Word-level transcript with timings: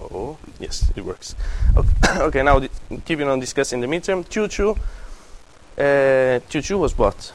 Oh, 0.00 0.38
yes, 0.58 0.90
it 0.96 1.04
works. 1.04 1.34
Okay, 1.76 1.92
okay 2.22 2.42
now 2.42 2.60
keeping 3.04 3.28
on 3.28 3.38
discussing 3.38 3.80
the 3.80 3.86
midterm. 3.86 4.28
Choo 4.28 4.48
choo. 4.48 4.76
Uh, 5.76 6.40
choo 6.48 6.62
choo 6.62 6.78
was 6.78 6.96
what? 6.96 7.32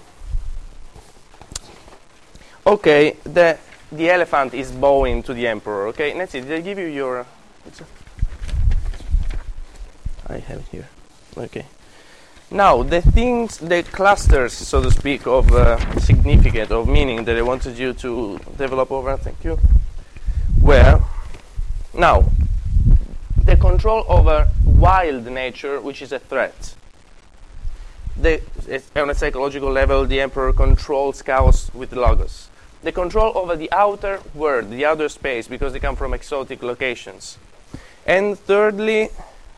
Okay, 2.66 3.16
the 3.24 3.58
the 3.92 4.10
elephant 4.10 4.54
is 4.54 4.72
bowing 4.72 5.22
to 5.24 5.34
the 5.34 5.48
emperor. 5.48 5.88
Okay, 5.90 6.14
Nancy, 6.14 6.42
did 6.42 6.52
I 6.52 6.62
give 6.62 6.80
you 6.80 6.88
your? 6.88 7.26
I 10.28 10.38
have 10.40 10.60
it 10.60 10.68
here. 10.72 10.90
Okay. 11.38 11.66
Now 12.52 12.84
the 12.84 13.02
things, 13.02 13.58
the 13.58 13.84
clusters, 13.84 14.54
so 14.54 14.82
to 14.82 14.92
speak, 14.92 15.28
of 15.28 15.52
uh, 15.52 15.78
significance 16.00 16.72
of 16.72 16.88
meaning 16.88 17.24
that 17.26 17.38
I 17.38 17.42
wanted 17.42 17.78
you 17.78 17.94
to 17.94 18.40
develop 18.58 18.92
over. 18.92 19.18
Thank 19.18 19.44
you. 19.44 19.60
Were 20.62 21.02
now 21.94 22.24
control 23.70 24.06
over 24.08 24.48
wild 24.64 25.26
nature, 25.26 25.82
which 25.82 26.02
is 26.02 26.12
a 26.12 26.20
threat. 26.20 26.76
The, 28.16 28.42
on 28.96 29.10
a 29.10 29.16
psychological 29.16 29.72
level, 29.72 30.06
the 30.06 30.22
emperor 30.22 30.54
controls 30.54 31.22
chaos 31.24 31.74
with 31.74 31.92
logos. 31.92 32.50
The 32.84 32.92
control 32.92 33.32
over 33.36 33.56
the 33.56 33.72
outer 33.72 34.20
world, 34.36 34.70
the 34.70 34.86
outer 34.86 35.10
space, 35.10 35.48
because 35.48 35.74
they 35.74 35.80
come 35.80 35.96
from 35.96 36.14
exotic 36.14 36.62
locations. 36.62 37.40
And 38.06 38.38
thirdly, 38.38 39.10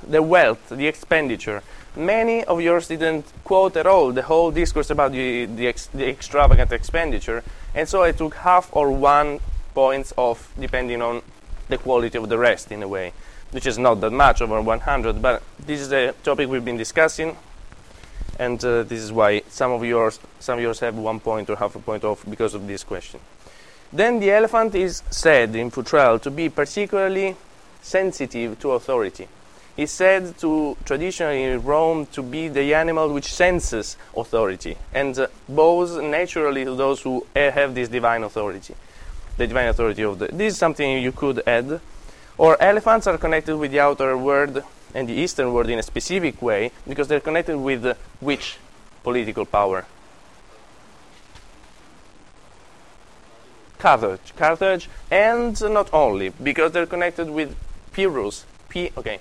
the 0.08 0.24
wealth, 0.24 0.70
the 0.70 0.88
expenditure. 0.88 1.62
Many 1.96 2.46
of 2.46 2.62
yours 2.62 2.88
didn't 2.88 3.26
quote 3.44 3.76
at 3.76 3.86
all 3.86 4.14
the 4.14 4.24
whole 4.24 4.52
discourse 4.52 4.90
about 4.90 5.12
the, 5.12 5.46
the, 5.46 5.68
ex, 5.68 5.88
the 5.88 6.08
extravagant 6.08 6.72
expenditure, 6.72 7.44
and 7.76 7.90
so 7.90 8.04
I 8.04 8.14
took 8.14 8.36
half 8.36 8.70
or 8.72 8.90
one 8.90 9.42
points 9.74 10.14
off 10.16 10.54
depending 10.58 11.02
on 11.02 11.22
the 11.68 11.78
quality 11.78 12.18
of 12.18 12.30
the 12.30 12.38
rest 12.38 12.72
in 12.72 12.82
a 12.82 12.88
way, 12.88 13.12
which 13.52 13.66
is 13.66 13.78
not 13.78 14.02
that 14.02 14.12
much 14.12 14.42
over 14.42 14.62
100, 14.62 15.22
but 15.22 15.42
this 15.60 15.80
is 15.80 15.92
a 15.92 16.12
topic 16.24 16.50
we've 16.50 16.66
been 16.66 16.78
discussing, 16.78 17.36
and 18.40 18.64
uh, 18.64 18.84
this 18.84 19.02
is 19.02 19.12
why 19.12 19.42
some 19.50 19.72
of 19.72 19.84
yours 19.84 20.20
some 20.40 20.60
of 20.60 20.64
yours 20.64 20.80
have 20.80 20.96
one 20.96 21.20
point 21.20 21.50
or 21.50 21.56
half 21.56 21.76
a 21.76 21.80
point 21.80 22.04
off 22.04 22.24
because 22.30 22.54
of 22.54 22.68
this 22.68 22.84
question. 22.84 23.20
Then 23.92 24.20
the 24.20 24.32
elephant 24.32 24.76
is 24.76 25.02
said 25.10 25.56
in 25.56 25.72
Futrell 25.72 26.22
to 26.22 26.32
be 26.32 26.50
particularly 26.50 27.36
sensitive 27.82 28.60
to 28.60 28.72
authority. 28.72 29.28
He's 29.78 29.92
said 29.92 30.38
to 30.40 30.76
traditionally 30.86 31.44
in 31.44 31.64
Rome 31.64 32.08
to 32.08 32.24
be 32.24 32.48
the 32.48 32.74
animal 32.74 33.14
which 33.14 33.32
senses 33.32 33.96
authority 34.16 34.76
and 34.92 35.18
uh, 35.18 35.28
bows 35.48 35.98
naturally 35.98 36.66
to 36.66 36.76
those 36.76 37.02
who 37.02 37.26
have 37.36 37.76
this 37.76 37.88
divine 37.88 38.24
authority, 38.24 38.74
the 39.38 39.46
divine 39.46 39.68
authority 39.68 40.04
of 40.04 40.18
the. 40.18 40.28
This 40.28 40.54
is 40.54 40.60
something 40.60 41.02
you 41.02 41.12
could 41.12 41.44
add. 41.48 41.80
Or 42.38 42.62
elephants 42.62 43.08
are 43.08 43.18
connected 43.18 43.58
with 43.58 43.72
the 43.72 43.80
outer 43.80 44.18
world 44.18 44.64
and 44.94 45.10
the 45.10 45.14
eastern 45.14 45.54
world 45.54 45.70
in 45.70 45.80
a 45.80 45.84
specific 45.84 46.42
way 46.42 46.72
because 46.88 47.08
they're 47.08 47.20
connected 47.20 47.58
with 47.58 47.98
which 48.20 48.58
political 49.04 49.46
power? 49.46 49.86
Carthage, 53.80 54.34
Carthage, 54.36 54.90
and 55.12 55.60
not 55.62 55.94
only 55.94 56.30
because 56.30 56.72
they're 56.72 56.88
connected 56.88 57.30
with 57.30 57.56
Pyrrhus. 57.94 58.46
P. 58.70 58.92
Okay, 58.98 59.20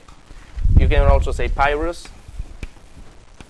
you 0.78 0.88
can 0.88 1.02
also 1.02 1.30
say 1.30 1.48
Pyrrhus 1.48 2.08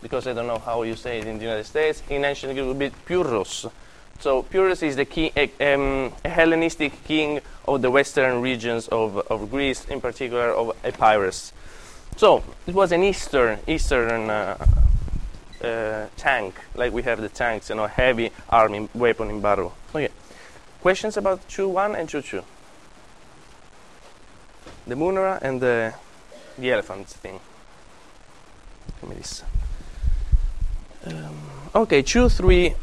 because 0.02 0.26
I 0.26 0.34
don't 0.34 0.46
know 0.46 0.58
how 0.58 0.82
you 0.82 0.94
say 0.94 1.18
it 1.18 1.26
in 1.26 1.38
the 1.38 1.44
United 1.44 1.64
States. 1.64 2.02
In 2.10 2.24
ancient 2.24 2.52
Greek, 2.52 2.64
it 2.64 2.68
would 2.68 2.78
be 2.78 2.90
Pyrrhus. 3.06 3.66
So 4.20 4.42
Pyrrhus 4.42 4.82
is 4.82 4.96
the 4.96 5.04
king, 5.04 5.30
um, 5.60 6.12
Hellenistic 6.24 7.04
king 7.04 7.40
of 7.68 7.82
the 7.82 7.90
western 7.90 8.40
regions 8.40 8.88
of, 8.88 9.18
of 9.30 9.50
Greece, 9.50 9.84
in 9.84 10.00
particular 10.00 10.50
of 10.50 10.76
Epirus. 10.82 11.52
So 12.16 12.42
it 12.66 12.74
was 12.74 12.92
an 12.92 13.02
eastern 13.02 13.58
eastern 13.66 14.30
uh, 14.30 14.56
uh, 15.62 16.06
tank, 16.16 16.54
like 16.74 16.92
we 16.92 17.02
have 17.02 17.20
the 17.20 17.28
tanks, 17.28 17.68
you 17.68 17.76
know, 17.76 17.86
heavy 17.86 18.30
army 18.48 18.88
weapon 18.94 19.30
in 19.30 19.40
battle. 19.40 19.74
Okay. 19.94 20.08
Questions 20.80 21.16
about 21.16 21.46
Chu 21.48 21.68
one 21.68 21.94
and 21.94 22.08
Chu 22.08 22.22
two? 22.22 22.42
The 24.86 24.94
Munera 24.94 25.38
and 25.42 25.60
the 25.60 25.94
the 26.58 26.72
elephant 26.72 27.08
thing. 27.08 27.38
Give 29.00 29.10
me 29.10 29.16
this. 29.16 29.42
Um, 31.04 31.36
okay, 31.74 32.02
Chu 32.02 32.28
three 32.28 32.74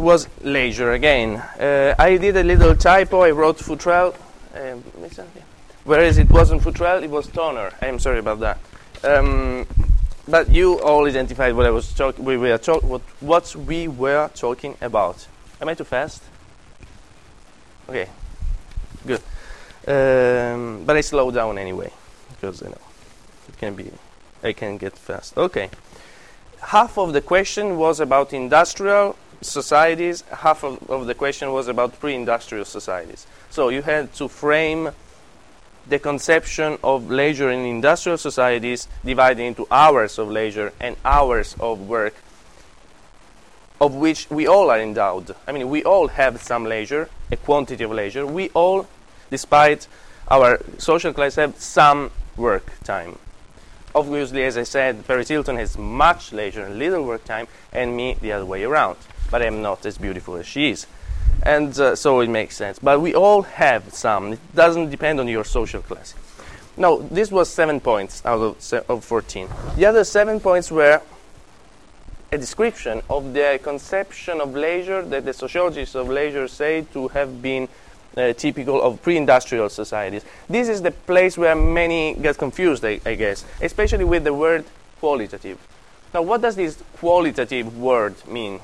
was 0.00 0.28
leisure 0.42 0.92
again. 0.92 1.36
Uh, 1.36 1.94
I 1.98 2.16
did 2.16 2.36
a 2.36 2.42
little 2.42 2.74
typo. 2.74 3.22
I 3.22 3.30
wrote 3.30 3.58
Futrell, 3.58 4.14
um, 4.54 4.82
whereas 5.84 6.18
it 6.18 6.30
wasn't 6.30 6.62
Futrell, 6.62 7.02
it 7.02 7.10
was 7.10 7.26
Toner. 7.28 7.70
I 7.80 7.86
am 7.86 7.98
sorry 7.98 8.18
about 8.18 8.40
that. 8.40 8.58
Um, 9.04 9.66
but 10.28 10.48
you 10.50 10.80
all 10.80 11.06
identified 11.06 11.54
what 11.54 11.66
I 11.66 11.70
was 11.70 11.92
talk- 11.92 12.18
we 12.18 12.36
were 12.36 12.56
talk- 12.58 12.82
what, 12.82 13.02
what 13.20 13.54
we 13.56 13.88
were 13.88 14.30
talking 14.34 14.76
about. 14.80 15.26
Am 15.60 15.68
I 15.68 15.74
too 15.74 15.84
fast? 15.84 16.22
Okay, 17.88 18.08
good. 19.06 19.20
Um, 19.86 20.84
but 20.84 20.96
I 20.96 21.00
slow 21.00 21.30
down 21.30 21.58
anyway 21.58 21.90
because 22.30 22.60
you 22.62 22.68
know 22.68 22.78
it 23.48 23.58
can 23.58 23.74
be 23.74 23.90
I 24.42 24.52
can 24.52 24.76
get 24.76 24.96
fast. 24.96 25.36
Okay, 25.36 25.70
half 26.62 26.98
of 26.98 27.12
the 27.12 27.20
question 27.20 27.76
was 27.76 27.98
about 27.98 28.32
industrial 28.32 29.16
societies. 29.40 30.22
Half 30.30 30.64
of, 30.64 30.90
of 30.90 31.06
the 31.06 31.14
question 31.14 31.52
was 31.52 31.68
about 31.68 31.98
pre-industrial 32.00 32.64
societies. 32.64 33.26
So 33.50 33.68
you 33.68 33.82
had 33.82 34.12
to 34.14 34.28
frame 34.28 34.90
the 35.86 35.98
conception 35.98 36.78
of 36.84 37.10
leisure 37.10 37.50
in 37.50 37.60
industrial 37.60 38.18
societies 38.18 38.86
divided 39.04 39.42
into 39.42 39.66
hours 39.70 40.18
of 40.18 40.28
leisure 40.28 40.72
and 40.80 40.96
hours 41.04 41.56
of 41.58 41.88
work 41.88 42.14
of 43.80 43.94
which 43.94 44.28
we 44.30 44.46
all 44.46 44.70
are 44.70 44.78
endowed. 44.78 45.34
I 45.46 45.52
mean, 45.52 45.68
we 45.70 45.82
all 45.82 46.08
have 46.08 46.42
some 46.42 46.64
leisure, 46.64 47.08
a 47.32 47.36
quantity 47.36 47.82
of 47.82 47.90
leisure. 47.90 48.26
We 48.26 48.50
all, 48.50 48.86
despite 49.30 49.88
our 50.30 50.60
social 50.78 51.12
class, 51.14 51.36
have 51.36 51.58
some 51.58 52.10
work 52.36 52.70
time. 52.84 53.18
Obviously, 53.94 54.44
as 54.44 54.58
I 54.58 54.64
said, 54.64 55.06
Paris 55.06 55.28
Hilton 55.28 55.56
has 55.56 55.78
much 55.78 56.32
leisure 56.32 56.64
and 56.64 56.78
little 56.78 57.04
work 57.04 57.24
time, 57.24 57.48
and 57.72 57.96
me 57.96 58.16
the 58.20 58.32
other 58.32 58.44
way 58.44 58.64
around. 58.64 58.98
But 59.30 59.42
I'm 59.42 59.62
not 59.62 59.86
as 59.86 59.98
beautiful 59.98 60.36
as 60.36 60.46
she 60.46 60.70
is. 60.70 60.86
And 61.42 61.78
uh, 61.78 61.96
so 61.96 62.20
it 62.20 62.28
makes 62.28 62.56
sense. 62.56 62.78
But 62.78 63.00
we 63.00 63.14
all 63.14 63.42
have 63.42 63.94
some. 63.94 64.34
It 64.34 64.54
doesn't 64.54 64.90
depend 64.90 65.20
on 65.20 65.28
your 65.28 65.44
social 65.44 65.82
class. 65.82 66.14
Now, 66.76 66.96
this 66.96 67.30
was 67.30 67.48
seven 67.50 67.80
points 67.80 68.24
out 68.24 68.40
of, 68.40 68.84
of 68.88 69.04
14. 69.04 69.48
The 69.76 69.86
other 69.86 70.04
seven 70.04 70.40
points 70.40 70.70
were 70.70 71.00
a 72.32 72.38
description 72.38 73.02
of 73.10 73.32
the 73.32 73.60
conception 73.62 74.40
of 74.40 74.54
leisure 74.54 75.02
that 75.02 75.24
the 75.24 75.32
sociologists 75.32 75.94
of 75.94 76.08
leisure 76.08 76.46
say 76.46 76.86
to 76.92 77.08
have 77.08 77.42
been 77.42 77.68
uh, 78.16 78.32
typical 78.32 78.80
of 78.82 79.02
pre-industrial 79.02 79.68
societies. 79.68 80.24
This 80.48 80.68
is 80.68 80.82
the 80.82 80.90
place 80.90 81.36
where 81.36 81.54
many 81.54 82.14
get 82.14 82.38
confused, 82.38 82.84
I, 82.84 83.00
I 83.04 83.14
guess, 83.14 83.44
especially 83.60 84.04
with 84.04 84.24
the 84.24 84.34
word 84.34 84.64
qualitative. 85.00 85.58
Now, 86.12 86.22
what 86.22 86.40
does 86.40 86.56
this 86.56 86.82
qualitative 86.98 87.78
word 87.78 88.14
mean? 88.26 88.60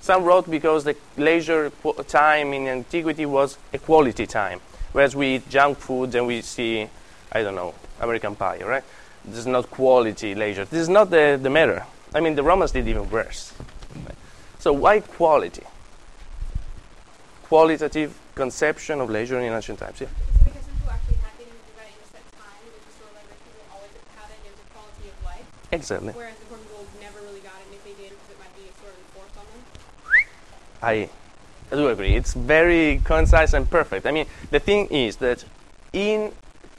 Some 0.00 0.24
wrote 0.24 0.50
because 0.50 0.84
the 0.84 0.96
leisure 1.16 1.70
time 2.08 2.54
in 2.54 2.68
antiquity 2.68 3.26
was 3.26 3.58
a 3.72 3.78
quality 3.78 4.26
time, 4.26 4.60
whereas 4.92 5.14
we 5.14 5.36
eat 5.36 5.48
junk 5.50 5.78
food 5.78 6.14
and 6.14 6.26
we 6.26 6.40
see, 6.40 6.88
I 7.30 7.42
don't 7.42 7.54
know, 7.54 7.74
American 8.00 8.34
Pie, 8.34 8.62
right? 8.64 8.82
This 9.24 9.38
is 9.38 9.46
not 9.46 9.70
quality 9.70 10.34
leisure. 10.34 10.64
This 10.64 10.80
is 10.80 10.88
not 10.88 11.10
the, 11.10 11.38
the 11.40 11.50
matter. 11.50 11.84
I 12.14 12.20
mean, 12.20 12.34
the 12.34 12.42
Romans 12.42 12.72
did 12.72 12.88
even 12.88 13.10
worse. 13.10 13.52
So 14.58 14.72
why 14.72 15.00
quality? 15.00 15.62
Qualitative 17.44 18.18
conception 18.34 19.00
of 19.00 19.10
leisure 19.10 19.38
in 19.38 19.52
ancient 19.52 19.78
times. 19.78 20.00
Yeah. 20.00 20.08
Is 25.72 25.90
it 25.90 26.02
I, 30.82 31.08
do 31.70 31.88
agree. 31.88 32.14
It's 32.14 32.34
very 32.34 33.00
concise 33.04 33.52
and 33.52 33.68
perfect. 33.68 34.06
I 34.06 34.10
mean, 34.10 34.26
the 34.50 34.58
thing 34.58 34.86
is 34.88 35.16
that 35.16 35.44
in 35.92 36.32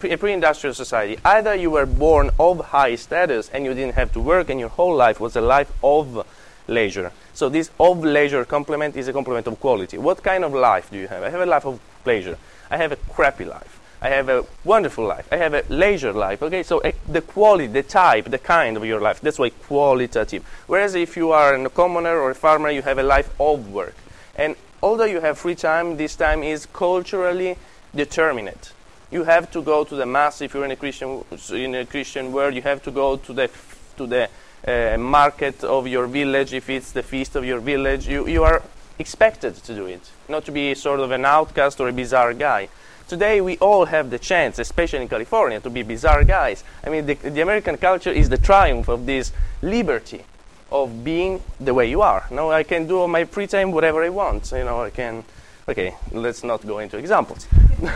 a 0.04 0.18
pre-industrial 0.18 0.74
society, 0.74 1.18
either 1.24 1.56
you 1.56 1.72
were 1.72 1.86
born 1.86 2.32
of 2.40 2.66
high 2.66 2.96
status 2.96 3.50
and 3.54 3.66
you 3.66 3.74
didn't 3.74 3.96
have 3.96 4.12
to 4.14 4.20
work, 4.20 4.50
and 4.50 4.60
your 4.60 4.70
whole 4.70 4.96
life 4.96 5.20
was 5.20 5.36
a 5.36 5.42
life 5.42 5.72
of 5.84 6.26
leisure. 6.68 7.12
So 7.34 7.50
this 7.50 7.72
of 7.80 8.04
leisure 8.04 8.46
complement 8.46 8.96
is 8.96 9.08
a 9.08 9.14
complement 9.14 9.48
of 9.48 9.60
quality. 9.60 9.98
What 9.98 10.24
kind 10.24 10.44
of 10.44 10.54
life 10.54 10.90
do 10.92 10.98
you 10.98 11.08
have? 11.08 11.24
I 11.24 11.30
have 11.30 11.42
a 11.42 11.46
life 11.46 11.66
of 11.66 11.80
pleasure. 12.04 12.38
I 12.70 12.78
have 12.78 12.92
a 12.92 12.96
crappy 12.96 13.46
life. 13.46 13.81
I 14.04 14.10
have 14.10 14.30
a 14.30 14.46
wonderful 14.64 15.06
life. 15.06 15.28
I 15.32 15.38
have 15.38 15.54
a 15.54 15.64
leisure 15.70 16.12
life. 16.12 16.42
Okay, 16.42 16.64
so 16.64 16.80
eh, 16.80 16.94
the 17.08 17.22
quality, 17.22 17.68
the 17.68 17.84
type, 17.84 18.26
the 18.26 18.40
kind 18.40 18.76
of 18.76 18.84
your 18.84 19.00
life. 19.00 19.22
That's 19.22 19.38
why 19.38 19.52
qualitative. 19.52 20.44
Whereas 20.66 20.96
if 20.96 21.16
you 21.16 21.32
are 21.32 21.54
a 21.54 21.70
commoner 21.70 22.18
or 22.20 22.32
a 22.32 22.36
farmer, 22.36 22.72
you 22.72 22.82
have 22.82 22.98
a 22.98 23.04
life 23.04 23.30
of 23.40 23.72
work. 23.72 23.96
And 24.36 24.56
although 24.82 25.06
you 25.06 25.20
have 25.22 25.38
free 25.38 25.54
time, 25.54 25.98
this 25.98 26.16
time 26.16 26.42
is 26.42 26.66
culturally 26.66 27.58
determinate. 27.94 28.74
You 29.12 29.26
have 29.26 29.52
to 29.52 29.62
go 29.62 29.84
to 29.84 29.96
the 29.96 30.06
mass 30.06 30.42
if 30.42 30.56
you're 30.56 30.66
in 30.66 30.72
a 30.72 30.76
Christian 30.76 31.24
in 31.52 31.76
a 31.76 31.86
Christian 31.86 32.32
world. 32.32 32.56
You 32.56 32.64
have 32.64 32.82
to 32.84 32.92
go 32.92 33.18
to 33.18 33.34
the 33.34 33.50
to 33.98 34.08
the 34.08 34.30
uh, 34.66 34.98
market 34.98 35.64
of 35.64 35.86
your 35.86 36.08
village 36.08 36.54
if 36.54 36.70
it's 36.70 36.92
the 36.92 37.04
feast 37.04 37.36
of 37.36 37.46
your 37.46 37.60
village. 37.60 38.08
You 38.08 38.26
you 38.28 38.44
are 38.44 38.64
expected 38.98 39.56
to 39.56 39.76
do 39.76 39.86
it, 39.86 40.10
not 40.30 40.46
to 40.46 40.52
be 40.52 40.74
sort 40.76 41.02
of 41.02 41.12
an 41.12 41.26
outcast 41.26 41.80
or 41.80 41.90
a 41.90 41.94
bizarre 41.94 42.34
guy. 42.34 42.70
Today 43.12 43.42
we 43.42 43.58
all 43.58 43.88
have 43.88 44.10
the 44.10 44.18
chance, 44.18 44.58
especially 44.58 45.02
in 45.02 45.10
California, 45.10 45.60
to 45.60 45.70
be 45.70 45.84
bizarre 45.84 46.24
guys. 46.24 46.64
I 46.82 46.90
mean, 46.90 47.06
the, 47.06 47.16
the 47.16 47.42
American 47.42 47.76
culture 47.76 48.10
is 48.10 48.30
the 48.30 48.38
triumph 48.38 48.88
of 48.88 49.06
this 49.06 49.34
liberty 49.62 50.24
of 50.72 51.04
being 51.04 51.42
the 51.60 51.74
way 51.74 51.90
you 51.90 52.02
are. 52.02 52.26
No, 52.32 52.52
I 52.52 52.64
can 52.64 52.88
do 52.88 53.02
on 53.02 53.12
my 53.12 53.26
free 53.26 53.48
time 53.48 53.74
whatever 53.74 54.02
I 54.02 54.08
want. 54.08 54.50
You 54.54 54.64
know, 54.64 54.84
I 54.84 54.92
can. 54.92 55.26
Okay, 55.68 55.94
let's 56.14 56.42
not 56.46 56.66
go 56.66 56.80
into 56.80 56.98
examples. 56.98 57.48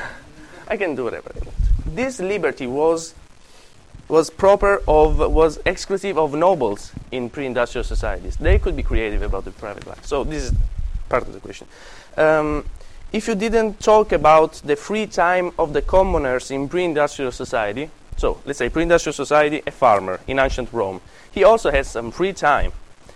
I 0.67 0.75
can 0.75 0.95
do 0.95 1.05
whatever 1.05 1.31
I 1.33 1.39
want. 1.45 1.95
This 1.95 2.19
liberty 2.19 2.67
was 2.67 3.15
was 4.09 4.29
proper 4.29 4.81
of 4.85 5.17
was 5.31 5.61
exclusive 5.65 6.17
of 6.17 6.33
nobles 6.33 6.91
in 7.13 7.29
pre-industrial 7.29 7.85
societies. 7.85 8.35
They 8.35 8.59
could 8.59 8.75
be 8.75 8.83
creative 8.83 9.21
about 9.21 9.45
their 9.45 9.53
private 9.53 9.87
life. 9.87 10.05
So 10.05 10.25
this 10.25 10.43
is 10.43 10.53
part 11.07 11.23
of 11.23 11.31
the 11.31 11.39
question. 11.39 11.67
Um, 12.17 12.65
if 13.11 13.27
you 13.27 13.35
didn't 13.35 13.79
talk 13.79 14.11
about 14.11 14.53
the 14.65 14.75
free 14.75 15.07
time 15.07 15.51
of 15.57 15.73
the 15.73 15.81
commoners 15.81 16.51
in 16.51 16.67
pre-industrial 16.67 17.31
society, 17.31 17.89
so 18.17 18.41
let's 18.45 18.59
say 18.59 18.69
pre-industrial 18.69 19.13
society, 19.13 19.61
a 19.65 19.71
farmer 19.71 20.19
in 20.27 20.39
ancient 20.39 20.71
Rome, 20.73 21.01
he 21.31 21.43
also 21.43 21.71
has 21.71 21.89
some 21.89 22.11
free 22.11 22.33
time, 22.33 22.71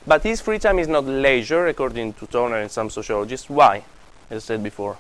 but 0.05 0.23
his 0.23 0.41
free 0.41 0.59
time 0.59 0.79
is 0.79 0.87
not 0.87 1.05
leisure, 1.05 1.67
according 1.67 2.13
to 2.13 2.27
Toner 2.27 2.57
and 2.57 2.71
some 2.71 2.89
sociologists. 2.89 3.49
Why? 3.49 3.83
As 4.29 4.43
I 4.43 4.45
said 4.45 4.63
before, 4.63 4.97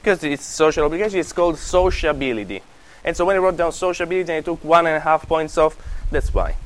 because 0.00 0.22
it's 0.24 0.44
social 0.44 0.84
obligation. 0.84 1.18
It's 1.18 1.32
called 1.32 1.58
sociability, 1.58 2.62
and 3.04 3.16
so 3.16 3.24
when 3.24 3.36
I 3.36 3.38
wrote 3.40 3.56
down 3.56 3.72
sociability, 3.72 4.32
and 4.32 4.38
I 4.38 4.40
took 4.42 4.62
one 4.64 4.86
and 4.86 4.96
a 4.96 5.00
half 5.00 5.26
points 5.26 5.58
off. 5.58 5.76
That's 6.10 6.32
why. 6.32 6.56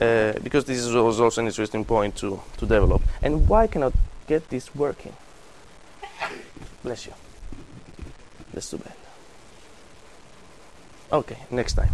Uh, 0.00 0.32
because 0.42 0.64
this 0.64 0.86
was 0.86 1.20
also 1.20 1.40
an 1.40 1.48
interesting 1.48 1.84
point 1.84 2.14
to, 2.16 2.40
to 2.58 2.66
develop. 2.66 3.02
And 3.20 3.48
why 3.48 3.66
cannot 3.66 3.92
get 4.28 4.48
this 4.48 4.72
working? 4.74 5.12
Bless 6.82 7.06
you. 7.06 7.12
That's 8.52 8.70
too 8.70 8.78
bad. 8.78 8.94
Okay, 11.12 11.38
next 11.50 11.74
time. 11.74 11.90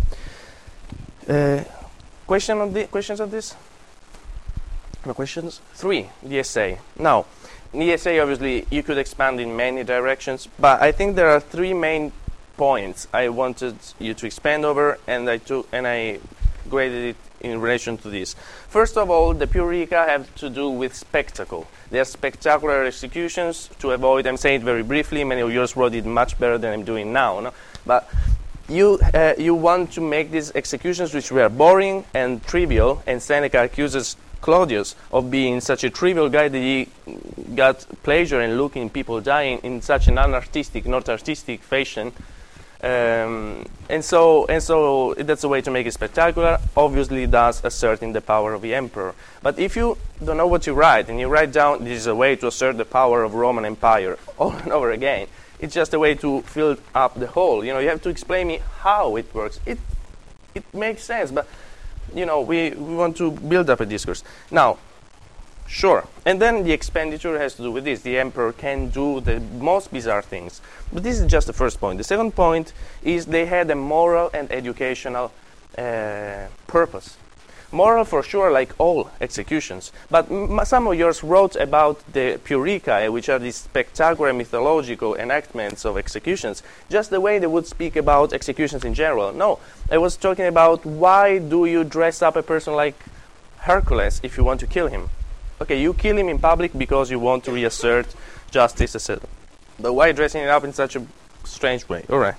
Uh, 1.29 1.65
question 2.27 2.59
on 2.59 2.73
the 2.73 2.87
questions 2.87 3.21
of 3.21 3.31
this? 3.31 3.55
No 5.05 5.15
questions? 5.15 5.61
Three, 5.75 6.09
the 6.23 6.41
essay. 6.41 6.79
Now, 6.99 7.27
the 7.73 7.93
essay 7.93 8.19
obviously 8.19 8.67
you 8.71 8.83
could 8.83 8.99
expand 8.99 9.41
in 9.41 9.57
many 9.57 9.85
directions, 9.85 10.49
but 10.59 10.83
I 10.83 10.93
think 10.93 11.17
there 11.17 11.31
are 11.31 11.41
three 11.41 11.75
main 11.75 12.13
points 12.57 13.07
I 13.13 13.29
wanted 13.29 13.77
you 13.99 14.15
to 14.15 14.27
expand 14.27 14.65
over, 14.65 14.99
and 15.07 15.29
I 15.29 15.39
took 15.39 15.69
and 15.73 15.87
I 15.87 16.21
graded 16.69 17.05
it 17.05 17.17
in 17.41 17.61
relation 17.61 17.97
to 17.99 18.09
this. 18.09 18.35
First 18.69 18.97
of 18.97 19.11
all, 19.11 19.35
the 19.35 19.47
Purica 19.47 20.07
have 20.09 20.35
to 20.37 20.51
do 20.51 20.69
with 20.69 20.95
spectacle. 20.95 21.67
They 21.91 22.01
are 22.01 22.05
spectacular 22.05 22.85
executions. 22.85 23.71
To 23.79 23.93
avoid, 23.93 24.27
I'm 24.27 24.37
saying 24.37 24.63
it 24.63 24.65
very 24.65 24.83
briefly. 24.83 25.25
Many 25.25 25.43
of 25.43 25.53
yours 25.53 25.77
wrote 25.77 25.95
it 25.95 26.05
much 26.05 26.39
better 26.39 26.59
than 26.59 26.73
I'm 26.73 26.85
doing 26.85 27.13
now. 27.13 27.41
No? 27.41 27.53
But 27.85 28.09
you 28.69 28.99
uh, 29.15 29.35
you 29.39 29.55
want 29.55 29.93
to 29.93 30.01
make 30.01 30.31
these 30.31 30.51
executions 30.55 31.15
which 31.15 31.31
were 31.31 31.49
boring 31.49 32.05
and 32.15 32.45
trivial, 32.45 33.03
and 33.07 33.23
Seneca 33.23 33.63
accuses 33.63 34.17
Claudius 34.41 34.95
of 35.13 35.31
being 35.31 35.61
such 35.61 35.85
a 35.85 35.91
trivial 35.91 36.29
guy 36.29 36.49
that 36.49 36.59
he 36.59 36.89
got 37.55 37.87
pleasure 38.03 38.41
in 38.41 38.57
looking 38.57 38.91
people 38.91 39.21
dying 39.21 39.59
in 39.63 39.83
such 39.83 40.09
an 40.09 40.17
unartistic, 40.17 40.87
not 40.87 41.09
artistic 41.09 41.63
fashion. 41.63 42.13
Um, 42.83 43.65
and 43.89 44.05
so, 44.05 44.47
and 44.47 44.63
so 44.63 45.15
that's 45.15 45.45
a 45.45 45.49
way 45.49 45.61
to 45.63 45.71
make 45.71 45.87
it 45.87 45.93
spectacular. 45.93 46.59
Obviously, 46.77 47.27
thus 47.27 47.63
asserting 47.65 48.13
the 48.13 48.21
power 48.21 48.53
of 48.55 48.63
the 48.63 48.75
emperor. 48.75 49.15
But 49.43 49.59
if 49.59 49.77
you 49.77 49.97
don't 50.25 50.37
know 50.37 50.47
what 50.47 50.67
you 50.67 50.75
write, 50.75 51.09
and 51.09 51.19
you 51.19 51.29
write 51.29 51.53
down 51.53 51.85
this 51.85 51.99
is 51.99 52.07
a 52.07 52.15
way 52.15 52.37
to 52.37 52.49
assert 52.49 52.77
the 52.77 52.85
power 52.85 53.23
of 53.23 53.35
Roman 53.35 53.65
Empire 53.65 54.19
over 54.39 54.59
and 54.59 54.73
over 54.73 54.91
again, 54.91 55.29
it's 55.59 55.75
just 55.75 55.95
a 55.95 55.99
way 55.99 56.15
to 56.17 56.43
fill 56.43 56.77
up 56.95 57.19
the 57.19 57.27
hole. 57.27 57.65
You 57.65 57.73
know, 57.73 57.79
you 57.79 57.89
have 57.89 58.03
to 58.03 58.11
explain 58.11 58.49
me 58.49 58.61
how 58.81 59.17
it 59.17 59.33
works. 59.35 59.59
It 59.65 59.79
it 60.55 60.65
makes 60.75 61.05
sense, 61.05 61.31
but 61.31 61.47
you 62.15 62.25
know, 62.25 62.41
we, 62.41 62.71
we 62.71 62.95
want 62.95 63.17
to 63.19 63.31
build 63.31 63.69
up 63.69 63.81
a 63.81 63.87
discourse. 63.87 64.25
Now, 64.51 64.79
Sure. 65.69 66.07
And 66.25 66.41
then 66.41 66.65
the 66.65 66.73
expenditure 66.73 67.39
has 67.39 67.55
to 67.55 67.63
do 67.63 67.73
with 67.73 67.85
this. 67.85 68.01
The 68.03 68.19
emperor 68.19 68.53
can 68.53 68.89
do 68.89 69.21
the 69.21 69.41
most 69.41 69.93
bizarre 69.93 70.23
things. 70.23 70.61
But 70.93 71.03
this 71.03 71.19
is 71.19 71.27
just 71.27 71.47
the 71.47 71.53
first 71.53 71.81
point. 71.81 71.99
The 71.99 72.05
second 72.05 72.35
point 72.35 72.73
is 73.03 73.27
they 73.27 73.47
had 73.47 73.71
a 73.71 73.75
moral 73.75 74.31
and 74.33 74.51
educational 74.51 75.33
uh, 75.77 76.47
purpose. 76.67 77.17
Moral 77.73 78.05
for 78.05 78.23
sure, 78.23 78.53
like 78.53 78.73
all 78.79 79.11
executions. 79.21 79.91
But 80.09 80.29
some 80.67 80.87
of 80.87 80.95
yours 80.95 81.25
wrote 81.25 81.57
about 81.57 82.01
the 82.13 82.41
Puricae, 82.45 83.09
which 83.09 83.29
are 83.29 83.41
these 83.41 83.57
spectacular 83.57 84.33
mythological 84.33 85.17
enactments 85.17 85.85
of 85.85 85.99
executions, 85.99 86.63
just 86.89 87.11
the 87.11 87.21
way 87.21 87.41
they 87.41 87.49
would 87.49 87.67
speak 87.67 87.97
about 87.97 88.33
executions 88.33 88.85
in 88.85 88.95
general. 88.95 89.33
No, 89.33 89.59
I 89.91 89.99
was 89.99 90.17
talking 90.17 90.47
about 90.47 90.87
why 90.87 91.39
do 91.39 91.67
you 91.67 91.83
dress 91.83 92.23
up 92.23 92.37
a 92.37 92.43
person 92.43 92.75
like 92.75 92.95
Hercules 93.59 94.21
if 94.23 94.39
you 94.39 94.45
want 94.45 94.61
to 94.61 94.67
kill 94.69 94.87
him? 94.87 95.11
Okay, 95.61 95.81
you 95.81 95.95
kill 95.95 96.17
him 96.17 96.29
in 96.29 96.39
public 96.39 96.77
because 96.77 97.11
you 97.11 97.19
want 97.19 97.45
to 97.45 97.53
reassert 97.53 98.15
justice, 98.51 98.95
etc. 98.95 99.21
But 99.79 99.93
why 99.93 100.13
dressing 100.13 100.43
it 100.43 100.49
up 100.49 100.65
in 100.65 100.73
such 100.73 100.97
a 100.97 101.07
strange 101.45 101.89
way? 101.89 102.05
All 102.09 102.19
right. 102.19 102.35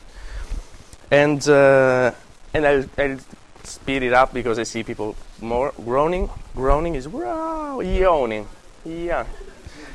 And 1.11 1.47
uh, 1.47 2.11
and 2.53 2.65
I 2.65 2.85
I 2.97 3.17
speed 3.63 4.03
it 4.03 4.13
up 4.13 4.33
because 4.33 4.59
I 4.59 4.63
see 4.63 4.83
people 4.83 5.15
more 5.41 5.73
groaning. 5.83 6.29
Groaning 6.55 6.95
is 6.95 7.07
wow, 7.07 7.79
yawning. 7.79 8.47
Yeah. 8.85 9.25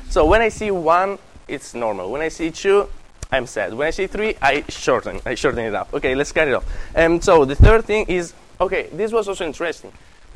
So 0.09 0.25
when 0.25 0.41
I 0.41 0.49
see 0.49 0.71
one, 0.71 1.17
it's 1.47 1.73
normal. 1.73 2.11
When 2.11 2.21
I 2.21 2.29
see 2.29 2.51
two, 2.51 2.87
I'm 3.31 3.47
sad. 3.47 3.73
When 3.73 3.87
I 3.87 3.91
see 3.91 4.07
three, 4.07 4.35
I 4.41 4.63
shorten. 4.69 5.19
I 5.25 5.35
shorten 5.35 5.65
it 5.65 5.73
up. 5.73 5.93
Okay, 5.93 6.15
let's 6.15 6.31
cut 6.31 6.47
it 6.47 6.53
off. 6.53 6.65
And 6.93 7.23
so 7.23 7.45
the 7.45 7.55
third 7.55 7.85
thing 7.85 8.05
is 8.07 8.33
okay. 8.61 8.89
This 8.93 9.11
was 9.11 9.27
also 9.27 9.45
interesting. 9.45 9.91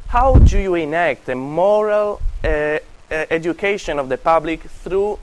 How 0.07 0.35
do 0.35 0.57
you 0.57 0.75
enact 0.75 1.29
a 1.29 1.35
moral 1.35 2.21
education 2.43 3.99
of 3.99 4.09
the 4.09 4.17
public 4.17 4.61
through 4.61 5.19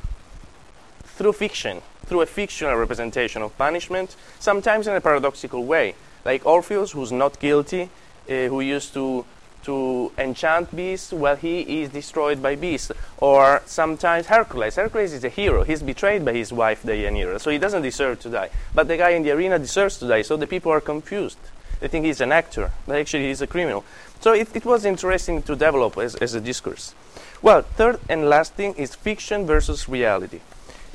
through 1.17 1.33
fiction, 1.33 1.81
through 2.07 2.23
a 2.23 2.27
fictional 2.27 2.75
representation 2.77 3.43
of 3.43 3.57
punishment, 3.57 4.17
sometimes 4.41 4.89
in 4.89 4.97
a 4.97 5.01
paradoxical 5.01 5.65
way, 5.65 5.95
like 6.25 6.45
Orpheus, 6.45 6.93
who's 6.93 7.13
not 7.13 7.39
guilty, 7.39 7.83
uh, 8.29 8.33
who 8.49 8.61
used 8.61 8.93
to 8.95 9.25
to 9.65 10.13
enchant 10.19 10.77
beasts 10.77 11.11
while 11.11 11.37
he 11.37 11.83
is 11.83 11.89
destroyed 11.89 12.43
by 12.43 12.55
beasts, 12.55 12.93
or 13.17 13.63
sometimes 13.65 14.27
Hercules. 14.27 14.77
Hercules 14.77 15.15
is 15.15 15.25
a 15.25 15.31
hero. 15.31 15.65
He's 15.65 15.83
betrayed 15.83 16.23
by 16.23 16.35
his 16.35 16.53
wife 16.53 16.83
Deianira, 16.83 17.41
so 17.41 17.51
he 17.51 17.57
doesn't 17.57 17.81
deserve 17.81 18.21
to 18.21 18.29
die. 18.29 18.51
But 18.75 18.89
the 18.89 18.99
guy 18.99 19.11
in 19.11 19.23
the 19.23 19.31
arena 19.31 19.59
deserves 19.59 19.99
to 19.99 20.09
die, 20.09 20.21
so 20.21 20.37
the 20.37 20.47
people 20.47 20.71
are 20.71 20.83
confused. 20.83 21.39
They 21.81 21.89
think 21.89 22.05
he's 22.05 22.21
an 22.21 22.31
actor, 22.31 22.73
but 22.87 22.97
actually 22.97 23.29
he's 23.29 23.41
a 23.41 23.47
criminal. 23.47 23.85
So 24.25 24.33
it, 24.33 24.57
it 24.57 24.65
was 24.65 24.87
interesting 24.87 25.43
to 25.43 25.55
develop 25.55 25.99
as, 25.99 26.15
as 26.15 26.33
a 26.33 26.41
discourse. 26.41 26.95
Well, 27.43 27.61
third 27.61 28.01
and 28.09 28.27
last 28.27 28.55
thing 28.55 28.73
is 28.77 28.95
fiction 28.95 29.45
versus 29.45 29.87
reality. 29.87 30.41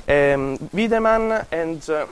Um, 0.08 0.58
Wiedemann 0.72 1.46
and 1.52 1.88
uh, 1.88 2.06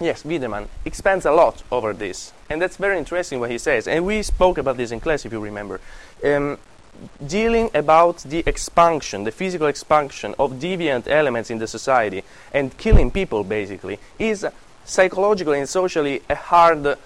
yes, 0.00 0.24
Wiedemann 0.24 0.68
expands 0.84 1.26
a 1.26 1.32
lot 1.32 1.64
over 1.72 1.92
this, 1.92 2.32
and 2.48 2.62
that's 2.62 2.76
very 2.76 2.98
interesting 2.98 3.40
what 3.40 3.50
he 3.50 3.58
says. 3.58 3.88
And 3.88 4.06
we 4.06 4.22
spoke 4.22 4.58
about 4.58 4.76
this 4.76 4.92
in 4.92 5.00
class, 5.00 5.26
if 5.26 5.32
you 5.32 5.40
remember, 5.40 5.80
um, 6.22 6.58
dealing 7.26 7.68
about 7.74 8.18
the 8.18 8.44
expansion, 8.46 9.24
the 9.24 9.32
physical 9.32 9.66
expansion 9.66 10.36
of 10.38 10.60
deviant 10.60 11.08
elements 11.08 11.50
in 11.50 11.58
the 11.58 11.66
society 11.66 12.22
and 12.54 12.78
killing 12.78 13.10
people, 13.10 13.42
basically, 13.42 13.98
is 14.20 14.46
psychologically 14.84 15.58
and 15.58 15.68
socially 15.68 16.22
a 16.30 16.36
hard. 16.36 16.96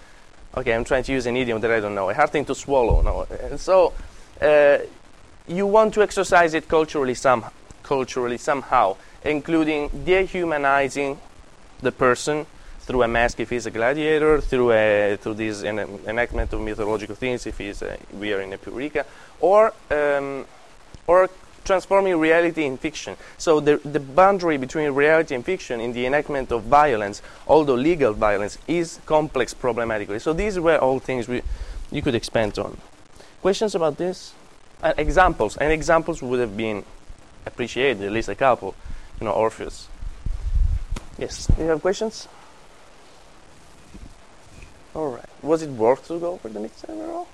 Okay, 0.56 0.74
I'm 0.74 0.84
trying 0.84 1.04
to 1.04 1.12
use 1.12 1.26
an 1.26 1.36
idiom 1.36 1.60
that 1.60 1.70
I 1.70 1.80
don't 1.80 1.94
know. 1.94 2.10
A 2.10 2.14
hard 2.14 2.30
thing 2.30 2.44
to 2.46 2.54
swallow. 2.54 3.00
No, 3.02 3.26
and 3.42 3.58
so. 3.60 3.92
Uh, 4.40 4.78
you 5.46 5.66
want 5.66 5.94
to 5.94 6.02
exercise 6.02 6.54
it 6.54 6.68
culturally, 6.68 7.14
some, 7.14 7.44
culturally 7.82 8.38
somehow, 8.38 8.96
including 9.24 9.88
dehumanizing 10.04 11.18
the 11.80 11.92
person 11.92 12.46
through 12.80 13.02
a 13.02 13.08
mask 13.08 13.40
if 13.40 13.50
he's 13.50 13.66
a 13.66 13.70
gladiator, 13.70 14.40
through 14.40 14.72
a, 14.72 15.16
through 15.16 15.34
this 15.34 15.62
en- 15.62 15.78
enactment 16.06 16.52
of 16.52 16.60
mythological 16.60 17.14
things 17.14 17.46
if 17.46 17.58
he's 17.58 17.82
a, 17.82 17.98
we 18.12 18.32
are 18.32 18.40
in 18.40 18.52
a 18.52 19.04
or 19.40 19.72
um, 19.90 20.46
or 21.06 21.28
transforming 21.64 22.18
reality 22.18 22.64
in 22.64 22.76
fiction. 22.76 23.16
So 23.38 23.60
the 23.60 23.76
the 23.84 24.00
boundary 24.00 24.58
between 24.58 24.90
reality 24.92 25.34
and 25.34 25.44
fiction 25.44 25.80
in 25.80 25.92
the 25.92 26.06
enactment 26.06 26.52
of 26.52 26.64
violence, 26.64 27.22
although 27.46 27.74
legal 27.74 28.12
violence, 28.12 28.58
is 28.66 29.00
complex 29.06 29.54
problematically. 29.54 30.18
So 30.18 30.32
these 30.32 30.58
were 30.58 30.78
all 30.78 30.98
things 30.98 31.28
we 31.28 31.42
you 31.90 32.02
could 32.02 32.14
expand 32.14 32.58
on. 32.58 32.76
Questions 33.40 33.74
about 33.74 33.96
this? 33.96 34.34
uh, 34.82 34.92
examples, 34.96 35.56
and 35.56 35.72
examples 35.72 36.22
would 36.22 36.40
have 36.40 36.56
been 36.56 36.84
appreciated, 37.46 38.02
at 38.02 38.12
least 38.12 38.28
a 38.28 38.34
couple. 38.34 38.74
You 39.20 39.26
know, 39.26 39.32
Orpheus. 39.32 39.88
Yes, 41.18 41.46
do 41.46 41.62
you 41.62 41.68
have 41.68 41.80
questions? 41.80 42.28
All 44.94 45.10
right. 45.10 45.28
Was 45.42 45.62
it 45.62 45.70
worth 45.70 46.06
to 46.08 46.18
go 46.18 46.36
for 46.38 46.48
the 46.48 46.60
midterm 46.60 47.02
at 47.02 47.08
all? 47.08 47.28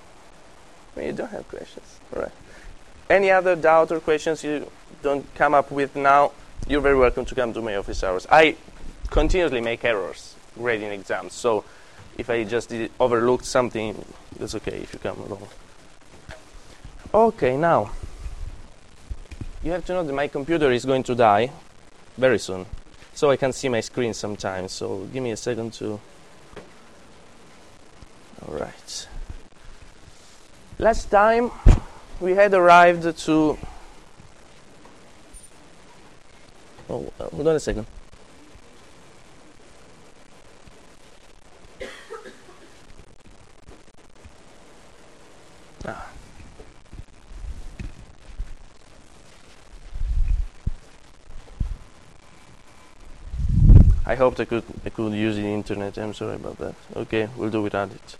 Well, 0.94 1.06
you 1.06 1.12
don't 1.12 1.30
have 1.30 1.48
questions. 1.48 1.98
All 2.14 2.22
right. 2.22 2.32
Any 3.08 3.30
other 3.30 3.56
doubt 3.56 3.90
or 3.90 4.00
questions 4.00 4.44
you 4.44 4.70
don't 5.02 5.24
come 5.34 5.54
up 5.54 5.70
with 5.70 5.96
now? 5.96 6.32
You're 6.66 6.82
very 6.82 6.98
welcome 6.98 7.24
to 7.24 7.34
come 7.34 7.54
to 7.54 7.62
my 7.62 7.76
office 7.76 8.04
hours. 8.04 8.26
I 8.30 8.56
continuously 9.08 9.62
make 9.62 9.84
errors 9.84 10.34
grading 10.54 10.92
exams, 10.92 11.32
so 11.32 11.64
if 12.18 12.28
I 12.28 12.44
just 12.44 12.68
did, 12.68 12.90
overlooked 13.00 13.46
something, 13.46 14.04
that's 14.38 14.54
okay 14.56 14.78
if 14.78 14.92
you 14.92 14.98
come 14.98 15.18
along. 15.20 15.48
Okay, 17.14 17.56
now 17.56 17.90
you 19.62 19.70
have 19.72 19.84
to 19.86 19.92
know 19.94 20.04
that 20.04 20.12
my 20.12 20.28
computer 20.28 20.70
is 20.70 20.84
going 20.84 21.02
to 21.04 21.14
die 21.14 21.50
very 22.18 22.38
soon, 22.38 22.66
so 23.14 23.30
I 23.30 23.36
can 23.36 23.52
see 23.52 23.68
my 23.68 23.80
screen 23.80 24.12
sometimes. 24.12 24.72
So 24.72 25.08
give 25.12 25.22
me 25.22 25.30
a 25.30 25.36
second 25.36 25.72
to. 25.74 26.00
All 28.46 28.54
right. 28.54 29.08
Last 30.78 31.10
time 31.10 31.50
we 32.20 32.34
had 32.34 32.52
arrived 32.54 33.16
to. 33.18 33.58
Oh, 36.90 37.12
uh, 37.20 37.28
hold 37.28 37.48
on 37.48 37.56
a 37.56 37.60
second. 37.60 37.86
Ah. 45.84 46.08
I 54.06 54.14
hoped 54.14 54.40
I 54.40 54.44
could 54.46 54.64
I 54.84 54.88
could 54.88 55.12
use 55.12 55.36
the 55.36 55.42
internet. 55.46 55.98
I'm 55.98 56.14
sorry 56.14 56.36
about 56.36 56.58
that. 56.58 56.74
Okay, 56.96 57.28
we'll 57.36 57.50
do 57.50 57.62
without 57.62 57.90
it. 57.92 58.16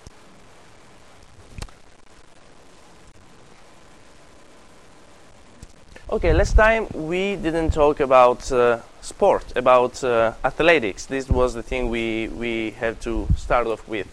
Okay, 6.11 6.33
last 6.33 6.57
time 6.57 6.87
we 6.95 7.37
didn't 7.37 7.75
talk 7.75 8.01
about 8.01 8.51
uh, 8.51 8.81
sport, 9.03 9.45
about 9.57 10.03
uh, 10.03 10.33
athletics. 10.43 11.05
This 11.05 11.29
was 11.29 11.53
the 11.53 11.63
thing 11.63 11.91
we, 11.91 12.29
we 12.29 12.71
had 12.71 12.99
to 13.03 13.29
start 13.37 13.67
off 13.67 13.87
with. 13.87 14.09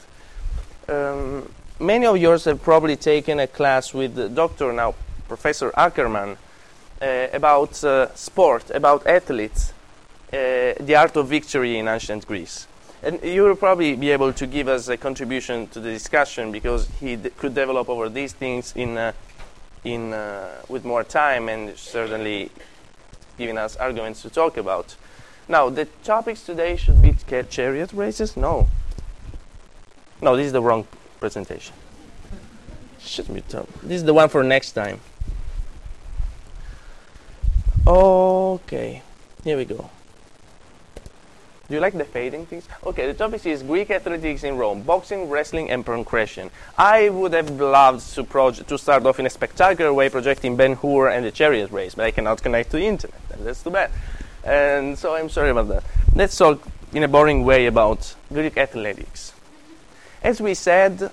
Um, 0.89 1.49
many 1.79 2.05
of 2.05 2.17
yours 2.17 2.43
have 2.43 2.61
probably 2.61 2.97
taken 2.97 3.39
a 3.39 3.47
class 3.47 3.93
with 3.93 4.15
the 4.15 4.27
doctor, 4.27 4.73
now 4.73 4.93
Professor 5.29 5.71
Ackerman, 5.77 6.35
uh, 7.01 7.27
about 7.31 7.81
uh, 7.85 8.13
sport, 8.13 8.71
about 8.71 9.07
athletes, 9.07 9.71
uh, 10.33 10.73
the 10.81 10.95
art 10.97 11.15
of 11.15 11.29
victory 11.29 11.77
in 11.77 11.87
ancient 11.87 12.27
Greece. 12.27 12.67
And 13.03 13.23
you 13.23 13.43
will 13.43 13.55
probably 13.55 13.95
be 13.95 14.11
able 14.11 14.33
to 14.33 14.45
give 14.45 14.67
us 14.67 14.89
a 14.89 14.97
contribution 14.97 15.67
to 15.67 15.79
the 15.79 15.91
discussion 15.91 16.51
because 16.51 16.89
he 16.99 17.15
could 17.15 17.55
develop 17.55 17.87
over 17.87 18.09
these 18.09 18.33
things 18.33 18.73
in 18.75 18.97
uh, 18.97 19.13
in, 19.85 20.11
uh, 20.11 20.61
with 20.67 20.83
more 20.83 21.03
time 21.03 21.47
and 21.47 21.77
certainly 21.77 22.51
giving 23.37 23.57
us 23.57 23.77
arguments 23.77 24.21
to 24.23 24.29
talk 24.29 24.57
about. 24.57 24.95
Now, 25.47 25.69
the 25.69 25.85
topics 26.03 26.41
today 26.43 26.75
should 26.75 27.01
be 27.01 27.15
chariot 27.49 27.93
races? 27.93 28.35
No. 28.35 28.67
No, 30.21 30.35
this 30.35 30.47
is 30.47 30.53
the 30.53 30.61
wrong 30.61 30.87
presentation. 31.19 31.75
Should 32.99 33.31
be 33.33 33.41
top. 33.41 33.69
This 33.83 33.97
is 33.97 34.03
the 34.03 34.13
one 34.13 34.29
for 34.29 34.43
next 34.43 34.71
time. 34.71 34.99
Okay, 37.85 39.03
here 39.43 39.57
we 39.57 39.65
go. 39.65 39.91
Do 41.67 41.73
you 41.73 41.79
like 41.79 41.97
the 41.97 42.05
fading 42.05 42.45
things? 42.45 42.67
Okay, 42.85 43.07
the 43.07 43.13
topic 43.15 43.43
is 43.45 43.63
Greek 43.63 43.89
athletics 43.89 44.43
in 44.43 44.55
Rome, 44.55 44.83
boxing, 44.83 45.29
wrestling, 45.29 45.71
and 45.71 45.83
pancration. 45.83 46.51
I 46.77 47.09
would 47.09 47.33
have 47.33 47.49
loved 47.49 48.13
to, 48.13 48.23
to 48.23 48.77
start 48.77 49.03
off 49.05 49.19
in 49.19 49.25
a 49.25 49.31
spectacular 49.31 49.91
way, 49.91 50.09
projecting 50.09 50.55
Ben 50.55 50.73
Hur 50.73 51.09
and 51.09 51.25
the 51.25 51.31
chariot 51.31 51.71
race, 51.71 51.95
but 51.95 52.05
I 52.05 52.11
cannot 52.11 52.43
connect 52.43 52.69
to 52.71 52.77
the 52.77 52.85
internet, 52.85 53.19
and 53.33 53.45
that's 53.45 53.63
too 53.63 53.71
bad. 53.71 53.89
And 54.43 54.95
so 54.97 55.15
I'm 55.15 55.29
sorry 55.29 55.49
about 55.49 55.67
that. 55.69 55.83
Let's 56.13 56.37
talk 56.37 56.61
in 56.93 57.01
a 57.01 57.07
boring 57.07 57.43
way 57.43 57.65
about 57.65 58.13
Greek 58.31 58.57
athletics. 58.57 59.33
As 60.21 60.39
we 60.39 60.53
said, 60.53 61.11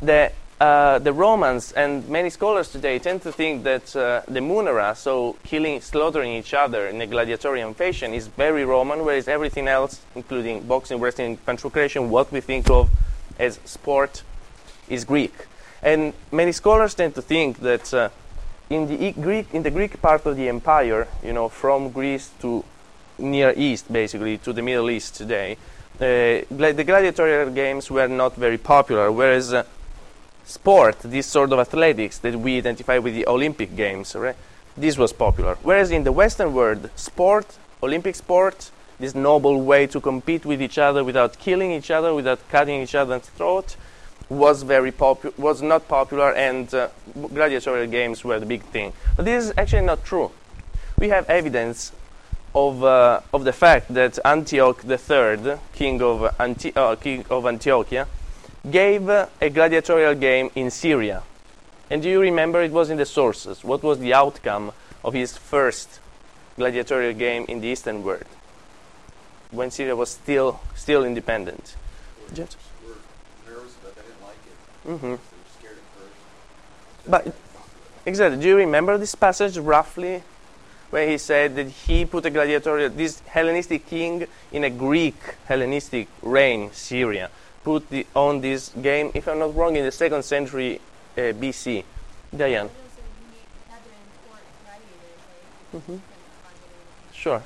the 0.00 0.30
uh, 0.60 0.98
the 0.98 1.12
Romans 1.12 1.72
and 1.72 2.06
many 2.08 2.28
scholars 2.28 2.70
today 2.70 2.98
tend 2.98 3.22
to 3.22 3.32
think 3.32 3.64
that 3.64 3.96
uh, 3.96 4.20
the 4.28 4.40
munera, 4.40 4.94
so 4.94 5.36
killing, 5.42 5.80
slaughtering 5.80 6.34
each 6.34 6.52
other 6.52 6.86
in 6.86 7.00
a 7.00 7.06
gladiatorial 7.06 7.72
fashion, 7.72 8.12
is 8.12 8.26
very 8.26 8.64
Roman, 8.66 9.02
whereas 9.02 9.26
everything 9.26 9.68
else, 9.68 10.00
including 10.14 10.60
boxing, 10.64 11.00
wrestling, 11.00 11.38
pancration, 11.38 12.08
what 12.08 12.30
we 12.30 12.42
think 12.42 12.68
of 12.68 12.90
as 13.38 13.58
sport, 13.64 14.22
is 14.88 15.04
Greek. 15.04 15.32
And 15.82 16.12
many 16.30 16.52
scholars 16.52 16.94
tend 16.94 17.14
to 17.14 17.22
think 17.22 17.60
that 17.60 17.94
uh, 17.94 18.10
in 18.68 18.86
the 18.86 19.12
Greek, 19.12 19.46
in 19.54 19.62
the 19.62 19.70
Greek 19.70 20.00
part 20.02 20.26
of 20.26 20.36
the 20.36 20.48
empire, 20.50 21.08
you 21.24 21.32
know, 21.32 21.48
from 21.48 21.88
Greece 21.90 22.30
to 22.40 22.62
Near 23.18 23.54
East, 23.56 23.90
basically 23.90 24.36
to 24.38 24.52
the 24.52 24.60
Middle 24.60 24.90
East 24.90 25.14
today, 25.14 25.56
uh, 25.96 26.44
the 26.50 26.84
gladiatorial 26.86 27.50
games 27.50 27.90
were 27.90 28.08
not 28.08 28.36
very 28.36 28.58
popular, 28.58 29.10
whereas 29.10 29.54
uh, 29.54 29.64
sport, 30.44 30.98
this 31.00 31.26
sort 31.26 31.52
of 31.52 31.58
athletics 31.58 32.18
that 32.18 32.36
we 32.36 32.58
identify 32.58 32.98
with 32.98 33.14
the 33.14 33.26
Olympic 33.26 33.76
Games, 33.76 34.14
right? 34.14 34.36
This 34.76 34.96
was 34.96 35.12
popular. 35.12 35.56
Whereas 35.62 35.90
in 35.90 36.04
the 36.04 36.12
Western 36.12 36.54
world, 36.54 36.90
sport, 36.96 37.58
Olympic 37.82 38.14
sport, 38.14 38.70
this 38.98 39.14
noble 39.14 39.62
way 39.62 39.86
to 39.86 40.00
compete 40.00 40.44
with 40.44 40.60
each 40.60 40.78
other 40.78 41.02
without 41.02 41.38
killing 41.38 41.72
each 41.72 41.90
other, 41.90 42.14
without 42.14 42.46
cutting 42.48 42.82
each 42.82 42.94
other's 42.94 43.22
throat, 43.22 43.76
was 44.28 44.62
very 44.62 44.92
popu- 44.92 45.36
was 45.38 45.60
not 45.60 45.88
popular, 45.88 46.32
and 46.34 46.72
uh, 46.72 46.88
gladiatorial 47.34 47.86
games 47.88 48.24
were 48.24 48.38
the 48.38 48.46
big 48.46 48.62
thing. 48.64 48.92
But 49.16 49.24
this 49.24 49.44
is 49.44 49.52
actually 49.58 49.82
not 49.86 50.04
true. 50.04 50.30
We 50.98 51.08
have 51.08 51.28
evidence 51.28 51.92
of 52.54 52.84
uh, 52.84 53.20
of 53.32 53.44
the 53.44 53.52
fact 53.52 53.92
that 53.94 54.18
Antioch 54.24 54.84
III, 54.84 55.58
king 55.72 56.00
of 56.02 56.34
Anti- 56.38 56.74
uh, 56.76 56.94
king 56.96 57.24
of 57.30 57.44
Antiochia, 57.44 58.06
gave 58.68 59.08
a 59.08 59.28
gladiatorial 59.52 60.14
game 60.14 60.50
in 60.54 60.70
Syria. 60.70 61.22
And 61.88 62.02
do 62.02 62.08
you 62.08 62.20
remember 62.20 62.62
it 62.62 62.72
was 62.72 62.90
in 62.90 62.98
the 62.98 63.06
sources? 63.06 63.64
What 63.64 63.82
was 63.82 63.98
the 63.98 64.14
outcome 64.14 64.72
of 65.04 65.14
his 65.14 65.36
first 65.36 66.00
gladiatorial 66.56 67.14
game 67.14 67.46
in 67.48 67.60
the 67.60 67.68
Eastern 67.68 68.02
world? 68.04 68.26
When 69.50 69.70
Syria 69.70 69.96
was 69.96 70.10
still 70.10 70.60
still 70.76 71.04
independent. 71.04 71.74
Jet? 72.32 72.54
were 72.86 72.94
nervous 73.52 73.74
about 73.76 73.96
they 73.96 74.02
didn't 74.02 74.22
like 74.22 74.38
it. 74.46 75.00
hmm 75.00 75.10
were 75.10 75.18
scared 75.58 75.76
at 75.76 76.00
first. 76.00 77.10
But 77.10 77.34
exactly, 78.06 78.40
do 78.40 78.46
you 78.46 78.56
remember 78.56 78.96
this 78.96 79.16
passage 79.16 79.58
roughly, 79.58 80.22
where 80.90 81.08
he 81.08 81.18
said 81.18 81.56
that 81.56 81.68
he 81.68 82.04
put 82.04 82.24
a 82.26 82.30
gladiatorial, 82.30 82.90
this 82.90 83.20
Hellenistic 83.26 83.86
king 83.86 84.28
in 84.52 84.62
a 84.62 84.70
Greek 84.70 85.18
Hellenistic 85.46 86.06
reign, 86.22 86.70
Syria, 86.72 87.30
put 87.64 87.88
the, 87.90 88.06
on 88.14 88.40
this 88.40 88.70
game, 88.70 89.10
if 89.14 89.28
I'm 89.28 89.38
not 89.38 89.54
wrong, 89.54 89.76
in 89.76 89.84
the 89.84 89.92
second 89.92 90.24
century 90.24 90.80
uh, 91.16 91.20
BC. 91.20 91.84
Diane. 92.36 92.70
Mm-hmm. 95.74 95.96
Sure. 97.12 97.42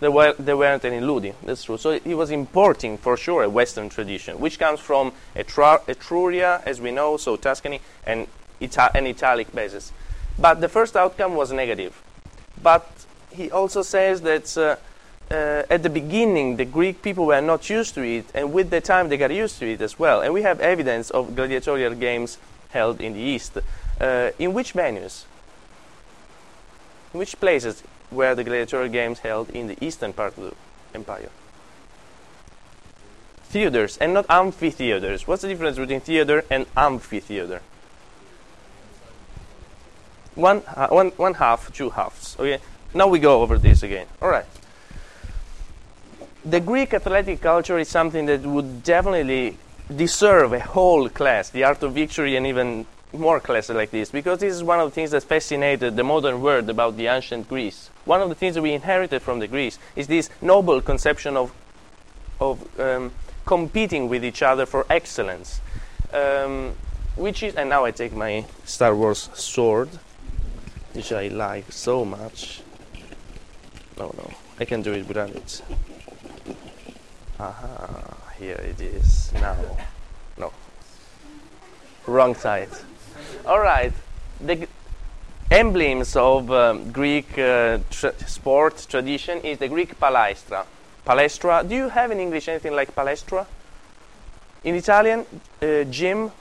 There, 0.00 0.10
were, 0.10 0.34
there 0.38 0.56
weren't 0.56 0.84
any 0.84 1.00
Ludi, 1.00 1.34
that's 1.42 1.64
true. 1.64 1.76
So 1.76 1.98
he 1.98 2.14
was 2.14 2.30
importing, 2.30 2.98
for 2.98 3.16
sure, 3.16 3.42
a 3.42 3.48
Western 3.48 3.88
tradition, 3.88 4.38
which 4.38 4.58
comes 4.58 4.78
from 4.78 5.12
Etruria, 5.34 6.62
as 6.64 6.80
we 6.80 6.92
know, 6.92 7.16
so 7.16 7.36
Tuscany, 7.36 7.80
and 8.06 8.28
Ita- 8.62 8.96
an 8.96 9.06
Italic 9.06 9.52
basis. 9.52 9.92
But 10.38 10.60
the 10.60 10.68
first 10.68 10.96
outcome 10.96 11.34
was 11.34 11.50
negative. 11.52 12.00
But 12.62 12.88
he 13.32 13.50
also 13.50 13.82
says 13.82 14.20
that 14.22 14.56
uh, 14.56 14.76
uh, 15.30 15.62
at 15.70 15.82
the 15.82 15.90
beginning, 15.90 16.56
the 16.56 16.64
Greek 16.64 17.02
people 17.02 17.26
were 17.26 17.40
not 17.40 17.68
used 17.68 17.94
to 17.94 18.02
it, 18.02 18.26
and 18.34 18.52
with 18.52 18.70
the 18.70 18.80
time, 18.80 19.08
they 19.08 19.16
got 19.16 19.30
used 19.30 19.58
to 19.58 19.70
it 19.70 19.80
as 19.80 19.98
well. 19.98 20.22
And 20.22 20.32
we 20.32 20.42
have 20.42 20.60
evidence 20.60 21.10
of 21.10 21.36
gladiatorial 21.36 21.94
games 21.94 22.38
held 22.70 23.00
in 23.00 23.12
the 23.12 23.20
East. 23.20 23.58
Uh, 24.00 24.30
in 24.38 24.52
which 24.52 24.74
venues? 24.74 25.24
In 27.12 27.18
which 27.18 27.38
places 27.40 27.82
were 28.10 28.34
the 28.34 28.44
gladiatorial 28.44 28.90
games 28.90 29.20
held 29.20 29.50
in 29.50 29.66
the 29.66 29.84
eastern 29.84 30.12
part 30.12 30.36
of 30.38 30.44
the 30.44 30.54
empire? 30.94 31.30
Theaters, 33.44 33.96
and 33.96 34.14
not 34.14 34.26
amphitheaters. 34.28 35.26
What's 35.26 35.42
the 35.42 35.48
difference 35.48 35.78
between 35.78 36.00
theater 36.00 36.44
and 36.50 36.66
amphitheater? 36.76 37.62
One, 40.34 40.62
ha- 40.62 40.88
one, 40.90 41.08
one 41.16 41.34
half, 41.34 41.72
two 41.72 41.90
halves. 41.90 42.36
Okay. 42.38 42.58
Now 42.94 43.08
we 43.08 43.18
go 43.18 43.42
over 43.42 43.58
this 43.58 43.82
again. 43.82 44.06
All 44.22 44.28
right. 44.28 44.44
The 46.48 46.60
Greek 46.60 46.94
athletic 46.94 47.42
culture 47.42 47.78
is 47.78 47.90
something 47.90 48.24
that 48.24 48.40
would 48.40 48.82
definitely 48.82 49.58
deserve 49.94 50.54
a 50.54 50.60
whole 50.60 51.10
class, 51.10 51.50
the 51.50 51.64
art 51.64 51.82
of 51.82 51.92
victory, 51.92 52.36
and 52.36 52.46
even 52.46 52.86
more 53.12 53.38
classes 53.38 53.76
like 53.76 53.90
this, 53.90 54.10
because 54.10 54.38
this 54.38 54.54
is 54.54 54.64
one 54.64 54.80
of 54.80 54.88
the 54.88 54.94
things 54.94 55.10
that 55.10 55.24
fascinated 55.24 55.94
the 55.94 56.02
modern 56.02 56.40
world 56.40 56.70
about 56.70 56.96
the 56.96 57.06
ancient 57.06 57.50
Greece. 57.50 57.90
One 58.06 58.22
of 58.22 58.30
the 58.30 58.34
things 58.34 58.54
that 58.54 58.62
we 58.62 58.72
inherited 58.72 59.20
from 59.20 59.40
the 59.40 59.46
Greece 59.46 59.78
is 59.94 60.06
this 60.06 60.30
noble 60.40 60.80
conception 60.80 61.36
of, 61.36 61.52
of 62.40 62.80
um, 62.80 63.12
competing 63.44 64.08
with 64.08 64.24
each 64.24 64.40
other 64.40 64.64
for 64.64 64.86
excellence. 64.88 65.60
Um, 66.14 66.72
which 67.16 67.42
is, 67.42 67.56
and 67.56 67.68
now 67.68 67.84
I 67.84 67.90
take 67.90 68.14
my 68.14 68.46
Star 68.64 68.96
Wars 68.96 69.28
sword, 69.34 69.90
which 70.94 71.12
I 71.12 71.28
like 71.28 71.70
so 71.70 72.06
much. 72.06 72.62
No, 73.98 74.14
no, 74.16 74.30
I 74.58 74.64
can 74.64 74.80
do 74.80 74.94
it 74.94 75.06
without 75.06 75.28
it. 75.28 75.60
Aha, 77.40 78.16
here 78.38 78.56
it 78.56 78.80
is 78.80 79.32
now. 79.34 79.56
No, 80.36 80.52
wrong 82.06 82.34
side. 82.34 82.68
All 83.46 83.60
right, 83.60 83.92
the 84.40 84.66
emblems 85.50 86.16
of 86.16 86.50
um, 86.50 86.90
Greek 86.90 87.38
uh, 87.38 87.78
tra- 87.90 88.18
sport 88.26 88.86
tradition 88.88 89.40
is 89.42 89.58
the 89.58 89.68
Greek 89.68 89.98
palestra. 90.00 90.66
Palestra. 91.06 91.66
Do 91.66 91.74
you 91.74 91.88
have 91.88 92.10
in 92.10 92.18
English 92.18 92.48
anything 92.48 92.74
like 92.74 92.94
palestra? 92.94 93.46
In 94.64 94.74
Italian, 94.74 95.24
uh, 95.62 95.84
gym 95.84 96.32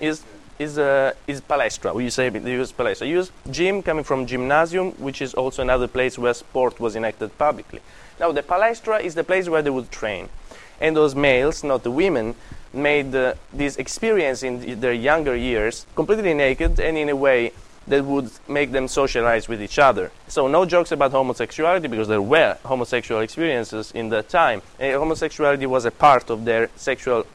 is 0.00 0.22
is 0.58 0.78
uh, 0.78 1.12
is 1.26 1.40
palestra. 1.40 1.94
We 1.94 2.10
say 2.10 2.28
they 2.28 2.52
use 2.52 2.72
palestra. 2.72 3.06
You 3.06 3.16
use 3.16 3.32
gym 3.50 3.82
coming 3.82 4.04
from 4.04 4.26
gymnasium, 4.26 4.92
which 4.92 5.22
is 5.22 5.34
also 5.34 5.62
another 5.62 5.88
place 5.88 6.18
where 6.18 6.34
sport 6.34 6.80
was 6.80 6.96
enacted 6.96 7.36
publicly. 7.38 7.80
Now 8.20 8.32
the 8.32 8.42
palestra 8.42 9.00
is 9.00 9.14
the 9.14 9.24
place 9.24 9.48
where 9.48 9.62
they 9.62 9.70
would 9.70 9.90
train, 9.90 10.28
and 10.80 10.96
those 10.96 11.14
males, 11.14 11.62
not 11.62 11.82
the 11.82 11.90
women, 11.90 12.34
made 12.72 13.14
uh, 13.14 13.34
this 13.52 13.76
experience 13.76 14.42
in 14.42 14.60
th- 14.60 14.78
their 14.78 14.92
younger 14.92 15.36
years 15.36 15.86
completely 15.94 16.34
naked 16.34 16.78
and 16.80 16.96
in 16.96 17.08
a 17.08 17.16
way 17.16 17.52
that 17.86 18.04
would 18.04 18.30
make 18.48 18.70
them 18.72 18.86
socialize 18.86 19.48
with 19.48 19.62
each 19.62 19.78
other. 19.78 20.10
So 20.28 20.46
no 20.46 20.66
jokes 20.66 20.92
about 20.92 21.12
homosexuality 21.12 21.88
because 21.88 22.08
there 22.08 22.20
were 22.20 22.58
homosexual 22.64 23.22
experiences 23.22 23.92
in 23.92 24.10
that 24.10 24.28
time. 24.28 24.60
And 24.78 24.94
homosexuality 24.94 25.66
was 25.66 25.86
a 25.86 25.90
part 25.90 26.28
of 26.28 26.44
their 26.44 26.68
sexual 26.76 27.26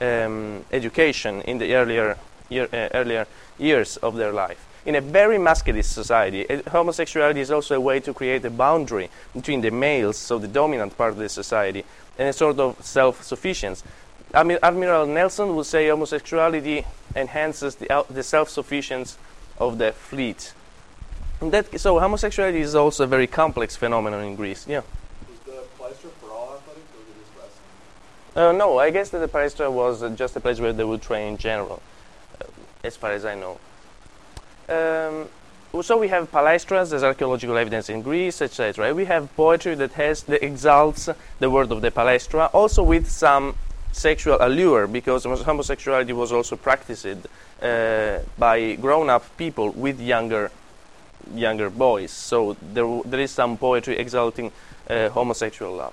um, 0.00 0.64
education 0.72 1.42
in 1.42 1.58
the 1.58 1.74
earlier 1.74 2.16
year, 2.48 2.68
uh, 2.72 2.88
earlier 2.94 3.26
years 3.58 3.96
of 3.98 4.16
their 4.16 4.32
life. 4.32 4.66
In 4.86 4.94
a 4.94 5.00
very 5.00 5.38
masculinist 5.38 5.92
society, 5.92 6.48
uh, 6.48 6.62
homosexuality 6.70 7.40
is 7.40 7.50
also 7.50 7.74
a 7.74 7.80
way 7.80 8.00
to 8.00 8.14
create 8.14 8.44
a 8.44 8.50
boundary 8.50 9.10
between 9.34 9.60
the 9.60 9.70
males, 9.70 10.16
so 10.16 10.38
the 10.38 10.48
dominant 10.48 10.96
part 10.96 11.12
of 11.12 11.18
the 11.18 11.28
society, 11.28 11.84
and 12.18 12.28
a 12.28 12.32
sort 12.32 12.58
of 12.58 12.82
self-sufficiency. 12.84 13.84
Admi- 14.32 14.58
Admiral 14.62 15.06
Nelson 15.06 15.56
would 15.56 15.66
say 15.66 15.88
homosexuality 15.88 16.84
enhances 17.16 17.76
the, 17.76 17.90
el- 17.90 18.06
the 18.10 18.22
self-sufficiency 18.22 19.16
of 19.58 19.78
the 19.78 19.92
fleet. 19.92 20.52
And 21.40 21.52
that, 21.52 21.80
so 21.80 21.98
homosexuality 21.98 22.60
is 22.60 22.74
also 22.74 23.04
a 23.04 23.06
very 23.06 23.26
complex 23.26 23.76
phenomenon 23.76 24.24
in 24.24 24.36
Greece. 24.36 24.66
Yeah. 24.68 24.82
Was 25.28 25.38
the 25.46 25.52
Palestra 25.78 26.10
for 26.20 26.30
all 26.30 26.54
athletics 26.54 26.88
or 26.94 26.98
was 26.98 27.08
it 27.08 27.18
just 27.20 27.32
wrestling? 27.36 28.48
Uh, 28.48 28.52
no, 28.52 28.78
I 28.78 28.90
guess 28.90 29.10
that 29.10 29.18
the 29.18 29.28
palestra 29.28 29.70
was 29.70 30.02
uh, 30.02 30.10
just 30.10 30.36
a 30.36 30.40
place 30.40 30.60
where 30.60 30.72
they 30.72 30.84
would 30.84 31.00
train 31.00 31.28
in 31.28 31.36
general, 31.36 31.80
uh, 31.80 31.97
as 32.84 32.96
far 32.96 33.12
as 33.12 33.24
I 33.24 33.34
know. 33.34 33.58
Um, 34.68 35.28
so 35.82 35.98
we 35.98 36.08
have 36.08 36.30
palestras 36.32 36.92
as 36.92 37.02
archaeological 37.02 37.56
evidence 37.56 37.88
in 37.88 38.02
Greece, 38.02 38.40
etc. 38.42 38.94
We 38.94 39.04
have 39.04 39.34
poetry 39.36 39.74
that 39.76 39.92
has 39.92 40.22
that 40.24 40.42
exalts 40.42 41.08
the 41.38 41.50
word 41.50 41.70
of 41.70 41.82
the 41.82 41.90
palestra, 41.90 42.50
also 42.54 42.82
with 42.82 43.08
some 43.08 43.54
sexual 43.92 44.38
allure, 44.40 44.86
because 44.86 45.24
homosexuality 45.24 46.12
was 46.12 46.32
also 46.32 46.56
practiced 46.56 47.06
uh, 47.62 48.18
by 48.38 48.74
grown-up 48.76 49.24
people 49.36 49.70
with 49.70 50.00
younger 50.00 50.50
younger 51.34 51.68
boys. 51.68 52.10
So 52.10 52.56
there, 52.72 53.02
there 53.04 53.20
is 53.20 53.30
some 53.30 53.56
poetry 53.58 53.98
exalting 53.98 54.50
uh, 54.88 55.10
homosexual 55.10 55.76
love. 55.76 55.92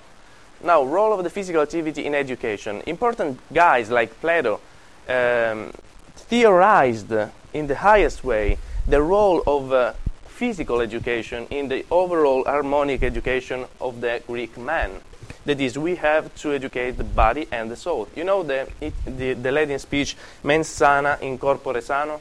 Now, 0.64 0.84
role 0.84 1.14
of 1.14 1.24
the 1.24 1.30
physical 1.30 1.62
activity 1.62 2.06
in 2.06 2.16
education. 2.16 2.82
Important 2.86 3.40
guys 3.54 3.92
like 3.92 4.20
Plato 4.22 4.62
um, 5.10 5.72
theorized 6.28 7.12
in 7.54 7.68
the 7.68 7.76
highest 7.76 8.24
way 8.24 8.58
the 8.88 9.02
role 9.02 9.44
of 9.48 9.72
uh, 9.72 9.94
physical 10.28 10.82
education 10.82 11.48
in 11.50 11.70
the 11.70 11.86
overall 11.90 12.44
harmonic 12.44 13.04
education 13.04 13.66
of 13.80 14.02
the 14.02 14.22
Greek 14.28 14.58
man. 14.58 14.92
That 15.46 15.62
is, 15.62 15.78
we 15.78 15.96
have 15.96 16.34
to 16.36 16.54
educate 16.54 16.92
the 16.92 17.04
body 17.04 17.48
and 17.52 17.70
the 17.70 17.76
soul. 17.76 18.08
You 18.16 18.24
know 18.24 18.44
the, 18.44 18.68
it, 18.82 18.94
the, 19.06 19.34
the 19.34 19.52
Latin 19.52 19.80
speech, 19.80 20.18
mens 20.44 20.68
sana 20.68 21.18
in 21.22 21.38
corpore 21.38 21.82
sano? 21.82 22.20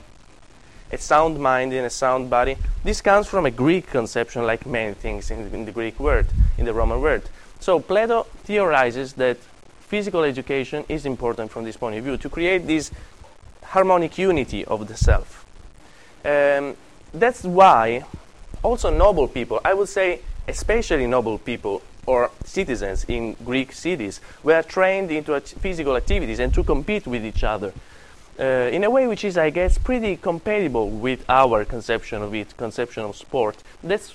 a 0.93 0.99
sound 0.99 1.39
mind 1.39 1.73
in 1.73 1.85
a 1.85 1.91
sound 1.91 2.31
body. 2.31 2.57
This 2.85 3.01
comes 3.01 3.27
from 3.27 3.47
a 3.47 3.51
Greek 3.51 3.89
conception, 3.89 4.47
like 4.47 4.65
many 4.65 4.95
things 4.95 5.31
in, 5.31 5.53
in 5.53 5.65
the 5.65 5.73
Greek 5.73 5.99
word, 5.99 6.27
in 6.57 6.65
the 6.65 6.73
Roman 6.73 7.01
word. 7.01 7.23
So 7.61 7.81
Plato 7.81 8.27
theorizes 8.45 9.15
that 9.15 9.39
physical 9.81 10.23
education 10.23 10.85
is 10.89 11.05
important 11.07 11.51
from 11.51 11.65
this 11.65 11.77
point 11.77 11.97
of 11.97 12.05
view 12.05 12.17
to 12.19 12.29
create 12.29 12.67
this 12.67 12.91
harmonic 13.75 14.17
unity 14.19 14.65
of 14.65 14.87
the 14.87 14.97
self. 14.97 15.45
Um, 16.25 16.77
that's 17.13 17.43
why 17.43 18.05
also 18.63 18.89
noble 18.89 19.27
people, 19.27 19.61
I 19.65 19.75
would 19.75 19.89
say 19.89 20.21
especially 20.47 21.07
noble 21.09 21.39
people 21.39 21.83
or 22.07 22.31
citizens 22.45 23.05
in 23.09 23.35
Greek 23.45 23.73
cities, 23.73 24.21
were 24.45 24.63
trained 24.63 25.11
into 25.11 25.35
act- 25.35 25.55
physical 25.59 25.97
activities 25.97 26.39
and 26.39 26.55
to 26.55 26.63
compete 26.63 27.07
with 27.07 27.25
each 27.25 27.43
other 27.43 27.73
uh, 28.39 28.77
in 28.77 28.85
a 28.85 28.91
way 28.91 29.09
which 29.09 29.25
is, 29.25 29.37
I 29.37 29.51
guess, 29.51 29.77
pretty 29.79 30.17
compatible 30.19 30.89
with 30.91 31.25
our 31.29 31.65
conception 31.65 32.23
of 32.23 32.33
it, 32.33 32.57
conception 32.57 33.03
of 33.03 33.17
sport. 33.17 33.57
That's 33.83 34.15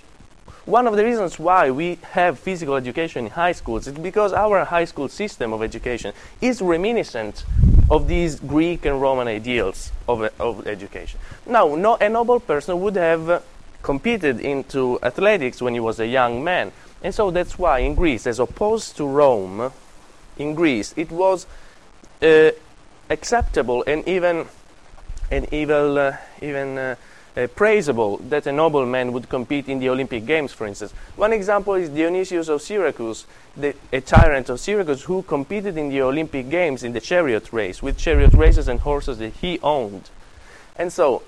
one 0.66 0.88
of 0.88 0.96
the 0.96 1.04
reasons 1.04 1.38
why 1.38 1.72
we 1.72 1.98
have 2.12 2.40
physical 2.40 2.76
education 2.76 3.26
in 3.26 3.32
high 3.32 3.54
schools. 3.54 3.88
It's 3.88 4.00
because 4.00 4.32
our 4.32 4.64
high 4.66 4.86
school 4.86 5.10
system 5.10 5.52
of 5.52 5.62
education 5.64 6.14
is 6.40 6.62
reminiscent 6.62 7.44
of 7.90 8.08
these 8.08 8.40
Greek 8.40 8.86
and 8.86 9.02
Roman 9.02 9.28
ideals 9.28 9.92
of, 10.08 10.22
uh, 10.22 10.30
of 10.40 10.68
education. 10.68 11.20
Now, 11.46 11.76
no, 11.76 11.96
a 11.96 12.10
noble 12.10 12.40
person 12.40 12.80
would 12.82 12.96
have 12.96 13.30
uh, 13.30 13.40
competed 13.82 14.40
into 14.40 15.00
athletics 15.02 15.62
when 15.62 15.74
he 15.74 15.80
was 15.80 16.00
a 16.00 16.08
young 16.08 16.44
man. 16.44 16.72
And 17.02 17.16
so 17.16 17.32
that's 17.32 17.58
why 17.58 17.80
in 17.80 17.96
Greece, 17.96 18.28
as 18.28 18.40
opposed 18.40 18.98
to 18.98 19.08
Rome, 19.08 19.72
in 20.38 20.54
Greece, 20.54 20.94
it 20.98 21.12
was 21.12 21.48
uh, 22.22 22.52
acceptable 23.10 23.84
and 23.88 24.08
even 24.08 24.46
and 25.32 25.52
even 25.54 25.98
uh, 25.98 26.18
even 26.42 26.98
uh, 27.36 27.42
praisable 27.48 28.28
that 28.30 28.48
a 28.48 28.52
nobleman 28.52 29.14
would 29.14 29.30
compete 29.30 29.70
in 29.70 29.80
the 29.80 29.90
Olympic 29.90 30.26
Games, 30.26 30.52
for 30.52 30.68
instance. 30.68 30.92
One 31.16 31.34
example 31.34 31.76
is 31.76 31.90
Dionysius 31.90 32.48
of 32.48 32.62
Syracuse, 32.62 33.26
the, 33.56 33.76
a 33.92 34.02
tyrant 34.02 34.50
of 34.50 34.60
Syracuse 34.60 35.04
who 35.04 35.24
competed 35.24 35.78
in 35.78 35.90
the 35.90 36.02
Olympic 36.02 36.50
Games 36.50 36.84
in 36.84 36.94
the 36.94 37.02
chariot 37.02 37.54
race 37.54 37.82
with 37.82 37.98
chariot 37.98 38.34
races 38.34 38.68
and 38.68 38.80
horses 38.80 39.18
that 39.20 39.34
he 39.34 39.60
owned. 39.62 40.10
And 40.76 40.92
so, 40.92 41.24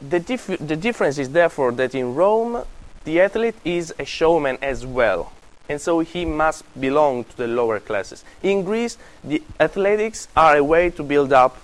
the, 0.00 0.20
dif- 0.20 0.58
the 0.58 0.76
difference 0.76 1.18
is 1.18 1.30
therefore 1.30 1.72
that 1.72 1.94
in 1.94 2.14
Rome, 2.14 2.64
the 3.04 3.20
athlete 3.20 3.56
is 3.64 3.94
a 3.98 4.04
showman 4.04 4.58
as 4.62 4.86
well. 4.86 5.32
And 5.68 5.80
so 5.80 6.00
he 6.00 6.24
must 6.24 6.64
belong 6.80 7.24
to 7.24 7.36
the 7.36 7.46
lower 7.46 7.78
classes. 7.78 8.24
In 8.42 8.64
Greece, 8.64 8.98
the 9.22 9.42
athletics 9.60 10.26
are 10.36 10.56
a 10.56 10.64
way 10.64 10.90
to 10.90 11.02
build 11.04 11.32
up 11.32 11.56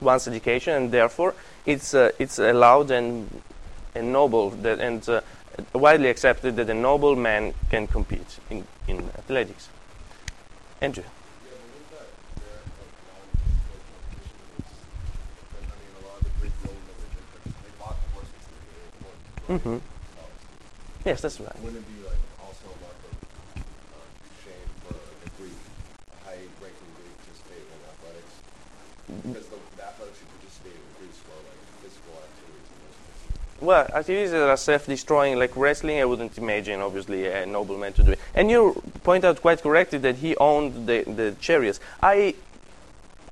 one's 0.00 0.28
education, 0.28 0.74
and 0.74 0.92
therefore 0.92 1.34
it's, 1.68 1.94
uh, 1.94 2.10
it's 2.18 2.38
allowed 2.38 2.90
and, 2.90 3.42
and 3.94 4.12
noble 4.12 4.50
that, 4.50 4.80
and 4.80 5.06
uh, 5.08 5.20
widely 5.74 6.08
accepted 6.08 6.56
that 6.56 6.68
a 6.70 6.74
noble 6.74 7.14
man 7.14 7.54
can 7.70 7.86
compete 7.86 8.38
in, 8.50 8.64
in 8.88 8.98
athletics. 9.18 9.68
Andrew. 10.80 11.04
Mhm. 19.48 19.80
Yes, 21.06 21.22
that's 21.22 21.40
right. 21.40 21.58
Wouldn't 21.62 21.80
it 21.80 21.88
be 21.88 22.04
like 22.04 22.20
also 22.38 22.68
a 22.68 22.76
mark 22.84 22.98
of 23.08 23.16
uh, 23.56 24.04
shame 24.44 24.68
for 24.84 24.92
a 24.92 25.28
Greek, 25.40 25.56
a 26.12 26.28
high-ranking 26.28 26.90
Greek 27.00 27.16
to 27.16 27.32
participate 27.32 27.64
in 27.64 27.80
athletics? 27.88 28.34
Because 29.24 29.48
the, 29.48 29.67
Well, 33.60 33.88
activities 33.92 34.30
that 34.30 34.48
are 34.48 34.56
self-destroying, 34.56 35.36
like 35.36 35.56
wrestling, 35.56 35.98
I 35.98 36.04
wouldn't 36.04 36.38
imagine, 36.38 36.80
obviously, 36.80 37.26
a 37.26 37.44
nobleman 37.44 37.92
to 37.94 38.04
do 38.04 38.12
it. 38.12 38.20
And 38.32 38.48
you 38.48 38.80
point 39.02 39.24
out 39.24 39.42
quite 39.42 39.60
correctly 39.60 39.98
that 39.98 40.16
he 40.16 40.36
owned 40.36 40.86
the, 40.86 41.02
the 41.02 41.34
chariots. 41.40 41.80
I 42.00 42.36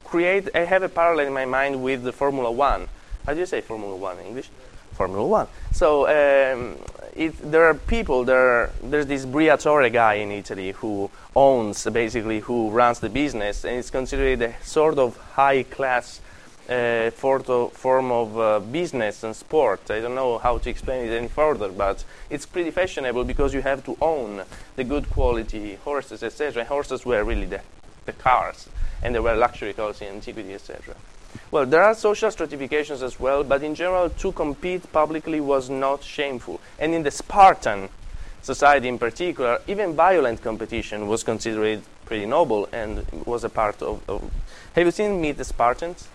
create, 0.04 0.48
I 0.52 0.64
have 0.64 0.82
a 0.82 0.88
parallel 0.88 1.28
in 1.28 1.32
my 1.32 1.44
mind 1.44 1.80
with 1.80 2.02
the 2.02 2.12
Formula 2.12 2.50
One. 2.50 2.88
How 3.24 3.34
do 3.34 3.38
you 3.38 3.46
say 3.46 3.60
Formula 3.60 3.94
One 3.94 4.18
in 4.18 4.26
English? 4.26 4.50
Formula 4.94 5.24
One. 5.24 5.46
So 5.70 6.08
um, 6.08 6.76
it, 7.14 7.38
there 7.52 7.64
are 7.64 7.74
people. 7.74 8.24
There 8.24 8.62
are, 8.62 8.70
there's 8.82 9.06
this 9.06 9.24
Briatore 9.24 9.92
guy 9.92 10.14
in 10.14 10.32
Italy 10.32 10.72
who 10.72 11.08
owns 11.36 11.84
basically 11.84 12.40
who 12.40 12.70
runs 12.70 12.98
the 12.98 13.10
business, 13.10 13.64
and 13.64 13.76
it's 13.76 13.90
considered 13.90 14.42
a 14.42 14.54
sort 14.64 14.98
of 14.98 15.16
high 15.34 15.62
class 15.62 16.20
uh, 16.68 17.10
form 17.10 18.10
of 18.12 18.38
uh, 18.38 18.60
business 18.60 19.22
and 19.22 19.34
sport. 19.34 19.90
I 19.90 20.00
don't 20.00 20.14
know 20.14 20.38
how 20.38 20.58
to 20.58 20.70
explain 20.70 21.08
it 21.08 21.14
any 21.14 21.28
further, 21.28 21.68
but 21.68 22.04
it's 22.30 22.46
pretty 22.46 22.70
fashionable 22.70 23.24
because 23.24 23.54
you 23.54 23.62
have 23.62 23.84
to 23.84 23.96
own 24.00 24.42
the 24.76 24.84
good 24.84 25.08
quality 25.10 25.76
horses, 25.76 26.22
etc. 26.22 26.64
Horses 26.64 27.04
were 27.04 27.22
really 27.24 27.46
the 27.46 27.60
the 28.06 28.12
cars, 28.12 28.68
and 29.02 29.14
there 29.14 29.22
were 29.22 29.34
luxury 29.34 29.74
cars 29.74 30.00
in 30.00 30.08
antiquity, 30.08 30.54
etc. 30.54 30.94
Well, 31.50 31.66
there 31.66 31.82
are 31.82 31.94
social 31.94 32.30
stratifications 32.30 33.02
as 33.02 33.20
well, 33.20 33.44
but 33.44 33.62
in 33.62 33.74
general, 33.74 34.08
to 34.08 34.32
compete 34.32 34.90
publicly 34.92 35.40
was 35.40 35.68
not 35.68 36.02
shameful. 36.02 36.60
And 36.78 36.94
in 36.94 37.02
the 37.02 37.10
Spartan 37.10 37.90
society 38.42 38.88
in 38.88 38.98
particular, 38.98 39.60
even 39.66 39.94
violent 39.94 40.42
competition 40.42 41.08
was 41.08 41.22
considered 41.22 41.82
pretty 42.06 42.26
noble 42.26 42.68
and 42.72 43.04
was 43.26 43.44
a 43.44 43.48
part 43.48 43.82
of. 43.82 44.00
of 44.08 44.30
have 44.74 44.86
you 44.86 44.92
seen 44.92 45.20
Meet 45.20 45.36
the 45.36 45.44
Spartans? 45.44 46.08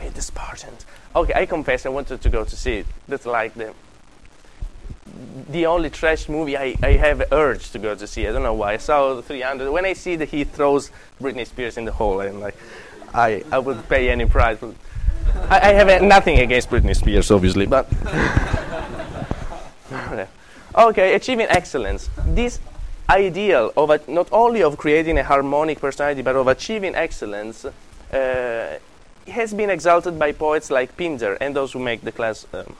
Meet 0.00 0.14
the 0.14 0.22
Spartans. 0.22 0.86
Okay, 1.14 1.32
I 1.34 1.46
confess 1.46 1.86
I 1.86 1.88
wanted 1.88 2.20
to 2.22 2.28
go 2.28 2.44
to 2.44 2.56
see 2.56 2.78
it. 2.78 2.86
That's 3.08 3.26
like 3.26 3.54
the 3.54 3.74
the 5.50 5.66
only 5.66 5.90
trash 5.90 6.28
movie 6.28 6.56
I, 6.56 6.76
I 6.82 6.92
have 6.92 7.32
urge 7.32 7.70
to 7.70 7.78
go 7.78 7.94
to 7.94 8.06
see. 8.06 8.26
I 8.26 8.32
don't 8.32 8.42
know 8.42 8.54
why. 8.54 8.74
I 8.74 8.76
saw 8.76 9.20
300. 9.20 9.70
When 9.70 9.84
I 9.84 9.94
see 9.94 10.16
that 10.16 10.28
he 10.28 10.44
throws 10.44 10.90
Britney 11.20 11.46
Spears 11.46 11.78
in 11.78 11.84
the 11.86 11.92
hole, 11.92 12.20
I'm 12.20 12.40
like, 12.40 12.56
I, 13.14 13.42
I 13.50 13.58
would 13.58 13.88
pay 13.88 14.10
any 14.10 14.26
price. 14.26 14.58
For 14.58 14.74
I, 15.48 15.60
I 15.60 15.72
have 15.72 16.02
nothing 16.02 16.38
against 16.38 16.70
Britney 16.70 16.94
Spears, 16.94 17.30
obviously, 17.30 17.66
but. 17.66 17.88
okay, 20.74 21.14
achieving 21.14 21.46
excellence. 21.48 22.10
This 22.26 22.60
ideal 23.08 23.72
of 23.76 23.90
a, 23.90 24.00
not 24.06 24.28
only 24.30 24.62
of 24.62 24.76
creating 24.76 25.18
a 25.18 25.24
harmonic 25.24 25.80
personality, 25.80 26.22
but 26.22 26.36
of 26.36 26.46
achieving 26.46 26.94
excellence 26.94 27.64
uh, 27.64 28.78
has 29.28 29.54
been 29.54 29.70
exalted 29.70 30.18
by 30.18 30.32
poets 30.32 30.70
like 30.70 30.96
Pindar 30.96 31.36
and 31.40 31.54
those 31.54 31.72
who 31.72 31.78
make 31.78 32.02
the 32.02 32.12
class 32.12 32.46
um, 32.52 32.76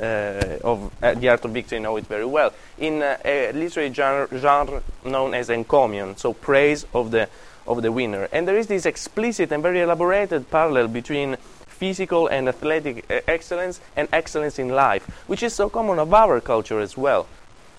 uh, 0.00 0.58
of 0.64 0.92
uh, 1.02 1.14
the 1.14 1.28
art 1.28 1.44
of 1.44 1.52
victory 1.52 1.78
know 1.78 1.96
it 1.96 2.06
very 2.06 2.24
well. 2.24 2.52
In 2.78 3.02
uh, 3.02 3.18
a 3.24 3.52
literary 3.52 3.92
genre, 3.92 4.38
genre 4.38 4.82
known 5.04 5.34
as 5.34 5.50
encomium, 5.50 6.16
so 6.16 6.32
praise 6.32 6.86
of 6.94 7.10
the 7.10 7.28
of 7.66 7.82
the 7.82 7.92
winner. 7.92 8.28
And 8.32 8.48
there 8.48 8.56
is 8.56 8.66
this 8.66 8.86
explicit 8.86 9.52
and 9.52 9.62
very 9.62 9.80
elaborated 9.80 10.50
parallel 10.50 10.88
between 10.88 11.36
physical 11.66 12.26
and 12.26 12.48
athletic 12.48 13.04
uh, 13.10 13.20
excellence 13.28 13.80
and 13.96 14.08
excellence 14.12 14.58
in 14.58 14.70
life, 14.70 15.06
which 15.26 15.42
is 15.42 15.54
so 15.54 15.68
common 15.68 15.98
of 15.98 16.12
our 16.12 16.40
culture 16.40 16.80
as 16.80 16.96
well. 16.96 17.26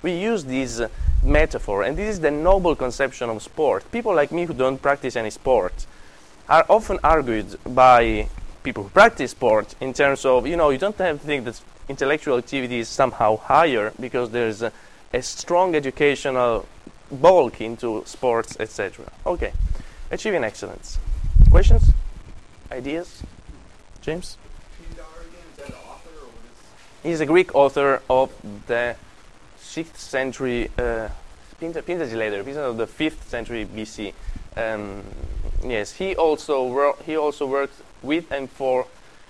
We 0.02 0.14
use 0.14 0.46
this 0.46 0.82
metaphor, 1.24 1.84
and 1.84 1.98
this 1.98 2.10
is 2.10 2.20
the 2.20 2.32
noble 2.32 2.76
conception 2.76 3.30
of 3.30 3.42
sport. 3.44 3.84
People 3.92 4.16
like 4.16 4.32
me 4.32 4.46
who 4.46 4.54
don't 4.54 4.82
practice 4.82 5.16
any 5.16 5.30
sport 5.30 5.86
are 6.50 6.66
often 6.70 7.00
argued 7.04 7.58
by 7.66 8.28
people 8.64 8.84
who 8.84 8.90
practice 8.90 9.32
sport 9.32 9.76
in 9.82 9.94
terms 9.94 10.26
of, 10.26 10.46
you 10.46 10.56
know, 10.56 10.70
you 10.70 10.78
don't 10.78 10.98
have 10.98 11.20
to 11.20 11.26
think 11.26 11.46
that 11.46 11.62
intellectual 11.90 12.38
activity 12.38 12.80
is 12.80 12.90
somehow 12.90 13.38
higher 13.38 13.92
because 14.00 14.30
there's 14.32 14.62
a, 14.62 14.72
a 15.14 15.22
strong 15.22 15.76
educational 15.76 16.66
bulk 17.12 17.62
into 17.62 18.04
sports, 18.06 18.56
etc. 18.60 19.06
Okay, 19.26 19.52
achieving 20.10 20.44
excellence. 20.44 21.00
Questions? 21.50 21.92
Ideas? 22.72 23.24
James? 24.02 24.38
He's 27.04 27.20
a 27.20 27.26
Greek 27.26 27.56
author 27.56 28.02
of 28.10 28.32
the 28.68 28.96
6th 29.60 29.98
century, 29.98 30.70
uh, 30.78 31.10
later, 31.60 31.82
Pindar 32.44 32.70
of 32.70 32.78
the 32.78 32.86
5th 32.86 33.24
century 33.24 33.66
BC. 33.66 34.14
Um, 34.56 35.04
yes, 35.64 35.94
he 35.94 36.16
also, 36.16 36.96
he 37.06 37.16
also 37.18 37.46
worked 37.46 37.82
with 38.02 38.32
and 38.32 38.50
for 38.50 38.88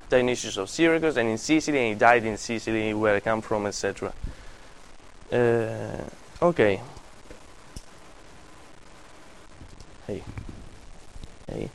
Dionysius 0.09 0.57
of 0.57 0.69
Syracuse 0.69 1.17
and 1.17 1.29
in 1.29 1.37
Sicily, 1.37 1.79
and 1.79 1.87
he 1.89 1.95
died 1.95 2.25
in 2.25 2.37
Sicily, 2.37 2.93
where 2.93 3.15
I 3.15 3.19
come 3.19 3.41
from, 3.41 3.65
etc. 3.65 4.13
Uh, 5.31 5.97
okay. 6.41 6.81
Hey. 10.07 10.23
Hey. 11.47 11.69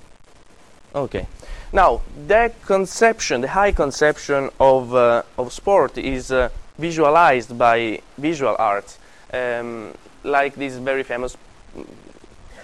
Okay. 0.95 1.27
Now, 1.73 2.03
the 2.27 2.53
conception, 2.65 3.41
the 3.41 3.49
high 3.49 3.73
conception 3.73 4.51
of, 4.61 4.95
uh, 4.95 5.23
of 5.39 5.53
sport 5.53 5.99
is 5.99 6.31
uh, 6.31 6.49
visualized 6.79 7.57
by 7.57 8.01
visual 8.19 8.57
art, 8.59 8.99
um, 9.33 9.95
like 10.25 10.55
this 10.55 10.77
very 10.77 11.03
famous 11.03 11.37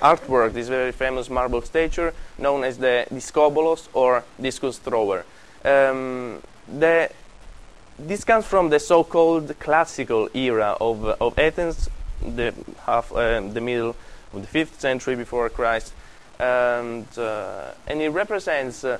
artwork, 0.02 0.52
this 0.52 0.68
very 0.68 0.92
famous 0.92 1.30
marble 1.30 1.62
statue 1.62 2.10
known 2.38 2.64
as 2.64 2.76
the 2.78 3.06
Discobolos 3.10 3.88
or 3.94 4.24
discus 4.40 4.78
thrower. 4.78 5.24
Um, 5.64 6.42
the, 6.68 7.10
this 7.98 8.24
comes 8.24 8.44
from 8.46 8.68
the 8.68 8.80
so-called 8.80 9.58
classical 9.60 10.28
era 10.34 10.76
of, 10.80 11.04
of 11.04 11.38
Athens, 11.38 11.88
the, 12.20 12.52
half, 12.84 13.12
uh, 13.12 13.40
the 13.40 13.60
middle 13.60 13.96
of 14.32 14.52
the 14.52 14.58
5th 14.58 14.80
century 14.80 15.14
before 15.14 15.48
Christ, 15.48 15.92
and, 16.38 17.06
uh, 17.16 17.70
and 17.86 18.02
it 18.02 18.08
represents 18.10 18.84
uh, 18.84 18.98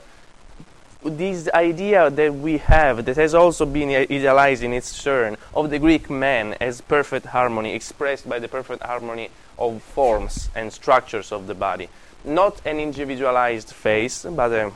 this 1.04 1.48
idea 1.52 2.10
that 2.10 2.34
we 2.34 2.58
have, 2.58 3.04
that 3.06 3.16
has 3.16 3.34
also 3.34 3.66
been 3.66 3.88
idealized 3.88 4.62
in 4.62 4.72
its 4.72 5.02
turn, 5.02 5.36
of 5.54 5.70
the 5.70 5.78
Greek 5.78 6.08
man 6.08 6.54
as 6.60 6.80
perfect 6.80 7.26
harmony, 7.26 7.74
expressed 7.74 8.28
by 8.28 8.38
the 8.38 8.48
perfect 8.48 8.82
harmony 8.84 9.30
of 9.58 9.82
forms 9.82 10.50
and 10.54 10.72
structures 10.72 11.32
of 11.32 11.46
the 11.46 11.54
body. 11.54 11.88
Not 12.24 12.60
an 12.64 12.78
individualized 12.78 13.70
face, 13.70 14.24
but 14.24 14.52
a 14.52 14.72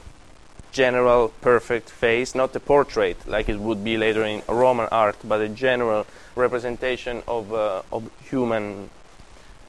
general 0.72 1.28
perfect 1.40 1.88
face, 1.88 2.34
not 2.34 2.54
a 2.54 2.60
portrait 2.60 3.16
like 3.26 3.48
it 3.48 3.58
would 3.58 3.82
be 3.82 3.96
later 3.96 4.24
in 4.24 4.42
Roman 4.48 4.88
art, 4.92 5.16
but 5.24 5.40
a 5.40 5.48
general 5.48 6.06
representation 6.34 7.22
of, 7.26 7.52
uh, 7.52 7.82
of 7.92 8.10
human 8.28 8.90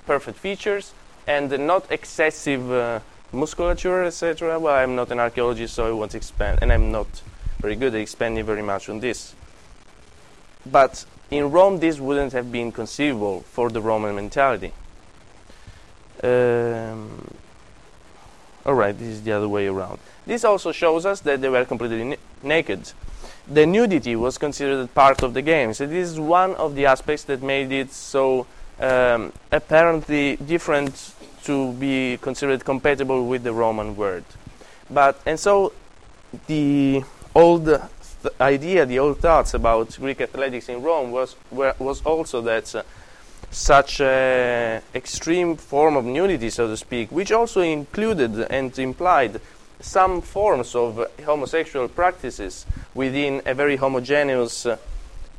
perfect 0.06 0.38
features 0.38 0.94
and 1.28 1.50
not 1.68 1.92
excessive 1.92 2.72
uh, 2.72 3.00
musculature, 3.32 4.04
etc. 4.04 4.60
Well, 4.60 4.76
I'm 4.76 4.96
not 4.96 5.12
an 5.12 5.20
archaeologist, 5.20 5.76
so 5.76 5.88
I 5.88 5.92
won't 5.92 6.16
expand, 6.16 6.60
and 6.62 6.72
I'm 6.72 6.92
not 6.92 7.08
very 7.60 7.76
good 7.76 7.94
at 7.96 8.02
expanding 8.02 8.46
very 8.46 8.62
much 8.62 8.90
on 8.90 9.00
this. 9.00 9.34
But 10.66 11.06
in 11.30 11.52
Rome, 11.52 11.80
this 11.80 12.00
wouldn't 12.00 12.34
have 12.34 12.52
been 12.52 12.72
conceivable 12.72 13.42
for 13.42 13.70
the 13.70 13.82
Roman 13.82 14.16
mentality. 14.16 14.74
Um, 16.24 17.28
all 18.66 18.74
right, 18.74 18.98
this 18.98 19.08
is 19.08 19.24
the 19.24 19.32
other 19.32 19.48
way 19.48 19.68
around. 19.68 20.00
This 20.26 20.44
also 20.44 20.72
shows 20.72 21.06
us 21.06 21.22
that 21.22 21.42
they 21.42 21.50
were 21.50 21.64
completely 21.66 22.04
na- 22.04 22.16
naked. 22.44 22.92
The 23.48 23.66
nudity 23.66 24.16
was 24.16 24.38
considered 24.38 24.94
part 24.94 25.24
of 25.24 25.34
the 25.34 25.42
game. 25.42 25.74
So 25.74 25.88
this 25.88 26.10
is 26.10 26.20
one 26.20 26.54
of 26.56 26.76
the 26.76 26.86
aspects 26.86 27.24
that 27.26 27.42
made 27.42 27.72
it 27.72 27.94
so 27.94 28.46
um, 28.80 29.32
apparently 29.52 30.36
different 30.36 31.14
to 31.44 31.72
be 31.74 32.18
considered 32.22 32.66
compatible 32.66 33.26
with 33.26 33.44
the 33.44 33.54
Roman 33.54 33.96
word. 33.96 34.26
But 34.90 35.20
and 35.26 35.40
so 35.40 35.72
the 36.48 37.04
old 37.34 37.66
th- 37.66 37.82
idea, 38.42 38.86
the 38.86 39.00
old 39.00 39.20
thoughts 39.20 39.54
about 39.54 39.96
Greek 39.98 40.20
athletics 40.20 40.68
in 40.68 40.82
Rome 40.82 41.12
was 41.12 41.38
were, 41.50 41.74
was 41.80 42.02
also 42.04 42.42
that 42.42 42.76
uh, 42.76 42.84
such 43.52 44.02
an 44.02 44.82
extreme 44.94 45.56
form 45.56 45.96
of 45.96 46.06
nudity, 46.06 46.50
so 46.50 46.68
to 46.68 46.78
speak, 46.78 47.12
which 47.12 47.32
also 47.32 47.62
included 47.62 48.40
and 48.52 48.78
implied 48.78 49.40
some 49.80 50.22
forms 50.22 50.76
of 50.76 51.06
homosexual 51.26 51.88
practices 51.88 52.66
within 52.94 53.42
a 53.46 53.54
very 53.54 53.76
homogeneous 53.76 54.66
uh, 54.66 54.78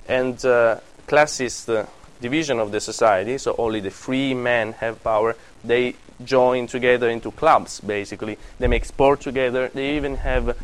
and 0.09 0.44
uh, 0.44 0.79
classist 1.07 1.68
uh, 1.68 1.87
division 2.21 2.59
of 2.59 2.71
the 2.71 2.81
society. 2.81 3.38
So 3.38 3.55
only 3.59 3.81
the 3.81 3.90
free 3.90 4.35
men 4.35 4.73
have 4.75 5.03
power. 5.03 5.37
They 5.64 5.94
join 6.25 6.66
together 6.66 7.09
into 7.09 7.31
clubs, 7.33 7.81
basically. 7.81 8.38
They 8.59 8.68
make 8.68 8.85
sport 8.85 9.21
together. 9.21 9.68
They 9.68 9.97
even 9.97 10.16
have 10.16 10.57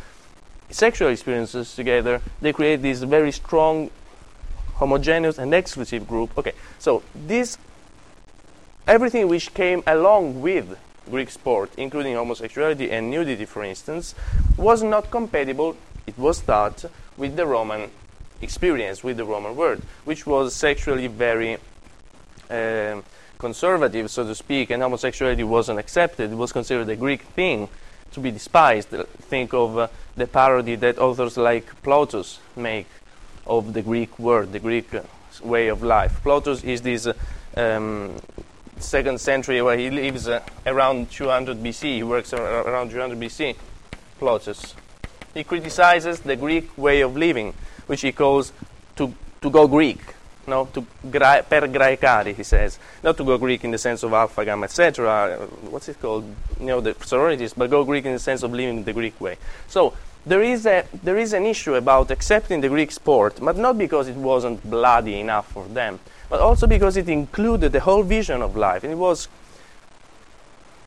sexual 0.69 1.09
experiences 1.09 1.75
together. 1.75 2.21
They 2.41 2.53
create 2.53 2.81
this 2.81 3.03
very 3.03 3.31
strong, 3.31 3.89
homogeneous, 4.75 5.37
and 5.37 5.53
exclusive 5.53 6.07
group. 6.07 6.37
Okay, 6.37 6.53
so 6.79 7.03
this 7.13 7.57
everything 8.87 9.27
which 9.27 9.53
came 9.53 9.83
along 9.87 10.41
with 10.41 10.77
Greek 11.09 11.29
sport, 11.29 11.71
including 11.77 12.15
homosexuality 12.15 12.91
and 12.91 13.09
nudity, 13.09 13.45
for 13.45 13.63
instance, 13.63 14.15
was 14.57 14.83
not 14.83 15.11
compatible, 15.11 15.75
it 16.07 16.17
was 16.17 16.41
thought, 16.41 16.85
with 17.17 17.35
the 17.35 17.45
Roman 17.45 17.89
experience, 18.41 19.03
with 19.03 19.17
the 19.17 19.25
Roman 19.25 19.55
world, 19.55 19.81
which 20.03 20.25
was 20.25 20.53
sexually 20.53 21.07
very 21.07 21.57
um 22.49 23.03
conservative, 23.37 24.09
so 24.09 24.23
to 24.25 24.33
speak, 24.33 24.69
and 24.69 24.81
homosexuality 24.81 25.43
wasn't 25.43 25.79
accepted. 25.79 26.31
It 26.31 26.35
was 26.35 26.51
considered 26.51 26.89
a 26.89 26.95
Greek 26.95 27.21
thing 27.21 27.67
to 28.13 28.19
be 28.19 28.31
despised. 28.31 28.89
Think 28.89 29.53
of 29.53 29.77
uh, 29.77 29.87
the 30.15 30.25
parody 30.25 30.75
that 30.75 30.97
authors 30.97 31.37
like 31.37 31.65
Plautus 31.83 32.39
make 32.55 32.87
of 33.45 33.73
the 33.73 33.81
Greek 33.81 34.17
word, 34.19 34.51
the 34.51 34.59
Greek 34.59 34.89
way 35.43 35.67
of 35.67 35.83
life. 35.83 36.21
Plautus 36.23 36.63
is 36.63 36.81
this. 36.81 37.07
Uh, 37.07 37.13
um, 37.57 38.15
second 38.79 39.19
century 39.19 39.61
where 39.61 39.77
he 39.77 39.89
lives 39.89 40.27
uh, 40.27 40.41
around 40.65 41.09
200 41.11 41.57
BC. 41.57 41.95
He 41.95 42.03
works 42.03 42.33
around 42.33 42.91
200 42.91 43.17
BC. 43.17 43.55
Plautus. 44.19 44.73
He 45.33 45.43
criticizes 45.43 46.21
the 46.21 46.35
Greek 46.35 46.77
way 46.77 47.01
of 47.01 47.17
living, 47.17 47.53
which 47.87 48.01
he 48.01 48.11
calls 48.11 48.53
to, 48.95 49.13
to 49.41 49.49
go 49.49 49.67
Greek, 49.67 49.99
no, 50.47 50.65
to 50.73 50.81
per 50.81 51.67
graecari, 51.67 52.35
he 52.35 52.43
says, 52.43 52.79
not 53.03 53.17
to 53.17 53.25
go 53.25 53.37
Greek 53.37 53.63
in 53.63 53.71
the 53.71 53.77
sense 53.77 54.03
of 54.03 54.13
alpha, 54.13 54.45
gamma, 54.45 54.65
etc. 54.65 55.09
uh, 55.09 55.37
What's 55.69 55.89
it 55.89 55.99
called? 55.99 56.23
You 56.59 56.67
know, 56.67 56.81
the 56.81 56.95
sororities, 57.03 57.53
but 57.53 57.69
go 57.69 57.83
Greek 57.83 58.05
in 58.05 58.13
the 58.13 58.19
sense 58.19 58.43
of 58.43 58.53
living 58.53 58.83
the 58.83 58.93
Greek 58.93 59.19
way. 59.19 59.37
So 59.67 59.93
there 60.25 60.41
is 60.41 60.65
a 60.65 60.85
there 61.03 61.17
is 61.17 61.33
an 61.33 61.45
issue 61.45 61.75
about 61.75 62.11
accepting 62.11 62.61
the 62.61 62.69
Greek 62.69 62.91
sport, 62.91 63.39
but 63.41 63.57
not 63.57 63.77
because 63.77 64.07
it 64.07 64.15
wasn't 64.15 64.67
bloody 64.69 65.19
enough 65.19 65.51
for 65.51 65.65
them, 65.67 65.99
but 66.29 66.39
also 66.39 66.65
because 66.67 66.97
it 66.97 67.07
included 67.07 67.71
the 67.71 67.81
whole 67.81 68.03
vision 68.03 68.41
of 68.41 68.55
life, 68.55 68.83
and 68.83 68.91
it 68.91 68.97
was 68.97 69.27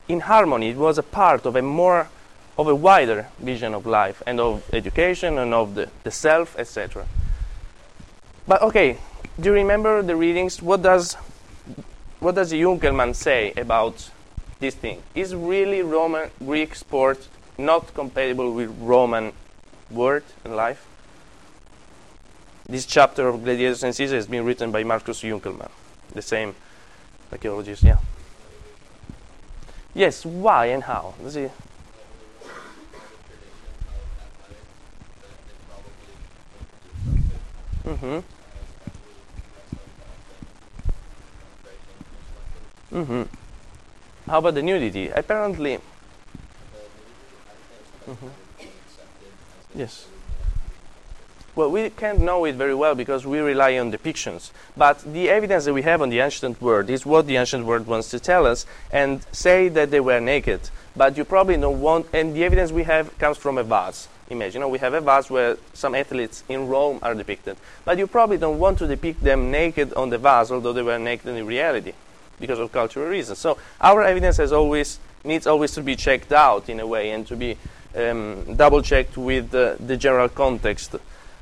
in 0.08 0.20
harmony. 0.20 0.70
It 0.70 0.76
was 0.76 0.98
a 0.98 1.02
part 1.02 1.46
of 1.46 1.54
a 1.54 1.62
more 1.62 2.08
of 2.56 2.66
a 2.66 2.74
wider 2.74 3.28
vision 3.38 3.74
of 3.74 3.86
life 3.86 4.20
and 4.26 4.40
of 4.40 4.62
education 4.74 5.38
and 5.38 5.54
of 5.54 5.76
the, 5.76 5.88
the 6.02 6.10
self, 6.10 6.58
etc. 6.58 7.06
But 8.48 8.62
okay, 8.62 8.98
do 9.38 9.50
you 9.50 9.54
remember 9.54 10.02
the 10.02 10.16
readings? 10.16 10.60
What 10.60 10.82
does 10.82 11.14
what 12.18 12.34
does 12.34 12.52
Junkelmann 12.52 13.14
say 13.14 13.52
about 13.56 14.10
this 14.58 14.74
thing? 14.74 15.02
Is 15.14 15.34
really 15.34 15.82
Roman 15.82 16.30
Greek 16.44 16.74
sport 16.74 17.28
not 17.58 17.92
compatible 17.92 18.52
with 18.52 18.70
Roman 18.80 19.32
word 19.90 20.24
and 20.44 20.54
life? 20.56 20.86
This 22.68 22.86
chapter 22.86 23.26
of 23.28 23.42
Gladiators 23.42 23.82
and 23.82 23.94
Caesar 23.94 24.16
has 24.16 24.26
been 24.26 24.44
written 24.44 24.70
by 24.70 24.84
Marcus 24.84 25.22
Junkelmann, 25.22 25.70
the 26.14 26.22
same 26.22 26.54
archaeologist. 27.32 27.82
Yeah. 27.82 27.98
Yes. 29.94 30.24
Why 30.24 30.66
and 30.66 30.84
how? 30.84 31.14
Does 31.22 31.34
he? 31.34 31.48
Mm-hmm. 37.84 38.18
Mm-hmm. 42.92 43.22
How 44.30 44.38
about 44.38 44.54
the 44.54 44.62
nudity? 44.62 45.08
Apparently. 45.08 45.80
Mhm. 48.08 48.30
Yes. 49.74 50.06
Well, 51.54 51.70
we 51.70 51.90
can't 51.90 52.20
know 52.20 52.44
it 52.44 52.54
very 52.54 52.74
well 52.74 52.94
because 52.94 53.26
we 53.26 53.40
rely 53.40 53.76
on 53.78 53.92
depictions. 53.92 54.50
But 54.76 55.00
the 55.12 55.28
evidence 55.28 55.64
that 55.64 55.74
we 55.74 55.82
have 55.82 56.00
on 56.00 56.08
the 56.08 56.20
ancient 56.20 56.62
world 56.62 56.88
is 56.88 57.04
what 57.04 57.26
the 57.26 57.36
ancient 57.36 57.66
world 57.66 57.86
wants 57.86 58.08
to 58.10 58.20
tell 58.20 58.46
us 58.46 58.64
and 58.92 59.26
say 59.32 59.68
that 59.68 59.90
they 59.90 60.00
were 60.00 60.20
naked. 60.20 60.70
But 60.96 61.16
you 61.16 61.24
probably 61.24 61.56
don't 61.56 61.80
want, 61.80 62.06
and 62.12 62.34
the 62.34 62.44
evidence 62.44 62.70
we 62.70 62.84
have 62.84 63.16
comes 63.18 63.36
from 63.36 63.58
a 63.58 63.64
vase 63.64 64.08
Imagine, 64.30 64.60
You 64.60 64.60
know, 64.60 64.68
we 64.68 64.78
have 64.78 64.92
a 64.92 65.00
vase 65.00 65.30
where 65.30 65.56
some 65.72 65.94
athletes 65.94 66.44
in 66.48 66.68
Rome 66.68 66.98
are 67.02 67.14
depicted. 67.14 67.56
But 67.84 67.98
you 67.98 68.06
probably 68.06 68.36
don't 68.36 68.58
want 68.58 68.78
to 68.78 68.86
depict 68.86 69.22
them 69.22 69.50
naked 69.50 69.94
on 69.94 70.10
the 70.10 70.18
vase, 70.18 70.50
although 70.50 70.74
they 70.74 70.82
were 70.82 70.98
naked 70.98 71.28
in 71.28 71.46
reality 71.46 71.92
because 72.38 72.58
of 72.58 72.70
cultural 72.70 73.08
reasons. 73.08 73.38
So 73.38 73.56
our 73.80 74.02
evidence 74.02 74.36
has 74.36 74.52
always 74.52 74.98
needs 75.24 75.46
always 75.46 75.72
to 75.72 75.82
be 75.82 75.96
checked 75.96 76.32
out 76.32 76.68
in 76.68 76.78
a 76.78 76.86
way 76.86 77.10
and 77.10 77.26
to 77.26 77.36
be 77.36 77.56
um, 77.96 78.54
double 78.54 78.82
checked 78.82 79.16
with 79.16 79.54
uh, 79.54 79.76
the 79.78 79.96
general 79.96 80.28
context 80.28 80.96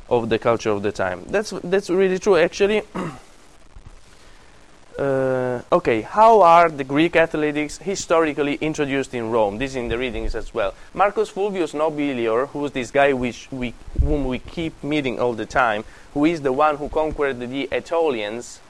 of 0.09 0.28
the 0.28 0.38
culture 0.38 0.70
of 0.70 0.82
the 0.82 0.92
time. 0.92 1.24
That's 1.26 1.50
that's 1.64 1.90
really 1.90 2.18
true. 2.18 2.37
Actually, 2.37 2.82
uh, 4.98 5.62
okay. 5.72 6.02
How 6.02 6.42
are 6.42 6.68
the 6.68 6.85
Greek 6.85 7.16
athletics 7.16 7.78
historically 7.78 8.54
introduced 8.61 9.14
in 9.14 9.30
Rome? 9.30 9.59
This 9.59 9.72
is 9.72 9.76
in 9.76 9.88
the 9.88 9.98
readings 9.98 10.35
as 10.35 10.54
well. 10.54 10.74
Marcus 10.94 11.30
Fulvius 11.30 11.74
Nobilior, 11.74 12.48
who's 12.48 12.72
this 12.72 12.90
guy 12.90 13.12
which 13.12 13.48
we, 13.50 13.74
whom 14.00 14.26
we 14.26 14.38
keep 14.38 14.82
meeting 14.85 15.18
all 15.18 15.32
the 15.32 15.46
time, 15.46 15.85
who 16.14 16.24
is 16.24 16.42
the 16.42 16.52
one 16.52 16.76
who 16.76 16.88
conquered 16.88 17.40
the 17.40 17.68
Aetolians, 17.72 18.61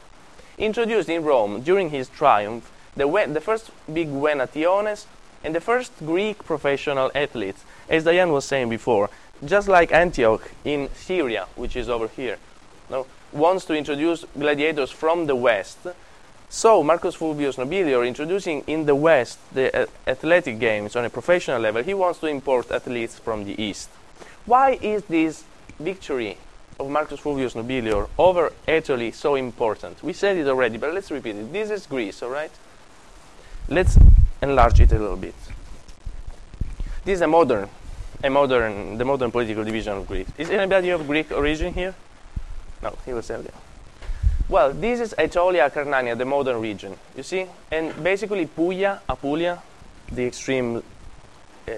introduced 0.59 1.09
in 1.09 1.23
Rome 1.23 1.61
during 1.61 1.91
his 1.91 2.09
triumph 2.09 2.73
the, 2.97 3.29
the 3.31 3.41
first 3.41 3.71
big 3.93 4.09
Venationes 4.09 5.05
and 5.47 5.55
the 5.55 5.61
first 5.61 5.93
Greek 6.01 6.45
professional 6.45 7.09
athletes, 7.15 7.65
as 7.89 8.03
Diane 8.03 8.33
was 8.33 8.45
saying 8.45 8.69
before, 8.69 9.09
just 9.45 9.69
like 9.69 9.93
Antioch 9.93 10.51
in 10.65 10.91
Syria, 10.93 11.47
which 11.55 11.77
is 11.77 11.89
over 11.89 12.09
here, 12.09 12.37
no, 12.91 13.07
wants 13.33 13.65
to 13.67 13.75
introduce 13.75 14.25
gladiators 14.37 14.91
from 14.91 15.27
the 15.27 15.37
West. 15.37 15.79
So 16.49 16.83
Marcus 16.83 17.15
Fulvius 17.15 17.57
Nobilior, 17.59 18.05
introducing 18.05 18.63
in 18.67 18.87
the 18.87 18.97
West 18.97 19.39
the 19.55 19.83
uh, 19.83 19.87
athletic 20.09 20.59
games 20.59 20.97
on 20.97 21.05
a 21.05 21.11
professional 21.11 21.61
level, 21.61 21.85
he 21.85 21.95
wants 21.95 22.19
to 22.21 22.27
import 22.27 22.73
athletes 22.73 23.17
from 23.17 23.45
the 23.45 23.61
East. 23.63 23.89
Why 24.47 24.79
is 24.83 25.05
this 25.05 25.45
victory 25.79 26.39
of 26.81 26.91
Marcus 26.91 27.21
Fulvius 27.21 27.55
Nobilior 27.55 28.09
over 28.19 28.53
Italy 28.67 29.13
so 29.13 29.37
important? 29.37 30.03
We 30.03 30.13
said 30.13 30.37
it 30.39 30.49
already, 30.49 30.77
but 30.77 30.93
let's 30.93 31.13
repeat 31.13 31.37
it. 31.37 31.53
This 31.53 31.71
is 31.71 31.87
Greece, 31.87 32.21
all 32.21 32.31
right? 32.31 32.51
Let's 33.69 33.97
enlarge 34.43 34.81
it 34.81 34.93
a 34.93 34.99
little 34.99 35.17
bit. 35.17 35.35
This 37.05 37.17
is 37.17 37.21
a 37.21 37.27
modern, 37.27 37.69
a 38.23 38.31
modern, 38.31 38.99
the 38.99 39.05
modern 39.05 39.31
political 39.31 39.65
division 39.65 39.99
of 39.99 40.07
Greece. 40.07 40.29
Is 40.37 40.51
anybody 40.51 40.91
of 40.91 41.07
Greek 41.07 41.31
origin 41.33 41.73
here? 41.73 41.95
No, 42.83 42.97
he 43.05 43.13
was 43.13 43.27
Serbian. 43.27 43.55
Well, 44.49 44.73
this 44.73 45.01
is 45.01 45.15
Aetolia 45.19 45.71
Carnania, 45.71 46.17
the 46.17 46.25
modern 46.25 46.61
region. 46.61 46.97
You 47.17 47.23
see, 47.23 47.47
and 47.71 47.93
basically 48.03 48.47
Puglia, 48.47 49.01
Apulia, 49.09 49.63
the 50.13 50.25
extreme 50.25 50.83
uh, 51.67 51.73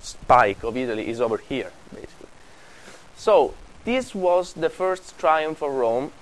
spike 0.00 0.62
of 0.62 0.76
Italy 0.76 1.08
is 1.08 1.20
over 1.20 1.36
here, 1.36 1.70
basically. 1.94 2.28
So 3.16 3.54
this 3.84 4.14
was 4.14 4.54
the 4.54 4.70
first 4.70 5.18
triumph 5.18 5.62
of 5.62 5.72
Rome 5.72 6.12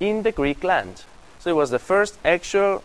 in 0.00 0.22
the 0.22 0.32
Greek 0.32 0.64
land. 0.64 1.04
So 1.38 1.50
it 1.50 1.56
was 1.56 1.70
the 1.70 1.78
first 1.78 2.18
actual 2.24 2.82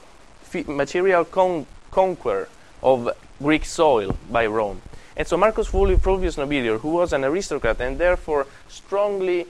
material 0.68 1.26
con- 1.26 1.66
conquer 1.92 2.50
of 2.82 3.10
Greek 3.42 3.66
soil 3.66 4.16
by 4.32 4.46
Rome. 4.46 4.82
And 5.16 5.28
so 5.28 5.36
Marcus 5.38 5.68
Fulvius 5.68 6.38
Nobilior, 6.38 6.80
who 6.80 6.90
was 6.90 7.14
an 7.14 7.24
aristocrat 7.24 7.82
and 7.82 7.98
therefore 7.98 8.46
strongly 8.68 9.48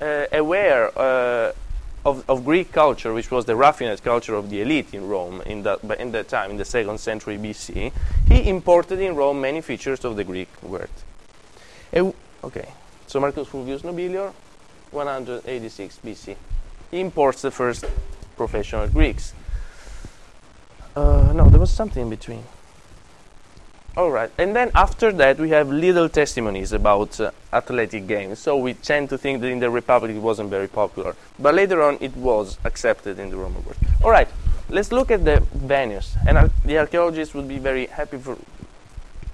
uh, 0.00 0.24
aware 0.32 0.98
uh, 0.98 1.52
of, 2.04 2.24
of 2.28 2.44
Greek 2.44 2.72
culture, 2.72 3.12
which 3.12 3.30
was 3.30 3.44
the 3.44 3.52
raffinate 3.52 4.02
culture 4.02 4.34
of 4.34 4.48
the 4.48 4.62
elite 4.62 4.94
in 4.94 5.06
Rome 5.06 5.42
in 5.42 5.62
that, 5.64 5.80
in 5.98 6.12
that 6.12 6.28
time, 6.28 6.52
in 6.52 6.56
the 6.56 6.64
second 6.64 6.98
century 6.98 7.36
BC, 7.36 7.92
he 8.28 8.48
imported 8.48 8.98
in 9.00 9.14
Rome 9.14 9.40
many 9.40 9.60
features 9.60 10.04
of 10.04 10.16
the 10.16 10.24
Greek 10.24 10.48
word. 10.62 10.88
Eh, 11.92 12.10
okay, 12.42 12.68
so 13.06 13.20
Marcus 13.20 13.48
Fulvius 13.48 13.82
Nobilior, 13.82 14.32
186 14.90 15.98
BC. 16.04 16.36
Imports 16.92 17.42
the 17.42 17.50
first 17.50 17.84
professional 18.36 18.88
Greeks. 18.88 19.34
Uh, 20.96 21.32
no, 21.34 21.48
there 21.48 21.60
was 21.60 21.70
something 21.70 22.02
in 22.02 22.10
between. 22.10 22.44
All 23.96 24.10
right, 24.10 24.30
and 24.38 24.54
then 24.54 24.70
after 24.74 25.10
that 25.12 25.38
we 25.38 25.50
have 25.50 25.68
little 25.68 26.08
testimonies 26.08 26.72
about 26.72 27.18
uh, 27.20 27.32
athletic 27.52 28.06
games. 28.06 28.38
So 28.38 28.56
we 28.56 28.74
tend 28.74 29.08
to 29.10 29.18
think 29.18 29.40
that 29.40 29.48
in 29.48 29.58
the 29.58 29.68
Republic 29.68 30.12
it 30.12 30.20
wasn't 30.20 30.48
very 30.48 30.68
popular, 30.68 31.16
but 31.38 31.54
later 31.54 31.82
on 31.82 31.98
it 32.00 32.16
was 32.16 32.58
accepted 32.64 33.18
in 33.18 33.30
the 33.30 33.36
Roman 33.36 33.64
world. 33.64 33.76
All 34.04 34.10
right, 34.10 34.28
let's 34.68 34.92
look 34.92 35.10
at 35.10 35.24
the 35.24 35.44
venues, 35.56 36.16
and 36.26 36.38
ar- 36.38 36.50
the 36.64 36.78
archaeologists 36.78 37.34
would 37.34 37.48
be 37.48 37.58
very 37.58 37.86
happy 37.86 38.18
for 38.18 38.36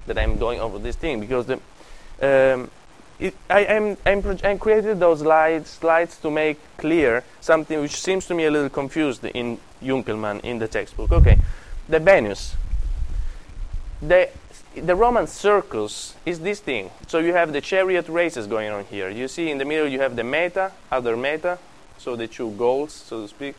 that 0.07 0.19
I'm 0.19 0.39
going 0.39 0.61
over 0.61 0.79
this 0.79 0.97
thing 0.97 1.21
because 1.21 1.47
the 1.47 1.61
um, 2.23 2.71
it, 3.19 3.35
I 3.49 3.61
am 3.61 3.97
I'm, 4.05 4.23
proj- 4.23 4.45
I'm 4.45 4.59
created 4.59 5.01
those 5.01 5.21
slides 5.21 5.71
slides 5.71 6.19
to 6.19 6.31
make 6.31 6.59
clear 6.77 7.25
something 7.41 7.81
which 7.81 8.01
seems 8.01 8.27
to 8.27 8.35
me 8.35 8.45
a 8.45 8.51
little 8.51 8.69
confused 8.69 9.25
in 9.25 9.59
Junkelmann 9.83 10.41
in 10.41 10.59
the 10.59 10.69
textbook. 10.69 11.13
Okay, 11.13 11.39
the 11.89 12.01
Venus. 12.01 12.57
The 14.03 14.29
the 14.75 14.95
Roman 14.95 15.27
circus 15.27 16.15
is 16.27 16.41
this 16.41 16.61
thing. 16.61 16.91
So 17.07 17.19
you 17.19 17.33
have 17.33 17.53
the 17.53 17.63
chariot 17.63 18.09
races 18.09 18.47
going 18.47 18.71
on 18.71 18.85
here. 18.85 19.09
You 19.09 19.29
see 19.29 19.51
in 19.51 19.59
the 19.59 19.65
middle 19.65 19.89
you 19.89 20.01
have 20.01 20.17
the 20.17 20.25
meta, 20.25 20.73
other 20.93 21.17
meta, 21.17 21.59
so 21.99 22.15
the 22.15 22.27
two 22.27 22.51
goals, 22.53 22.93
so 22.93 23.23
to 23.23 23.29
speak. 23.29 23.55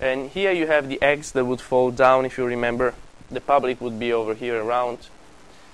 And 0.00 0.30
here 0.30 0.52
you 0.52 0.66
have 0.66 0.88
the 0.88 1.00
eggs 1.02 1.32
that 1.32 1.44
would 1.44 1.60
fall 1.60 1.90
down 1.90 2.24
if 2.24 2.38
you 2.38 2.44
remember. 2.46 2.94
The 3.30 3.40
public 3.40 3.80
would 3.80 3.98
be 3.98 4.12
over 4.12 4.34
here 4.34 4.62
around. 4.62 4.98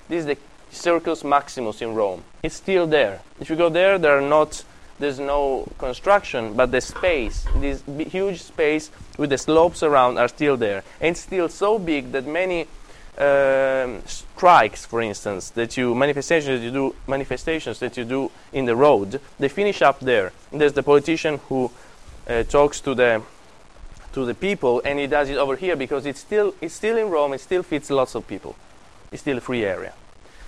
This 0.09 0.19
is 0.19 0.25
the 0.25 0.37
Circus 0.71 1.23
Maximus 1.23 1.81
in 1.81 1.93
Rome. 1.93 2.23
It's 2.43 2.55
still 2.55 2.87
there. 2.87 3.21
If 3.39 3.49
you 3.49 3.55
go 3.55 3.69
there, 3.69 3.97
there 3.97 4.17
are 4.17 4.27
not 4.27 4.63
there's 5.01 5.19
no 5.19 5.67
construction, 5.79 6.53
but 6.53 6.71
the 6.71 6.79
space, 6.79 7.45
this 7.55 7.83
huge 7.87 8.41
space 8.41 8.91
with 9.17 9.31
the 9.31 9.37
slopes 9.37 9.81
around 9.83 10.19
are 10.19 10.27
still 10.27 10.55
there. 10.55 10.83
And 11.01 11.17
still 11.17 11.49
so 11.49 11.79
big 11.79 12.11
that 12.11 12.27
many 12.27 12.67
um, 13.17 14.03
strikes, 14.05 14.85
for 14.85 15.01
instance, 15.01 15.49
that 15.51 15.75
you 15.75 15.93
manifestations 15.95 16.59
that 16.59 16.65
you 16.65 16.71
do 16.71 16.95
manifestations 17.07 17.79
that 17.79 17.97
you 17.97 18.05
do 18.05 18.31
in 18.53 18.65
the 18.65 18.75
road, 18.75 19.19
they 19.39 19.49
finish 19.49 19.81
up 19.81 19.99
there. 19.99 20.31
And 20.51 20.61
there's 20.61 20.73
the 20.73 20.83
politician 20.83 21.39
who 21.49 21.71
uh, 22.29 22.43
talks 22.43 22.79
to 22.81 22.95
the 22.95 23.21
to 24.13 24.25
the 24.25 24.33
people, 24.35 24.81
and 24.85 24.99
he 24.99 25.07
does 25.07 25.29
it 25.29 25.37
over 25.37 25.55
here 25.55 25.75
because 25.75 26.05
it's 26.05 26.19
still 26.19 26.53
it's 26.61 26.75
still 26.75 26.97
in 26.97 27.09
Rome. 27.09 27.33
It 27.33 27.41
still 27.41 27.63
fits 27.63 27.89
lots 27.89 28.15
of 28.15 28.27
people. 28.27 28.55
It's 29.11 29.21
still 29.21 29.37
a 29.37 29.41
free 29.41 29.65
area. 29.65 29.93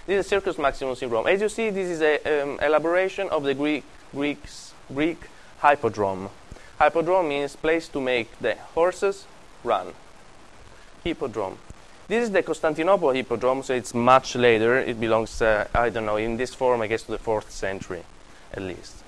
This 0.05 0.25
is 0.25 0.29
Circus 0.29 0.57
Maximus 0.57 1.01
in 1.01 1.09
Rome. 1.09 1.27
As 1.27 1.39
you 1.39 1.47
see, 1.47 1.69
this 1.69 1.89
is 1.89 2.01
a 2.01 2.43
um, 2.43 2.59
elaboration 2.61 3.29
of 3.29 3.43
the 3.43 3.53
Greek 3.53 3.85
Greeks, 4.11 4.73
Greek 4.93 5.29
hippodrome. 5.61 6.29
Hippodrome 6.77 7.29
means 7.29 7.55
place 7.55 7.87
to 7.87 8.01
make 8.01 8.27
the 8.39 8.55
horses 8.75 9.25
run. 9.63 9.93
Hippodrome. 11.05 11.57
This 12.09 12.25
is 12.25 12.31
the 12.31 12.43
Constantinople 12.43 13.11
Hippodrome, 13.11 13.63
so 13.63 13.73
it's 13.73 13.93
much 13.93 14.35
later. 14.35 14.77
It 14.77 14.99
belongs, 14.99 15.41
uh, 15.41 15.69
I 15.73 15.87
don't 15.87 16.05
know, 16.05 16.17
in 16.17 16.35
this 16.35 16.53
form, 16.53 16.81
I 16.81 16.87
guess, 16.87 17.03
to 17.03 17.11
the 17.11 17.17
fourth 17.17 17.49
century, 17.49 18.03
at 18.53 18.61
least, 18.61 19.05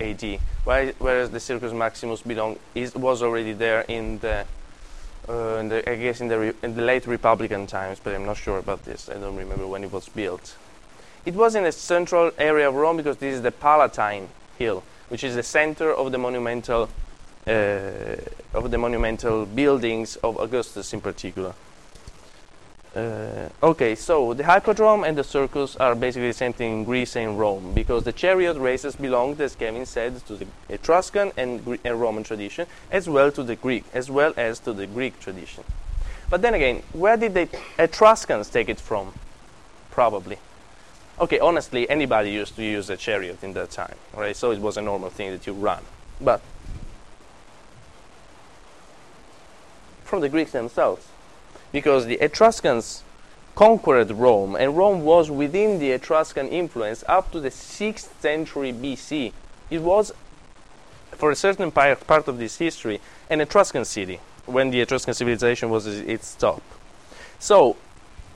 AD. 0.00 0.40
Whereas 0.64 1.30
the 1.30 1.38
Circus 1.38 1.72
Maximus 1.72 2.20
belong 2.22 2.58
is 2.74 2.96
was 2.96 3.22
already 3.22 3.52
there 3.52 3.82
in 3.82 4.18
the, 4.18 4.44
uh, 5.28 5.56
in 5.60 5.68
the 5.68 5.88
I 5.90 5.96
guess, 5.96 6.20
in 6.20 6.28
the 6.28 6.54
in 6.62 6.74
the 6.74 6.82
late 6.82 7.06
Republican 7.06 7.66
times, 7.66 8.00
but 8.02 8.14
I'm 8.14 8.26
not 8.26 8.36
sure 8.36 8.58
about 8.58 8.84
this. 8.84 9.08
I 9.08 9.14
don't 9.14 9.36
remember 9.36 9.66
when 9.66 9.84
it 9.84 9.92
was 9.92 10.08
built. 10.08 10.56
It 11.24 11.34
was 11.34 11.54
in 11.54 11.64
a 11.64 11.72
central 11.72 12.32
area 12.38 12.68
of 12.68 12.74
Rome 12.74 12.96
because 12.96 13.18
this 13.18 13.34
is 13.34 13.42
the 13.42 13.52
Palatine 13.52 14.28
Hill, 14.58 14.82
which 15.08 15.22
is 15.22 15.34
the 15.36 15.42
center 15.42 15.92
of 15.92 16.10
the 16.10 16.18
monumental 16.18 16.88
uh, 17.46 18.16
of 18.54 18.70
the 18.70 18.78
monumental 18.78 19.46
buildings 19.46 20.16
of 20.16 20.38
Augustus 20.38 20.92
in 20.92 21.00
particular. 21.00 21.54
Uh, 22.94 23.48
okay, 23.62 23.94
so 23.94 24.34
the 24.34 24.44
hippodrome 24.44 25.02
and 25.02 25.16
the 25.16 25.24
circus 25.24 25.76
are 25.76 25.94
basically 25.94 26.28
the 26.28 26.34
same 26.34 26.52
thing 26.52 26.80
in 26.80 26.84
Greece 26.84 27.16
and 27.16 27.38
Rome 27.38 27.72
because 27.72 28.04
the 28.04 28.12
chariot 28.12 28.58
races 28.58 28.96
belonged, 28.96 29.40
as 29.40 29.56
Kevin 29.56 29.86
said, 29.86 30.24
to 30.26 30.36
the 30.36 30.46
Etruscan 30.68 31.32
and, 31.38 31.64
Gre- 31.64 31.76
and 31.84 31.98
Roman 31.98 32.22
tradition, 32.22 32.66
as 32.90 33.08
well 33.08 33.32
to 33.32 33.42
the 33.42 33.56
Greek, 33.56 33.84
as 33.94 34.10
well 34.10 34.34
as 34.36 34.58
to 34.60 34.74
the 34.74 34.86
Greek 34.86 35.18
tradition. 35.20 35.64
But 36.28 36.42
then 36.42 36.52
again, 36.52 36.82
where 36.92 37.16
did 37.16 37.32
the 37.32 37.48
Etruscans 37.78 38.50
take 38.50 38.68
it 38.68 38.78
from? 38.78 39.14
Probably. 39.90 40.36
Okay, 41.18 41.38
honestly, 41.38 41.88
anybody 41.88 42.30
used 42.30 42.56
to 42.56 42.62
use 42.62 42.90
a 42.90 42.96
chariot 42.96 43.42
in 43.42 43.54
that 43.54 43.70
time, 43.70 43.94
right? 44.14 44.36
So 44.36 44.50
it 44.50 44.60
was 44.60 44.76
a 44.76 44.82
normal 44.82 45.08
thing 45.08 45.30
that 45.30 45.46
you 45.46 45.54
run. 45.54 45.82
But 46.20 46.42
from 50.04 50.20
the 50.20 50.28
Greeks 50.28 50.52
themselves, 50.52 51.06
because 51.72 52.06
the 52.06 52.18
Etruscans 52.20 53.02
conquered 53.54 54.10
Rome, 54.10 54.54
and 54.56 54.76
Rome 54.76 55.02
was 55.02 55.30
within 55.30 55.78
the 55.78 55.90
Etruscan 55.90 56.48
influence 56.48 57.04
up 57.08 57.32
to 57.32 57.40
the 57.40 57.50
6th 57.50 58.20
century 58.20 58.72
BC. 58.72 59.32
It 59.70 59.80
was, 59.80 60.12
for 61.12 61.30
a 61.30 61.36
certain 61.36 61.70
part 61.70 62.28
of 62.28 62.38
this 62.38 62.58
history, 62.58 63.00
an 63.28 63.40
Etruscan 63.40 63.84
city 63.84 64.20
when 64.46 64.70
the 64.70 64.80
Etruscan 64.80 65.14
civilization 65.14 65.70
was 65.70 65.86
at 65.86 66.08
its 66.08 66.34
top. 66.34 66.62
So, 67.38 67.76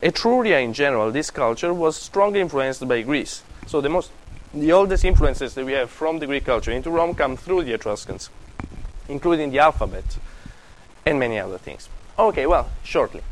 Etruria 0.03 0.63
in 0.63 0.73
general, 0.73 1.11
this 1.11 1.31
culture 1.31 1.73
was 1.73 1.97
strongly 1.97 2.41
influenced 2.41 2.87
by 2.87 3.03
Greece. 3.03 3.43
So 3.67 3.81
the 3.81 3.89
most, 3.89 4.11
the 4.53 4.73
oldest 4.73 5.05
influences 5.05 5.55
that 5.55 5.65
we 5.65 5.73
have 5.73 5.91
from 5.91 6.19
the 6.19 6.27
Greek 6.27 6.45
culture 6.45 6.71
into 6.71 6.91
Rome 6.91 7.15
come 7.15 7.37
through 7.37 7.65
the 7.65 7.73
Etruscans, 7.73 8.31
including 9.09 9.51
the 9.51 9.59
alphabet 9.59 10.05
and 11.05 11.19
many 11.19 11.39
other 11.39 11.59
things. 11.59 11.89
Okay, 12.19 12.47
well, 12.47 12.71
shortly. 12.83 13.23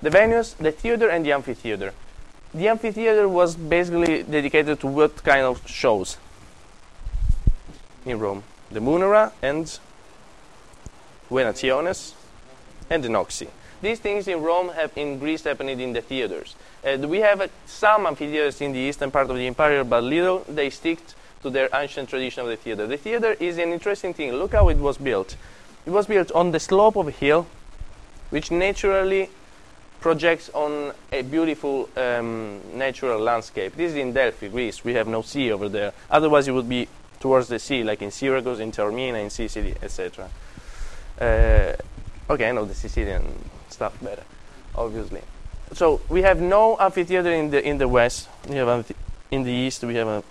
The 0.00 0.10
venues, 0.10 0.56
the 0.56 0.70
theater 0.70 1.08
and 1.08 1.26
the 1.26 1.32
amphitheater. 1.32 1.92
The 2.54 2.68
amphitheater 2.68 3.28
was 3.28 3.56
basically 3.56 4.22
dedicated 4.22 4.80
to 4.80 4.86
what 4.86 5.22
kind 5.24 5.42
of 5.42 5.66
shows 5.68 6.16
in 8.06 8.18
Rome? 8.18 8.42
The 8.70 8.80
Munera 8.80 9.32
and 9.42 9.78
Venationes 11.30 12.12
and 12.88 13.02
the 13.02 13.08
Noxi. 13.08 13.48
These 13.80 14.00
things 14.00 14.26
in 14.28 14.40
Rome 14.40 14.70
have 14.70 14.92
in 14.96 15.18
Greece 15.18 15.44
happened 15.44 15.70
in 15.70 15.92
the 15.92 16.00
theaters. 16.00 16.56
We 16.84 17.18
have 17.18 17.40
uh, 17.40 17.48
some 17.66 18.06
amphitheaters 18.06 18.60
in 18.60 18.72
the 18.72 18.78
eastern 18.78 19.10
part 19.10 19.30
of 19.30 19.36
the 19.36 19.46
empire, 19.46 19.84
but 19.84 20.02
little 20.02 20.44
they 20.48 20.70
stick 20.70 20.98
to 21.42 21.50
their 21.50 21.68
ancient 21.72 22.08
tradition 22.08 22.42
of 22.42 22.48
the 22.48 22.56
theater. 22.56 22.86
The 22.86 22.96
theater 22.96 23.36
is 23.38 23.58
an 23.58 23.72
interesting 23.72 24.14
thing. 24.14 24.32
Look 24.32 24.52
how 24.52 24.68
it 24.68 24.78
was 24.78 24.98
built. 24.98 25.36
It 25.86 25.90
was 25.90 26.06
built 26.06 26.32
on 26.32 26.50
the 26.50 26.60
slope 26.60 26.96
of 26.96 27.08
a 27.08 27.12
hill, 27.12 27.46
which 28.30 28.50
naturally 28.50 29.30
projects 30.00 30.48
on 30.54 30.92
a 31.12 31.22
beautiful 31.22 31.88
um, 31.96 32.60
natural 32.74 33.20
landscape. 33.20 33.74
This 33.74 33.92
is 33.92 33.96
in 33.96 34.12
Delphi, 34.12 34.48
Greece. 34.48 34.84
We 34.84 34.94
have 34.94 35.08
no 35.08 35.22
sea 35.22 35.50
over 35.50 35.68
there. 35.68 35.92
Otherwise, 36.10 36.48
it 36.48 36.52
would 36.52 36.68
be 36.68 36.88
towards 37.20 37.48
the 37.48 37.58
sea, 37.58 37.82
like 37.82 38.02
in 38.02 38.10
Syracuse, 38.10 38.60
in 38.60 38.70
Taormina, 38.70 39.22
in 39.22 39.30
Sicily, 39.30 39.74
etc. 39.82 40.28
Uh, 41.20 41.72
okay, 42.30 42.48
I 42.48 42.52
know 42.52 42.64
the 42.64 42.74
Sicilian 42.74 43.24
stuff 43.68 44.00
better, 44.00 44.22
obviously. 44.74 45.22
So 45.72 46.00
we 46.08 46.22
have 46.22 46.40
no 46.40 46.76
amphitheater 46.78 47.30
in 47.30 47.50
the 47.50 47.66
in 47.66 47.78
the 47.78 47.88
west. 47.88 48.28
We 48.48 48.56
have 48.56 48.90
in 49.30 49.42
the 49.42 49.52
east. 49.52 49.84
We 49.84 49.96
have 49.96 50.08
a 50.08 50.22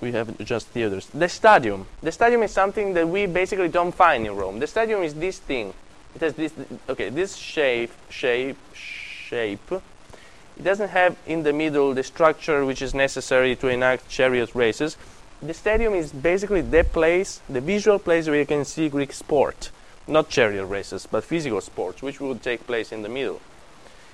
we 0.00 0.12
have 0.12 0.36
just 0.44 0.68
theaters. 0.68 1.06
The 1.06 1.28
stadium. 1.28 1.86
The 2.02 2.12
stadium 2.12 2.42
is 2.42 2.50
something 2.50 2.94
that 2.94 3.08
we 3.08 3.26
basically 3.26 3.68
don't 3.68 3.94
find 3.94 4.26
in 4.26 4.34
Rome. 4.34 4.58
The 4.58 4.66
stadium 4.66 5.02
is 5.02 5.14
this 5.14 5.38
thing. 5.38 5.72
It 6.16 6.22
has 6.22 6.32
this 6.32 6.52
okay, 6.88 7.10
this 7.10 7.36
shape 7.36 7.92
shape 8.08 8.56
shape. 8.72 9.70
It 9.70 10.62
doesn't 10.64 10.88
have 10.88 11.14
in 11.26 11.42
the 11.42 11.52
middle 11.52 11.92
the 11.92 12.02
structure 12.02 12.64
which 12.64 12.80
is 12.80 12.94
necessary 12.94 13.54
to 13.56 13.68
enact 13.68 14.08
chariot 14.08 14.54
races. 14.54 14.96
The 15.42 15.52
stadium 15.52 15.92
is 15.92 16.12
basically 16.12 16.62
the 16.62 16.84
place, 16.84 17.42
the 17.50 17.60
visual 17.60 17.98
place 17.98 18.28
where 18.28 18.38
you 18.38 18.46
can 18.46 18.64
see 18.64 18.88
Greek 18.88 19.12
sport, 19.12 19.70
not 20.08 20.30
chariot 20.30 20.64
races, 20.64 21.06
but 21.06 21.22
physical 21.22 21.60
sports, 21.60 22.00
which 22.00 22.18
would 22.18 22.42
take 22.42 22.66
place 22.66 22.92
in 22.92 23.02
the 23.02 23.10
middle. 23.10 23.42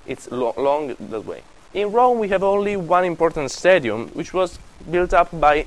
It's 0.04 0.28
lo- 0.28 0.54
long 0.56 0.96
that 0.98 1.24
way. 1.24 1.42
In 1.72 1.92
Rome, 1.92 2.18
we 2.18 2.30
have 2.30 2.42
only 2.42 2.76
one 2.76 3.04
important 3.04 3.52
stadium, 3.52 4.08
which 4.08 4.34
was 4.34 4.58
built 4.90 5.14
up 5.14 5.28
by 5.38 5.66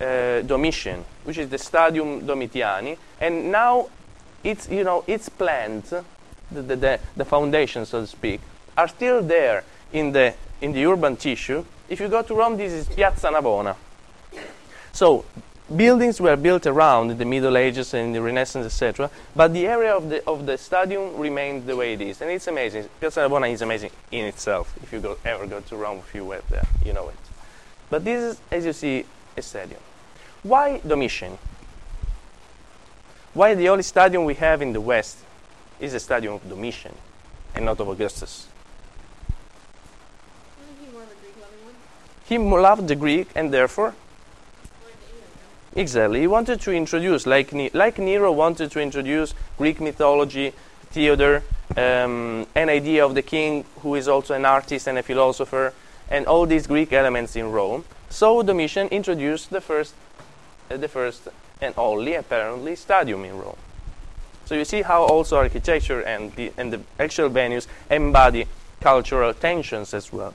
uh, 0.00 0.42
Domitian, 0.42 1.04
which 1.24 1.38
is 1.38 1.48
the 1.48 1.58
Stadium 1.58 2.20
Domitiani, 2.20 2.96
and 3.20 3.50
now 3.50 3.88
it's 4.44 4.68
you 4.68 4.84
know 4.84 5.04
its 5.06 5.28
plans, 5.28 5.90
the, 5.90 6.62
the, 6.62 6.76
the, 6.76 7.00
the 7.16 7.24
foundation, 7.24 7.86
so 7.86 8.00
to 8.00 8.06
speak, 8.06 8.40
are 8.76 8.88
still 8.88 9.22
there 9.22 9.64
in 9.92 10.12
the 10.12 10.34
in 10.60 10.72
the 10.72 10.86
urban 10.86 11.16
tissue. 11.16 11.64
If 11.88 12.00
you 12.00 12.08
go 12.08 12.22
to 12.22 12.34
Rome, 12.34 12.56
this 12.56 12.72
is 12.72 12.88
Piazza 12.88 13.28
Navona. 13.28 13.76
So 14.92 15.24
buildings 15.74 16.20
were 16.20 16.36
built 16.36 16.66
around 16.66 17.10
in 17.10 17.18
the 17.18 17.24
Middle 17.24 17.56
Ages 17.56 17.94
and 17.94 18.14
the 18.14 18.22
Renaissance, 18.22 18.66
etc. 18.66 19.10
But 19.34 19.52
the 19.52 19.66
area 19.66 19.94
of 19.94 20.08
the 20.08 20.26
of 20.26 20.46
the 20.46 20.56
stadium 20.58 21.16
remained 21.16 21.66
the 21.66 21.76
way 21.76 21.94
it 21.94 22.00
is, 22.00 22.20
and 22.20 22.30
it's 22.30 22.46
amazing. 22.46 22.88
Piazza 23.00 23.20
Navona 23.20 23.52
is 23.52 23.62
amazing 23.62 23.90
in 24.10 24.26
itself. 24.26 24.74
If 24.82 24.92
you 24.92 25.00
go, 25.00 25.16
ever 25.24 25.46
go 25.46 25.60
to 25.60 25.76
Rome, 25.76 25.98
if 25.98 26.14
you 26.14 26.24
went 26.24 26.48
there, 26.48 26.66
you 26.84 26.92
know 26.92 27.08
it. 27.08 27.16
But 27.90 28.04
this 28.04 28.22
is, 28.22 28.40
as 28.50 28.64
you 28.64 28.72
see, 28.72 29.04
a 29.36 29.42
stadium. 29.42 29.80
Why 30.42 30.80
Domitian? 30.86 31.38
Why 33.34 33.54
the 33.54 33.68
only 33.70 33.82
stadium 33.82 34.24
we 34.24 34.34
have 34.34 34.60
in 34.60 34.72
the 34.72 34.80
West 34.80 35.16
is 35.80 35.92
the 35.92 36.00
stadium 36.00 36.34
of 36.34 36.48
Domitian 36.48 36.94
and 37.54 37.64
not 37.64 37.80
of 37.80 37.88
Augustus? 37.88 38.46
He 40.80 40.92
more 40.92 41.02
of 41.02 41.10
a 41.10 41.14
Greek 41.14 41.36
loving 41.40 41.64
one? 41.64 41.74
He 42.26 42.38
mo- 42.38 42.60
loved 42.60 42.88
the 42.88 42.94
Greek 42.94 43.28
and 43.34 43.52
therefore 43.52 43.94
Wanted 44.82 45.00
to 45.00 45.06
England, 45.08 45.30
no? 45.74 45.80
Exactly. 45.80 46.20
He 46.20 46.26
wanted 46.26 46.60
to 46.60 46.72
introduce, 46.72 47.26
like, 47.26 47.52
Ne- 47.54 47.70
like 47.72 47.98
Nero 47.98 48.30
wanted 48.32 48.70
to 48.72 48.80
introduce 48.80 49.34
Greek 49.56 49.80
mythology, 49.80 50.52
theater, 50.90 51.42
um, 51.76 52.46
an 52.54 52.68
idea 52.68 53.02
of 53.04 53.14
the 53.14 53.22
king 53.22 53.64
who 53.80 53.94
is 53.94 54.08
also 54.08 54.34
an 54.34 54.44
artist 54.44 54.86
and 54.86 54.98
a 54.98 55.02
philosopher, 55.02 55.72
and 56.10 56.26
all 56.26 56.44
these 56.44 56.66
Greek 56.66 56.92
elements 56.92 57.34
in 57.34 57.50
Rome. 57.50 57.84
So 58.10 58.42
Domitian 58.42 58.88
introduced 58.88 59.48
the 59.48 59.62
first, 59.62 59.94
uh, 60.70 60.76
the 60.76 60.88
first 60.88 61.28
and 61.62 61.74
only, 61.78 62.14
apparently, 62.14 62.76
stadium 62.76 63.24
in 63.24 63.38
Rome. 63.38 63.56
So 64.44 64.54
you 64.54 64.64
see 64.64 64.82
how 64.82 65.04
also 65.04 65.36
architecture 65.36 66.00
and 66.02 66.34
the, 66.34 66.52
and 66.58 66.72
the 66.72 66.80
actual 66.98 67.30
venues 67.30 67.66
embody 67.88 68.46
cultural 68.80 69.32
tensions 69.32 69.94
as 69.94 70.12
well. 70.12 70.34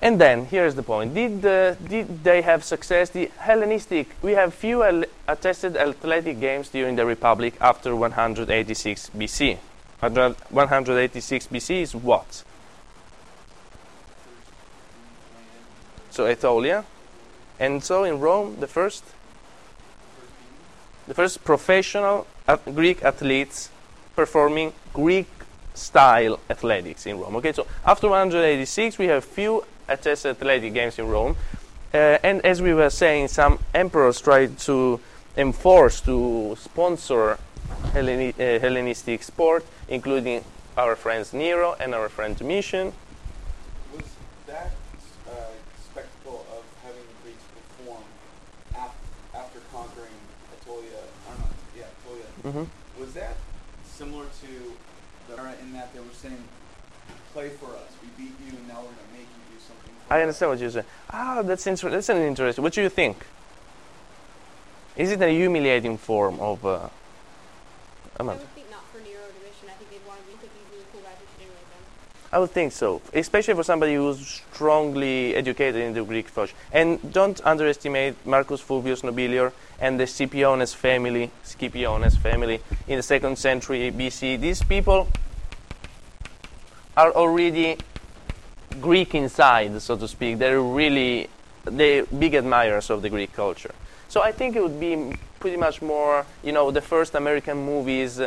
And 0.00 0.20
then 0.20 0.46
here's 0.46 0.74
the 0.74 0.82
point: 0.82 1.14
Did 1.14 1.44
uh, 1.44 1.74
did 1.74 2.22
they 2.22 2.42
have 2.42 2.62
success? 2.62 3.10
The 3.10 3.30
Hellenistic. 3.38 4.08
We 4.22 4.32
have 4.32 4.54
few 4.54 4.82
attested 5.26 5.76
athletic 5.76 6.38
games 6.38 6.68
during 6.68 6.94
the 6.94 7.04
Republic 7.04 7.54
after 7.60 7.96
186 7.96 9.10
BC. 9.10 9.58
186 10.00 11.46
BC 11.48 11.82
is 11.82 11.94
what? 11.94 12.44
So 16.10 16.26
Aetolia, 16.26 16.84
and 17.58 17.82
so 17.82 18.04
in 18.04 18.20
Rome, 18.20 18.56
the 18.60 18.68
first, 18.68 19.04
the 21.08 21.14
first 21.14 21.42
professional 21.42 22.26
Greek 22.74 23.02
athletes 23.02 23.70
performing 24.14 24.72
Greek-style 24.92 26.38
athletics 26.50 27.06
in 27.06 27.18
Rome. 27.18 27.36
Okay, 27.36 27.52
so 27.52 27.66
after 27.84 28.08
186, 28.08 28.98
we 28.98 29.06
have 29.06 29.24
few 29.24 29.64
attested 29.88 30.32
athletic 30.32 30.74
games 30.74 30.98
in 30.98 31.08
Rome, 31.08 31.36
uh, 31.94 32.18
and 32.22 32.44
as 32.44 32.60
we 32.60 32.74
were 32.74 32.90
saying, 32.90 33.28
some 33.28 33.58
emperors 33.74 34.20
tried 34.20 34.58
to 34.58 35.00
enforce 35.36 36.00
to 36.02 36.56
sponsor 36.60 37.38
uh, 37.94 37.94
Hellenistic 37.94 39.22
sport, 39.22 39.64
including 39.88 40.44
our 40.76 40.94
friends 40.94 41.32
Nero 41.32 41.74
and 41.80 41.94
our 41.94 42.08
friend 42.08 42.36
Domitian. 42.36 42.92
Was 43.94 44.04
that 44.46 44.72
uh, 45.26 45.32
spectacle 45.82 46.44
of 46.52 46.62
having 46.84 47.00
the 47.00 47.16
Greeks 47.22 47.44
perform 47.54 48.02
af- 48.74 48.94
after 49.34 49.60
conquering 49.72 50.12
Aetolia 50.52 51.00
hmm 52.42 52.64
Was 53.00 53.12
that 53.14 53.36
similar 53.86 54.24
to 54.24 54.50
the 55.28 55.40
era 55.40 55.54
in 55.62 55.72
that 55.72 55.92
they 55.92 56.00
were 56.00 56.06
saying, 56.12 56.42
"Play 57.32 57.48
for 57.50 57.66
us. 57.66 57.90
We 58.02 58.08
beat 58.16 58.34
you, 58.46 58.56
and 58.58 58.68
now 58.68 58.76
we're 58.76 58.82
going 58.98 59.08
to 59.12 59.12
make 59.12 59.28
you 59.28 59.42
do 59.54 59.58
something." 59.60 59.92
For 60.06 60.14
I 60.14 60.18
us." 60.18 60.22
understand 60.22 60.50
what 60.52 60.60
you 60.60 60.70
say. 60.70 60.82
Ah, 61.10 61.42
that's 61.42 61.66
inter- 61.66 61.90
That's 61.90 62.08
an 62.08 62.18
interesting. 62.18 62.62
What 62.62 62.72
do 62.72 62.82
you 62.82 62.88
think? 62.88 63.16
Is 64.96 65.10
it 65.10 65.22
a 65.22 65.28
humiliating 65.30 65.96
form 65.98 66.40
of? 66.40 66.64
Uh, 66.64 66.76
I 66.76 66.88
I'm 68.20 68.26
not- 68.26 68.38
would 68.38 68.54
think 68.54 68.70
not 68.70 68.82
for 68.92 68.98
Nero 69.00 69.20
Domitian. 69.38 69.68
I 69.68 69.74
think 69.78 69.90
they'd 69.90 70.06
want 70.08 70.18
to 70.20 70.26
think 70.40 70.40
these 70.58 70.68
really 70.72 70.86
cool 70.92 71.02
guys 71.02 71.14
who 71.20 71.26
should 71.34 71.42
emulate 71.46 71.68
them. 71.70 71.82
I 72.32 72.38
would 72.40 72.50
think 72.50 72.72
so, 72.72 73.00
especially 73.14 73.54
for 73.54 73.62
somebody 73.62 73.94
who's 73.94 74.42
strongly 74.52 75.36
educated 75.36 75.82
in 75.82 75.94
the 75.94 76.02
Greek 76.02 76.28
thought. 76.28 76.52
And 76.72 77.12
don't 77.12 77.40
underestimate 77.44 78.14
Marcus 78.26 78.60
Fulvius 78.60 79.02
Nobilior 79.02 79.52
and 79.80 79.98
the 79.98 80.04
Scipiones 80.04 80.74
family, 80.74 81.30
Scipiones 81.44 82.16
family 82.18 82.60
in 82.86 82.96
the 82.96 83.02
second 83.02 83.38
century 83.38 83.90
BC. 83.92 84.40
These 84.40 84.62
people 84.64 85.08
are 86.96 87.12
already 87.12 87.76
Greek 88.80 89.14
inside, 89.14 89.80
so 89.80 89.96
to 89.96 90.08
speak. 90.08 90.38
They're 90.38 90.60
really 90.60 91.28
the 91.64 92.06
big 92.18 92.34
admirers 92.34 92.90
of 92.90 93.02
the 93.02 93.08
Greek 93.10 93.32
culture. 93.32 93.74
So 94.08 94.22
I 94.22 94.32
think 94.32 94.56
it 94.56 94.62
would 94.62 94.80
be 94.80 95.14
pretty 95.38 95.56
much 95.56 95.80
more, 95.82 96.26
you 96.42 96.52
know, 96.52 96.70
the 96.70 96.80
first 96.80 97.14
American 97.14 97.58
movies 97.64 98.20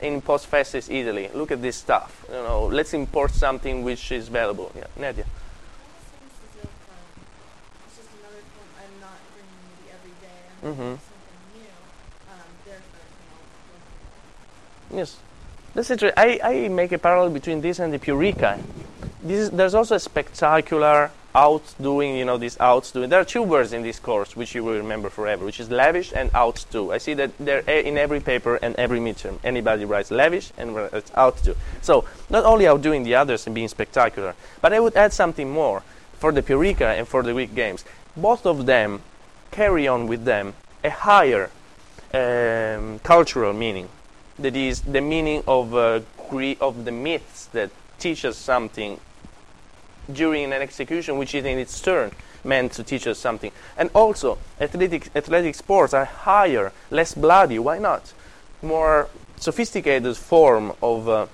in 0.00 0.20
post-fascist 0.20 0.90
Italy. 0.90 1.30
Look 1.34 1.50
at 1.50 1.62
this 1.62 1.76
stuff. 1.76 2.24
You 2.28 2.34
know, 2.34 2.66
let's 2.66 2.92
import 2.94 3.32
something 3.32 3.82
which 3.82 4.12
is 4.12 4.28
valuable. 4.28 4.70
Yeah, 4.76 4.84
Nadia. 4.96 5.24
Almost 5.24 6.06
seems 6.10 6.32
as 6.38 6.54
if 6.62 6.64
um, 6.64 7.24
it's 7.86 7.96
just 7.96 8.08
another 8.18 8.42
form. 8.54 8.70
I'm 8.78 8.94
not 9.00 9.18
bringing 9.34 9.58
you 9.58 9.74
the 9.82 9.88
everyday. 9.94 10.38
I'm 10.46 10.47
Mhm. 10.47 10.47
bringing 10.47 10.47
something 10.47 10.47
new. 10.47 10.47
Um, 10.47 10.47
therefore, 10.47 10.47
you 10.47 10.47
Mm-hmm. 10.64 10.80
know, 10.80 10.98
Yes, 14.90 15.18
that's 15.74 15.90
interesting. 15.90 16.18
I, 16.18 16.40
I 16.42 16.68
make 16.68 16.92
a 16.92 16.98
parallel 16.98 17.30
between 17.30 17.60
this 17.60 17.78
and 17.78 17.92
the 17.92 17.98
Purica. 17.98 18.60
This 19.22 19.40
is, 19.40 19.50
there's 19.50 19.74
also 19.74 19.96
a 19.96 20.00
spectacular 20.00 21.10
outdoing, 21.34 22.16
you 22.16 22.24
know, 22.24 22.38
this 22.38 22.58
outdoing. 22.58 23.10
There 23.10 23.20
are 23.20 23.24
two 23.24 23.42
words 23.42 23.72
in 23.72 23.82
this 23.82 23.98
course 23.98 24.34
which 24.34 24.54
you 24.54 24.64
will 24.64 24.76
remember 24.76 25.10
forever, 25.10 25.44
which 25.44 25.60
is 25.60 25.70
lavish 25.70 26.12
and 26.14 26.34
outdo. 26.34 26.90
I 26.90 26.98
see 26.98 27.14
that 27.14 27.30
they're 27.38 27.60
in 27.60 27.98
every 27.98 28.20
paper 28.20 28.56
and 28.56 28.74
every 28.76 28.98
midterm. 28.98 29.38
Anybody 29.44 29.84
writes 29.84 30.10
lavish 30.10 30.52
and 30.56 30.74
writes 30.74 31.12
outdo. 31.16 31.54
So 31.82 32.04
not 32.30 32.44
only 32.44 32.66
outdoing 32.66 33.04
the 33.04 33.14
others 33.14 33.46
and 33.46 33.54
being 33.54 33.68
spectacular, 33.68 34.34
but 34.60 34.72
I 34.72 34.80
would 34.80 34.96
add 34.96 35.12
something 35.12 35.50
more 35.50 35.82
for 36.14 36.32
the 36.32 36.42
Purica 36.42 36.98
and 36.98 37.06
for 37.06 37.22
the 37.22 37.32
Greek 37.32 37.54
games. 37.54 37.84
Both 38.16 38.46
of 38.46 38.66
them 38.66 39.02
carry 39.50 39.88
on 39.88 40.06
with 40.06 40.24
them 40.24 40.54
a 40.84 40.90
higher 40.90 41.50
um, 42.14 42.98
cultural 43.00 43.52
meaning 43.52 43.88
that 44.38 44.56
is 44.56 44.82
the 44.82 45.00
meaning 45.00 45.42
of 45.46 45.74
uh, 45.74 46.00
of 46.60 46.84
the 46.84 46.92
myths 46.92 47.46
that 47.46 47.70
teach 47.98 48.24
us 48.24 48.36
something 48.36 49.00
during 50.12 50.52
an 50.52 50.62
execution, 50.62 51.18
which 51.18 51.34
is 51.34 51.44
in 51.44 51.58
its 51.58 51.80
turn 51.80 52.10
meant 52.44 52.72
to 52.72 52.82
teach 52.82 53.06
us 53.06 53.18
something. 53.18 53.50
And 53.76 53.90
also, 53.94 54.38
athletic 54.60 55.10
athletic 55.14 55.54
sports 55.54 55.94
are 55.94 56.04
higher, 56.04 56.72
less 56.90 57.14
bloody. 57.14 57.58
Why 57.58 57.78
not? 57.78 58.12
More 58.62 59.08
sophisticated 59.36 60.16
form 60.16 60.72
of 60.82 61.08
uh, 61.08 61.26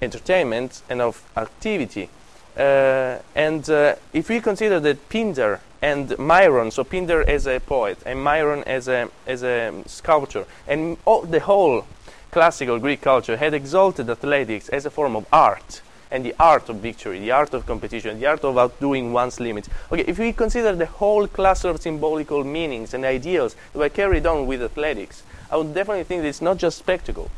entertainment 0.00 0.82
and 0.88 1.00
of 1.00 1.22
activity. 1.36 2.08
Uh, 2.56 3.18
and 3.34 3.68
uh, 3.70 3.94
if 4.12 4.28
we 4.28 4.40
consider 4.40 4.80
that 4.80 5.08
Pindar 5.08 5.60
and 5.80 6.18
Myron, 6.18 6.70
so 6.70 6.84
Pindar 6.84 7.24
as 7.26 7.46
a 7.46 7.60
poet 7.60 7.98
and 8.04 8.22
Myron 8.22 8.64
as 8.64 8.88
a 8.88 9.08
as 9.26 9.42
a 9.42 9.82
sculptor, 9.86 10.44
and 10.66 10.96
all, 11.04 11.22
the 11.22 11.40
whole 11.40 11.86
classical 12.30 12.78
Greek 12.78 13.00
culture 13.00 13.36
had 13.36 13.54
exalted 13.54 14.10
athletics 14.10 14.68
as 14.68 14.86
a 14.86 14.90
form 14.90 15.16
of 15.16 15.26
art 15.32 15.82
and 16.10 16.24
the 16.24 16.34
art 16.40 16.68
of 16.68 16.76
victory, 16.76 17.20
the 17.20 17.30
art 17.30 17.52
of 17.54 17.66
competition, 17.66 18.18
the 18.18 18.26
art 18.26 18.42
of 18.44 18.56
outdoing 18.56 19.12
one's 19.12 19.40
limits. 19.40 19.68
Okay, 19.92 20.04
if 20.06 20.18
we 20.18 20.32
consider 20.32 20.74
the 20.74 20.86
whole 20.86 21.26
cluster 21.26 21.68
of 21.68 21.80
symbolical 21.80 22.44
meanings 22.44 22.94
and 22.94 23.04
ideals 23.04 23.54
that 23.72 23.78
were 23.78 23.88
carried 23.88 24.26
on 24.26 24.46
with 24.46 24.62
athletics, 24.62 25.22
I 25.50 25.56
would 25.56 25.74
definitely 25.74 26.04
think 26.04 26.22
that 26.22 26.28
it's 26.28 26.42
not 26.42 26.56
just 26.56 26.78
spectacle. 26.78 27.30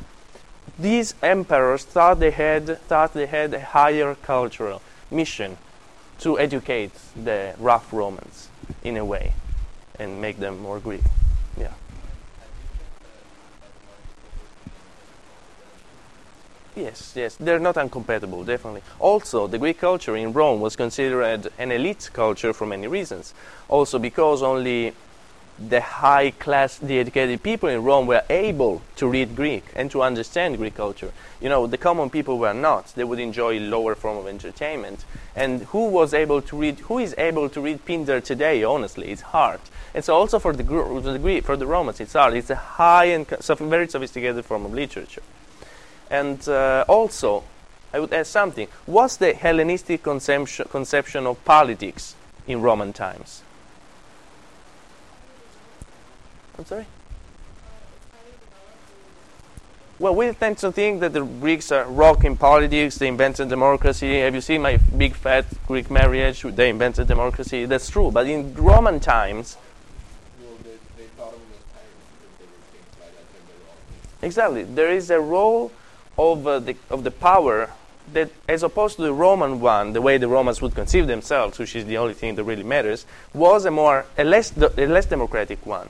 These 0.78 1.14
emperors 1.22 1.84
thought 1.84 2.20
they 2.20 2.30
had 2.30 2.80
thought 2.82 3.12
they 3.12 3.26
had 3.26 3.52
a 3.54 3.60
higher 3.60 4.14
cultural 4.14 4.80
mission 5.10 5.58
to 6.20 6.38
educate 6.38 6.92
the 7.16 7.54
rough 7.58 7.92
Romans 7.92 8.48
in 8.84 8.96
a 8.96 9.04
way 9.04 9.32
and 9.98 10.20
make 10.20 10.38
them 10.38 10.60
more 10.60 10.78
Greek. 10.78 11.02
Yeah. 11.58 11.72
Yes, 16.76 17.12
yes, 17.16 17.36
they're 17.36 17.58
not 17.58 17.76
incompatible, 17.76 18.44
definitely. 18.44 18.82
Also, 18.98 19.46
the 19.46 19.58
Greek 19.58 19.78
culture 19.78 20.16
in 20.16 20.32
Rome 20.32 20.60
was 20.60 20.76
considered 20.76 21.48
an 21.58 21.72
elite 21.72 22.10
culture 22.12 22.52
for 22.52 22.66
many 22.66 22.86
reasons. 22.86 23.34
Also, 23.68 23.98
because 23.98 24.42
only 24.42 24.94
the 25.68 25.80
high 25.80 26.30
class, 26.30 26.78
the 26.78 26.98
educated 26.98 27.42
people 27.42 27.68
in 27.68 27.82
Rome 27.82 28.06
were 28.06 28.22
able 28.30 28.80
to 28.96 29.06
read 29.06 29.36
Greek 29.36 29.64
and 29.76 29.90
to 29.90 30.02
understand 30.02 30.56
Greek 30.56 30.74
culture. 30.74 31.12
You 31.40 31.50
know, 31.50 31.66
the 31.66 31.76
common 31.76 32.08
people 32.08 32.38
were 32.38 32.54
not. 32.54 32.86
They 32.94 33.04
would 33.04 33.18
enjoy 33.18 33.60
lower 33.60 33.94
form 33.94 34.16
of 34.16 34.26
entertainment. 34.26 35.04
And 35.36 35.62
who 35.64 35.88
was 35.88 36.14
able 36.14 36.40
to 36.42 36.56
read? 36.56 36.78
Who 36.80 36.98
is 36.98 37.14
able 37.18 37.50
to 37.50 37.60
read 37.60 37.84
Pindar 37.84 38.24
today? 38.24 38.64
Honestly, 38.64 39.10
it's 39.10 39.20
hard. 39.20 39.60
And 39.92 40.02
so, 40.02 40.14
also 40.14 40.38
for 40.38 40.54
the, 40.54 40.62
Gr- 40.62 41.00
the 41.00 41.18
Greek, 41.18 41.44
for 41.44 41.56
the 41.56 41.66
Romans, 41.66 42.00
it's 42.00 42.14
hard. 42.14 42.34
It's 42.34 42.50
a 42.50 42.56
high 42.56 43.06
and 43.06 43.26
very 43.26 43.88
sophisticated 43.88 44.44
form 44.44 44.64
of 44.64 44.72
literature. 44.72 45.22
And 46.10 46.48
uh, 46.48 46.84
also, 46.88 47.44
I 47.92 48.00
would 48.00 48.12
add 48.12 48.26
something. 48.26 48.66
What's 48.86 49.16
the 49.16 49.34
Hellenistic 49.34 50.02
conception 50.02 51.26
of 51.26 51.44
politics 51.44 52.14
in 52.46 52.62
Roman 52.62 52.92
times? 52.92 53.42
I'm 56.60 56.66
sorry? 56.66 56.86
Well, 59.98 60.14
we 60.14 60.30
tend 60.32 60.58
to 60.58 60.70
think 60.70 61.00
that 61.00 61.14
the 61.14 61.24
Greeks 61.24 61.72
are 61.72 61.84
rocking 61.84 62.36
politics, 62.36 62.96
they 62.96 63.08
invented 63.08 63.48
democracy. 63.48 64.20
Have 64.20 64.34
you 64.34 64.42
seen 64.42 64.60
my 64.60 64.76
big 64.76 65.14
fat 65.14 65.46
Greek 65.66 65.90
marriage? 65.90 66.42
They 66.42 66.68
invented 66.68 67.08
democracy. 67.08 67.64
That's 67.64 67.88
true. 67.88 68.10
But 68.10 68.26
in 68.26 68.54
Roman 68.54 69.00
times. 69.00 69.56
Exactly. 74.20 74.64
There 74.64 74.90
is 74.90 75.10
a 75.10 75.18
role 75.18 75.72
of, 76.18 76.46
uh, 76.46 76.58
the, 76.58 76.76
of 76.90 77.04
the 77.04 77.10
power 77.10 77.70
that, 78.12 78.30
as 78.46 78.62
opposed 78.62 78.96
to 78.96 79.02
the 79.02 79.14
Roman 79.14 79.60
one, 79.60 79.94
the 79.94 80.02
way 80.02 80.18
the 80.18 80.28
Romans 80.28 80.60
would 80.60 80.74
conceive 80.74 81.06
themselves, 81.06 81.58
which 81.58 81.74
is 81.74 81.86
the 81.86 81.96
only 81.96 82.12
thing 82.12 82.34
that 82.34 82.44
really 82.44 82.64
matters, 82.64 83.06
was 83.32 83.64
a 83.64 83.70
more 83.70 84.04
a 84.18 84.24
less 84.24 84.54
a 84.58 84.86
less 84.86 85.06
democratic 85.06 85.64
one. 85.64 85.88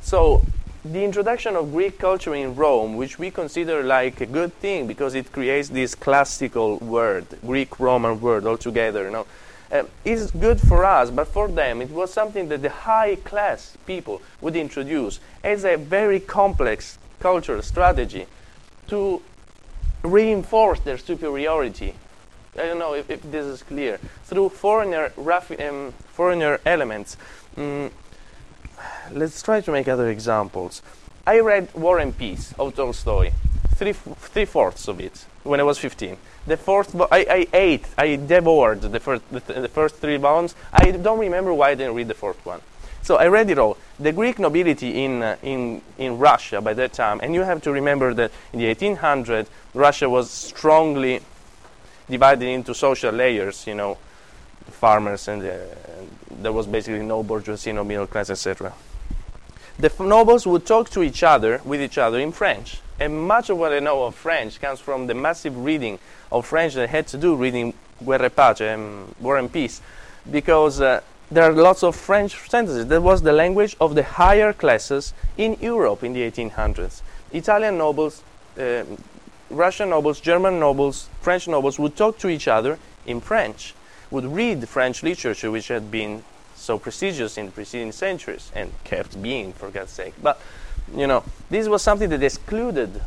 So 0.00 0.42
the 0.84 1.04
introduction 1.04 1.56
of 1.56 1.72
Greek 1.72 1.98
culture 1.98 2.34
in 2.34 2.56
Rome, 2.56 2.96
which 2.96 3.18
we 3.18 3.30
consider 3.30 3.82
like 3.82 4.20
a 4.20 4.26
good 4.26 4.52
thing 4.54 4.86
because 4.86 5.14
it 5.14 5.30
creates 5.30 5.68
this 5.68 5.94
classical 5.94 6.78
word, 6.78 7.26
Greek-Roman 7.44 8.20
word 8.20 8.46
altogether, 8.46 9.04
you 9.04 9.10
know, 9.10 9.26
uh, 9.70 9.84
is 10.04 10.30
good 10.32 10.60
for 10.60 10.84
us, 10.84 11.10
but 11.10 11.28
for 11.28 11.48
them 11.48 11.82
it 11.82 11.90
was 11.90 12.12
something 12.12 12.48
that 12.48 12.62
the 12.62 12.70
high-class 12.70 13.76
people 13.86 14.20
would 14.40 14.56
introduce 14.56 15.20
as 15.44 15.64
a 15.64 15.76
very 15.76 16.18
complex 16.18 16.98
cultural 17.20 17.62
strategy 17.62 18.26
to 18.88 19.22
reinforce 20.02 20.80
their 20.80 20.98
superiority. 20.98 21.94
I 22.56 22.62
don't 22.62 22.78
know 22.78 22.94
if, 22.94 23.08
if 23.10 23.22
this 23.30 23.46
is 23.46 23.62
clear 23.62 23.98
through 24.24 24.48
foreigner 24.48 25.12
rough, 25.16 25.52
um, 25.60 25.92
foreigner 26.08 26.58
elements. 26.64 27.16
Mm, 27.56 27.90
let's 29.12 29.42
try 29.42 29.60
to 29.60 29.72
make 29.72 29.88
other 29.88 30.08
examples. 30.08 30.82
I 31.26 31.40
read 31.40 31.72
War 31.74 31.98
and 31.98 32.16
Peace 32.16 32.54
of 32.58 32.74
Tolstoy, 32.74 33.32
three 33.76 33.92
three 33.92 34.44
fourths 34.44 34.88
of 34.88 35.00
it 35.00 35.26
when 35.42 35.60
I 35.60 35.62
was 35.62 35.78
15. 35.78 36.16
The 36.46 36.56
fourth, 36.56 36.94
I, 37.12 37.26
I 37.30 37.46
ate, 37.52 37.86
I 37.96 38.16
devoured 38.16 38.80
the 38.80 39.00
first 39.00 39.28
the, 39.30 39.40
th- 39.40 39.60
the 39.60 39.68
first 39.68 39.96
three 39.96 40.16
volumes. 40.16 40.54
I 40.72 40.90
don't 40.90 41.18
remember 41.18 41.52
why 41.52 41.70
I 41.70 41.74
didn't 41.74 41.94
read 41.94 42.08
the 42.08 42.14
fourth 42.14 42.44
one. 42.46 42.60
So 43.02 43.16
I 43.16 43.28
read 43.28 43.50
it 43.50 43.58
all. 43.58 43.76
The 43.98 44.12
Greek 44.12 44.38
nobility 44.38 45.04
in 45.04 45.22
uh, 45.22 45.36
in 45.42 45.82
in 45.98 46.18
Russia 46.18 46.60
by 46.60 46.74
that 46.74 46.92
time, 46.92 47.20
and 47.22 47.34
you 47.34 47.42
have 47.42 47.62
to 47.62 47.72
remember 47.72 48.14
that 48.14 48.30
in 48.52 48.58
the 48.58 48.74
1800s 48.74 49.46
Russia 49.74 50.08
was 50.08 50.30
strongly 50.30 51.20
divided 52.08 52.48
into 52.48 52.74
social 52.74 53.12
layers. 53.12 53.66
You 53.66 53.74
know, 53.74 53.98
the 54.64 54.72
farmers 54.72 55.28
and, 55.28 55.42
the, 55.42 55.52
and 55.52 55.89
there 56.30 56.52
was 56.52 56.66
basically 56.66 57.02
no 57.02 57.22
bourgeoisie, 57.22 57.72
no 57.72 57.84
middle 57.84 58.06
class, 58.06 58.30
etc. 58.30 58.72
The 59.78 59.92
nobles 59.98 60.46
would 60.46 60.66
talk 60.66 60.90
to 60.90 61.02
each 61.02 61.22
other 61.22 61.60
with 61.64 61.80
each 61.80 61.98
other 61.98 62.20
in 62.20 62.32
French, 62.32 62.80
and 62.98 63.26
much 63.26 63.48
of 63.48 63.58
what 63.58 63.72
I 63.72 63.78
know 63.78 64.04
of 64.04 64.14
French 64.14 64.60
comes 64.60 64.78
from 64.78 65.06
the 65.06 65.14
massive 65.14 65.56
reading 65.56 65.98
of 66.30 66.46
French 66.46 66.74
that 66.74 66.84
I 66.84 66.86
had 66.86 67.06
to 67.08 67.18
do 67.18 67.34
reading 67.34 67.74
Guerre 68.04 68.26
et 68.26 68.36
Pace, 68.36 68.60
um, 68.60 69.14
War 69.20 69.38
and 69.38 69.50
Peace, 69.52 69.80
because 70.30 70.80
uh, 70.80 71.00
there 71.30 71.44
are 71.44 71.52
lots 71.52 71.82
of 71.82 71.96
French 71.96 72.36
sentences. 72.48 72.86
That 72.86 73.02
was 73.02 73.22
the 73.22 73.32
language 73.32 73.76
of 73.80 73.94
the 73.94 74.02
higher 74.02 74.52
classes 74.52 75.14
in 75.38 75.56
Europe 75.60 76.02
in 76.02 76.12
the 76.12 76.30
1800s. 76.30 77.02
Italian 77.32 77.78
nobles, 77.78 78.22
uh, 78.58 78.84
Russian 79.48 79.90
nobles, 79.90 80.20
German 80.20 80.60
nobles, 80.60 81.08
French 81.20 81.48
nobles 81.48 81.78
would 81.78 81.96
talk 81.96 82.18
to 82.18 82.28
each 82.28 82.48
other 82.48 82.78
in 83.06 83.20
French, 83.20 83.74
would 84.10 84.24
read 84.24 84.68
French 84.68 85.02
literature, 85.02 85.50
which 85.50 85.68
had 85.68 85.90
been 85.90 86.24
so 86.54 86.78
prestigious 86.78 87.38
in 87.38 87.46
the 87.46 87.52
preceding 87.52 87.92
centuries 87.92 88.50
and 88.54 88.72
kept 88.84 89.20
being, 89.22 89.52
for 89.52 89.70
God's 89.70 89.92
sake. 89.92 90.14
But 90.22 90.40
you 90.94 91.06
know, 91.06 91.24
this 91.48 91.68
was 91.68 91.82
something 91.82 92.10
that 92.10 92.22
excluded, 92.22 93.00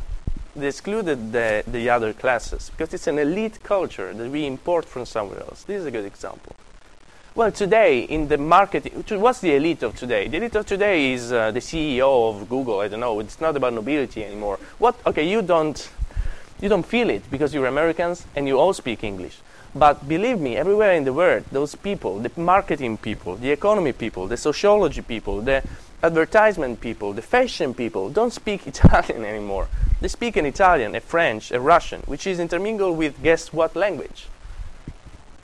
excluded 0.58 1.32
the, 1.32 1.62
the 1.66 1.90
other 1.90 2.12
classes 2.12 2.70
because 2.70 2.94
it's 2.94 3.06
an 3.06 3.18
elite 3.18 3.62
culture 3.62 4.12
that 4.12 4.30
we 4.30 4.46
import 4.46 4.84
from 4.86 5.04
somewhere 5.06 5.40
else. 5.40 5.64
This 5.64 5.80
is 5.80 5.86
a 5.86 5.90
good 5.90 6.04
example. 6.04 6.56
Well, 7.34 7.50
today 7.50 8.02
in 8.02 8.28
the 8.28 8.38
marketing, 8.38 9.02
to- 9.04 9.18
what's 9.18 9.40
the 9.40 9.54
elite 9.56 9.82
of 9.82 9.96
today? 9.96 10.28
The 10.28 10.36
elite 10.36 10.54
of 10.54 10.66
today 10.66 11.12
is 11.12 11.32
uh, 11.32 11.50
the 11.50 11.58
CEO 11.58 12.30
of 12.30 12.48
Google. 12.48 12.78
I 12.78 12.88
don't 12.88 13.00
know. 13.00 13.18
It's 13.18 13.40
not 13.40 13.56
about 13.56 13.72
nobility 13.72 14.24
anymore. 14.24 14.58
What? 14.78 14.94
Okay, 15.04 15.28
you 15.28 15.42
don't, 15.42 15.90
you 16.60 16.68
don't 16.68 16.86
feel 16.86 17.10
it 17.10 17.28
because 17.30 17.52
you're 17.52 17.66
Americans 17.66 18.24
and 18.36 18.46
you 18.46 18.58
all 18.58 18.72
speak 18.72 19.02
English. 19.02 19.40
But 19.74 20.06
believe 20.06 20.38
me, 20.38 20.56
everywhere 20.56 20.92
in 20.92 21.04
the 21.04 21.12
world, 21.12 21.44
those 21.50 21.74
people, 21.74 22.20
the 22.20 22.30
marketing 22.40 22.96
people, 22.98 23.36
the 23.36 23.50
economy 23.50 23.92
people, 23.92 24.28
the 24.28 24.36
sociology 24.36 25.02
people, 25.02 25.40
the 25.40 25.64
advertisement 26.02 26.80
people, 26.80 27.12
the 27.12 27.22
fashion 27.22 27.74
people, 27.74 28.08
don't 28.08 28.32
speak 28.32 28.66
Italian 28.66 29.24
anymore. 29.24 29.68
They 30.00 30.08
speak 30.08 30.36
an 30.36 30.46
Italian, 30.46 30.94
a 30.94 31.00
French, 31.00 31.50
a 31.50 31.58
Russian, 31.58 32.02
which 32.02 32.26
is 32.26 32.38
intermingled 32.38 32.96
with 32.96 33.20
guess 33.22 33.52
what 33.52 33.74
language? 33.74 34.28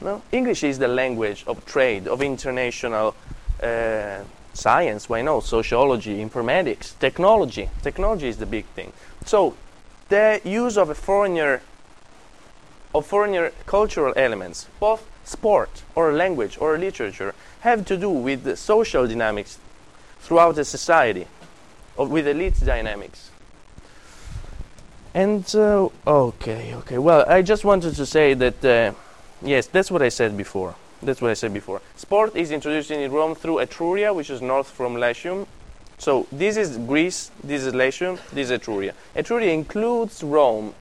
No, 0.01 0.23
English 0.33 0.65
is 0.65 0.79
the 0.79 0.89
language 0.89 1.45
of 1.47 1.65
trade, 1.67 2.07
of 2.07 2.23
international 2.23 3.15
uh, 3.63 4.21
science. 4.55 5.09
Why 5.09 5.23
not? 5.23 5.45
Sociology, 5.45 6.25
informatics, 6.25 6.99
technology. 6.99 7.69
Technology 7.83 8.29
is 8.29 8.39
the 8.39 8.47
big 8.47 8.65
thing. 8.77 8.93
So, 9.27 9.57
the 10.09 10.41
use 10.45 10.77
of 10.77 10.91
a 10.91 10.95
foreigner, 10.95 11.63
of 12.95 13.07
foreigner 13.07 13.53
cultural 13.67 14.13
elements, 14.17 14.69
both 14.79 15.07
sport 15.25 15.83
or 15.95 16.13
language 16.13 16.59
or 16.61 16.79
literature, 16.79 17.35
have 17.61 17.85
to 17.87 17.97
do 17.97 18.11
with 18.11 18.45
the 18.45 18.57
social 18.57 19.07
dynamics 19.07 19.59
throughout 20.21 20.59
a 20.59 20.65
society, 20.65 21.27
or 21.97 22.07
with 22.07 22.27
elite 22.27 22.59
dynamics. 22.65 23.31
And 25.15 25.45
uh, 25.55 25.89
okay, 26.07 26.75
okay. 26.75 26.99
Well, 26.99 27.25
I 27.29 27.43
just 27.43 27.65
wanted 27.65 27.95
to 27.97 28.07
say 28.07 28.35
that. 28.35 28.65
Uh, 28.65 28.93
Yes, 29.43 29.67
that's 29.69 29.91
what 29.91 30.03
I 30.03 30.11
said 30.11 30.37
before. 30.37 30.75
That's 31.03 31.23
what 31.23 31.31
I 31.31 31.35
said 31.35 31.55
before. 31.55 31.81
Sport 31.97 32.37
is 32.37 32.51
introduced 32.51 32.91
in 32.91 33.11
Rome 33.11 33.35
through 33.35 33.57
Etruria, 33.57 34.15
which 34.15 34.29
is 34.29 34.43
north 34.43 34.69
from 34.69 34.97
Latium. 34.97 35.47
So 35.97 36.27
this 36.31 36.59
is 36.59 36.77
Greece, 36.77 37.31
this 37.43 37.65
is 37.65 37.75
Latium, 37.75 38.19
this 38.33 38.51
is 38.51 38.59
Etruria. 38.59 38.93
Etruria 39.17 39.53
includes 39.53 40.23
Rome. 40.23 40.75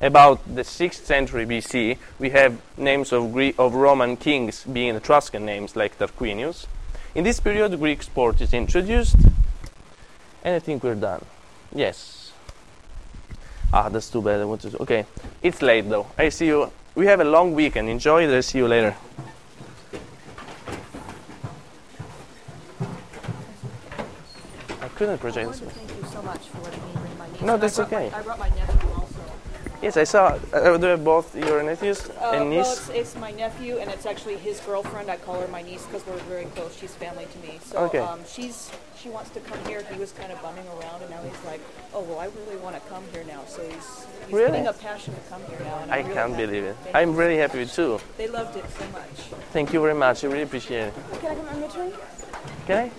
About 0.00 0.40
the 0.54 0.62
6th 0.62 1.04
century 1.04 1.46
BC, 1.46 1.96
we 2.18 2.30
have 2.30 2.58
names 2.76 3.12
of, 3.12 3.32
Gre- 3.32 3.50
of 3.58 3.74
Roman 3.74 4.16
kings 4.16 4.64
being 4.64 4.94
Etruscan 4.96 5.44
names 5.46 5.76
like 5.76 5.98
Tarquinius. 5.98 6.66
In 7.14 7.24
this 7.24 7.40
period, 7.40 7.78
Greek 7.78 8.02
sport 8.02 8.40
is 8.40 8.52
introduced, 8.52 9.14
and 10.42 10.56
I 10.56 10.58
think 10.58 10.82
we're 10.82 10.96
done. 10.96 11.24
Yes. 11.72 12.32
Ah, 13.72 13.88
that's 13.88 14.10
too 14.10 14.20
bad. 14.20 14.40
I 14.40 14.44
wanted 14.44 14.72
to. 14.72 14.82
Okay, 14.82 15.06
it's 15.42 15.62
late 15.62 15.88
though. 15.88 16.06
I 16.18 16.28
see 16.28 16.46
you. 16.46 16.70
We 16.94 17.06
have 17.06 17.20
a 17.20 17.24
long 17.24 17.54
weekend. 17.54 17.88
Enjoy 17.88 18.24
it. 18.24 18.34
I'll 18.34 18.42
see 18.42 18.58
you 18.58 18.68
later. 18.68 18.94
I 24.80 24.88
couldn't 24.88 25.14
I 25.14 25.16
project 25.18 25.46
wanted 25.46 25.66
this. 25.68 25.72
to 25.72 25.78
thank 25.80 26.02
you 26.02 26.08
so 26.10 26.22
much 26.22 26.40
for 26.48 26.60
letting 26.62 26.84
me 26.84 26.92
bring 26.94 27.18
my 27.18 27.26
niece. 27.30 27.40
No, 27.40 27.54
And 27.54 27.62
I 27.62 27.66
that's 27.66 27.76
brought 27.76 27.90
my- 27.92 27.96
okay. 28.06 28.16
I 28.16 28.22
brought 28.22 28.38
my 28.38 28.48
nephew. 28.50 28.63
Yes, 29.84 29.98
I 29.98 30.04
saw. 30.04 30.38
Uh, 30.50 30.78
they're 30.78 30.96
both 30.96 31.36
your 31.36 31.62
nephews 31.62 32.08
Uh, 32.08 32.30
and 32.32 32.48
well, 32.48 32.64
niece. 32.64 32.72
it's, 32.72 32.88
it's 32.88 33.16
my 33.16 33.30
nephew, 33.32 33.76
and 33.76 33.90
it's 33.90 34.06
actually 34.06 34.36
his 34.38 34.58
girlfriend. 34.60 35.10
I 35.10 35.18
call 35.18 35.38
her 35.42 35.48
my 35.48 35.60
niece 35.60 35.84
because 35.84 36.06
we're 36.06 36.16
very 36.34 36.46
close. 36.56 36.74
She's 36.74 36.94
family 36.94 37.26
to 37.34 37.38
me. 37.46 37.60
So 37.62 37.76
Okay. 37.86 37.98
um, 37.98 38.20
she's 38.26 38.70
she 38.96 39.10
wants 39.10 39.28
to 39.36 39.40
come 39.40 39.58
here. 39.66 39.82
He 39.92 39.98
was 39.98 40.12
kind 40.12 40.32
of 40.32 40.40
bumming 40.40 40.66
around, 40.68 41.02
and 41.02 41.10
now 41.10 41.20
he's 41.28 41.44
like, 41.44 41.60
"Oh, 41.92 42.00
well, 42.00 42.18
I 42.18 42.28
really 42.38 42.56
want 42.64 42.74
to 42.76 42.82
come 42.88 43.04
here 43.12 43.24
now." 43.28 43.42
So 43.46 43.60
he's, 43.60 43.74
he's 44.24 44.32
Really? 44.32 44.52
getting 44.52 44.68
a 44.68 44.72
passion 44.72 45.12
to 45.14 45.20
come 45.28 45.42
here 45.50 45.60
now. 45.68 45.76
And 45.82 45.92
I 45.92 45.98
really 45.98 46.14
can't 46.14 46.30
happy. 46.32 46.46
believe 46.46 46.64
it. 46.64 46.76
I'm 46.94 47.14
really 47.14 47.36
happy 47.36 47.66
too. 47.66 48.00
They 48.16 48.28
loved 48.28 48.56
it 48.56 48.64
so 48.78 48.84
much. 48.98 49.16
Thank 49.52 49.74
you 49.74 49.80
very 49.82 49.98
much. 50.04 50.24
I 50.24 50.28
really 50.28 50.44
appreciate 50.48 50.84
it. 50.88 50.94
Can 51.20 51.28
I 51.30 51.34
give 51.34 51.46
him 51.46 51.62
a 51.62 51.66
midterm? 51.68 51.92
Can 52.66 52.76
I? 52.84 52.90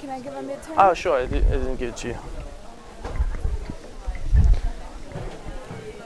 Can 0.00 0.10
I 0.10 0.20
give 0.20 0.34
a 0.34 0.42
midterm? 0.42 0.74
Oh, 0.76 0.92
sure. 0.92 1.16
I, 1.16 1.22
I 1.22 1.26
didn't 1.28 1.76
give 1.76 1.88
it 1.94 1.96
to 2.04 2.08
you. 2.08 2.18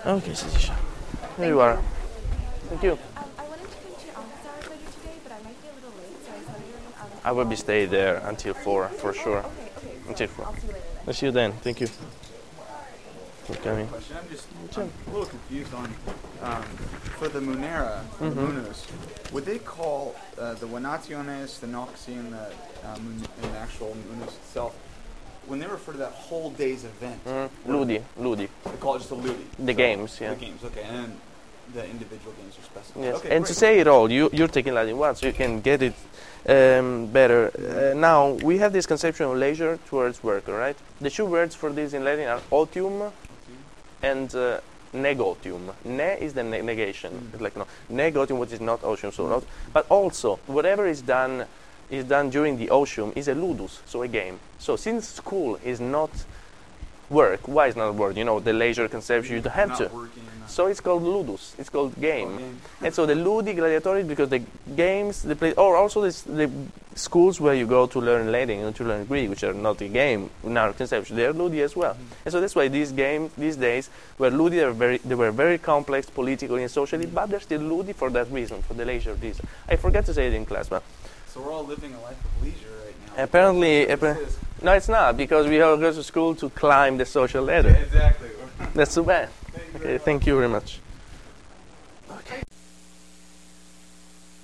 Okay, 0.06 0.32
Sadisha. 0.32 0.74
There 1.38 1.48
you 1.48 1.60
are. 1.60 1.80
Thank 2.68 2.82
you. 2.82 2.92
Um, 2.92 3.24
I 3.38 3.44
wanted 3.44 3.62
to 3.64 3.76
come 3.78 3.94
to 3.96 4.06
your 4.06 4.70
later 4.70 4.90
today, 5.00 5.16
but 5.22 5.32
I 5.32 5.42
might 5.42 5.62
be 5.62 5.68
a 5.68 5.74
little 5.74 5.90
late, 5.98 6.18
so 6.24 6.32
I 6.32 6.44
saw 6.44 6.58
you 6.58 6.72
were 6.72 6.78
in 6.78 7.00
um, 7.00 7.08
I 7.24 7.32
will 7.32 7.44
be 7.46 7.56
stay 7.56 7.86
there 7.86 8.16
until 8.26 8.54
four 8.54 8.88
for 8.88 9.12
sure. 9.14 9.38
Okay, 9.38 9.48
okay. 9.78 9.96
So 10.04 10.10
Until 10.10 10.28
four. 10.28 10.46
I'll 10.46 10.54
see 10.54 10.66
you 10.66 10.72
later 10.72 10.84
then. 10.84 11.04
I'll 11.06 11.14
see 11.14 11.26
you 11.26 11.32
then. 11.32 11.52
Thank 11.52 11.80
you 11.80 11.86
for 13.46 13.54
coming. 13.62 13.86
Question. 13.88 14.16
I'm 14.20 14.28
just 14.28 14.46
I'm 14.76 14.90
a 15.06 15.10
little 15.10 15.26
confused 15.26 15.74
on 15.74 15.94
um, 16.42 16.62
for 17.18 17.28
the 17.28 17.40
Munera, 17.40 18.02
the 18.18 18.24
Mm-hmm. 18.26 18.40
Munus. 18.46 18.86
Would 19.32 19.46
they 19.46 19.58
call 19.58 20.14
uh, 20.38 20.52
the 20.54 20.66
Venationes, 20.66 21.60
the 21.60 21.66
Noxi, 21.66 22.08
and 22.18 22.32
the, 22.32 22.38
uh, 22.84 22.98
mun- 22.98 23.26
and 23.42 23.52
the 23.54 23.58
actual 23.58 23.96
Munus 24.10 24.34
itself? 24.36 24.76
When 25.46 25.58
they 25.60 25.66
refer 25.66 25.92
to 25.92 25.98
that 25.98 26.12
whole 26.12 26.50
day's 26.50 26.84
event, 26.84 27.22
Mm, 27.26 27.50
Ludi, 27.66 28.02
Ludi. 28.16 28.48
They 28.64 28.76
call 28.78 28.96
it 28.96 28.98
just 29.00 29.12
a. 29.12 29.16
The 29.16 29.72
So, 29.72 29.72
games, 29.74 30.18
yeah. 30.20 30.34
The 30.34 30.40
games, 30.40 30.64
okay, 30.64 30.82
and 30.82 30.96
then 30.96 31.16
the 31.74 31.88
individual 31.88 32.32
games 32.40 32.58
are 32.58 32.64
specified. 32.64 33.02
Yes, 33.02 33.16
Okay, 33.16 33.36
and 33.36 33.46
to 33.46 33.54
say 33.54 33.78
it 33.80 33.86
all, 33.86 34.10
you, 34.10 34.30
you're 34.32 34.48
taking 34.48 34.74
Latin 34.74 34.96
one, 34.98 35.16
so 35.16 35.26
you 35.26 35.32
can 35.32 35.60
get 35.60 35.82
it 35.82 35.94
um, 36.48 37.06
better. 37.06 37.50
Uh, 37.56 37.94
now, 37.98 38.30
we 38.30 38.58
have 38.58 38.72
this 38.72 38.86
conception 38.86 39.26
of 39.26 39.36
leisure 39.36 39.78
towards 39.86 40.22
work, 40.22 40.48
all 40.48 40.54
right? 40.54 40.76
The 41.00 41.10
two 41.10 41.26
words 41.26 41.54
for 41.54 41.72
this 41.72 41.92
in 41.92 42.04
Latin 42.04 42.28
are 42.28 42.40
otium 42.52 43.12
and 44.02 44.34
uh, 44.34 44.60
negotium. 44.92 45.70
Ne 45.84 46.18
is 46.20 46.34
the 46.34 46.42
ne- 46.42 46.62
negation. 46.62 47.30
It's 47.32 47.42
like 47.42 47.56
no 47.56 47.66
negotium, 47.88 48.38
which 48.38 48.52
is 48.52 48.60
not 48.60 48.82
otium, 48.82 49.12
so 49.12 49.26
not. 49.28 49.44
But 49.72 49.86
also, 49.88 50.36
whatever 50.46 50.86
is 50.86 51.02
done 51.02 51.46
is 51.90 52.04
done 52.04 52.30
during 52.30 52.56
the 52.56 52.68
otium 52.68 53.12
is 53.16 53.28
a 53.28 53.34
ludus, 53.34 53.80
so 53.86 54.02
a 54.02 54.08
game. 54.08 54.38
So 54.58 54.76
since 54.76 55.08
school 55.08 55.58
is 55.64 55.80
not 55.80 56.10
work, 57.10 57.46
why 57.46 57.66
is 57.68 57.76
not 57.76 57.94
work? 57.94 58.16
You 58.16 58.24
know, 58.24 58.40
the 58.40 58.52
leisure 58.52 58.88
conception, 58.88 59.36
you 59.36 59.42
don't 59.42 59.52
have 59.52 59.78
to. 59.78 59.90
So 60.46 60.66
it's 60.66 60.80
called 60.80 61.02
ludus. 61.02 61.54
It's 61.58 61.70
called 61.70 61.98
game. 62.00 62.28
Oh, 62.28 62.38
game. 62.38 62.60
and 62.82 62.94
so 62.94 63.06
the 63.06 63.14
ludi 63.14 63.54
gladiatori 63.54 64.06
because 64.06 64.28
the 64.28 64.42
games 64.76 65.22
they 65.22 65.34
play, 65.34 65.54
or 65.54 65.76
also 65.76 66.02
this, 66.02 66.20
the 66.22 66.50
schools 66.94 67.40
where 67.40 67.54
you 67.54 67.66
go 67.66 67.86
to 67.86 67.98
learn 68.00 68.30
Latin 68.30 68.60
and 68.60 68.76
to 68.76 68.84
learn 68.84 69.04
Greek, 69.06 69.30
which 69.30 69.42
are 69.42 69.54
not 69.54 69.80
a 69.80 69.88
game 69.88 70.30
in 70.44 70.56
our 70.56 70.72
conception, 70.72 71.16
they 71.16 71.24
are 71.24 71.32
ludi 71.32 71.62
as 71.62 71.74
well. 71.74 71.94
Mm-hmm. 71.94 72.26
And 72.26 72.32
so 72.32 72.40
that's 72.40 72.54
why 72.54 72.68
these 72.68 72.92
games 72.92 73.32
these 73.38 73.56
days 73.56 73.88
were 74.18 74.30
ludi. 74.30 74.58
They 74.58 74.66
were 74.66 74.72
very 74.72 74.98
they 74.98 75.14
were 75.14 75.32
very 75.32 75.58
complex 75.58 76.10
politically 76.10 76.62
and 76.62 76.70
socially, 76.70 77.06
but 77.06 77.30
they're 77.30 77.40
still 77.40 77.62
ludi 77.62 77.94
for 77.94 78.10
that 78.10 78.30
reason, 78.30 78.62
for 78.62 78.74
the 78.74 78.84
leisure 78.84 79.14
reason. 79.14 79.46
I 79.68 79.76
forgot 79.76 80.04
to 80.06 80.14
say 80.14 80.26
it 80.28 80.34
in 80.34 80.44
class, 80.44 80.68
but 80.68 80.82
So 81.28 81.40
we're 81.40 81.52
all 81.52 81.64
living 81.64 81.92
a 81.94 82.00
life 82.02 82.20
of 82.24 82.42
leisure 82.44 82.68
right 82.84 83.16
now. 83.16 83.24
Apparently- 83.24 83.86
That's 83.86 84.36
what 84.64 84.72
appa- 84.72 84.80
this 84.80 84.84
is. 84.84 84.88
no, 84.88 84.96
it's 84.96 85.02
not 85.02 85.16
because 85.16 85.46
we 85.46 85.56
have 85.56 85.76
to 85.76 85.80
go 85.80 85.92
to 85.92 86.02
school 86.02 86.34
to 86.36 86.50
climb 86.50 86.96
the 86.98 87.04
social 87.06 87.46
Yeah, 87.46 87.54
ladder. 87.56 87.76
exactly. 87.86 88.28
That's 88.74 88.94
too 88.94 89.04
bad. 89.04 89.28
Thank 89.52 89.74
you 89.74 89.80
Okay, 89.80 89.92
much. 89.94 90.02
thank 90.02 90.26
you 90.26 90.36
very 90.36 90.48
much. 90.48 90.80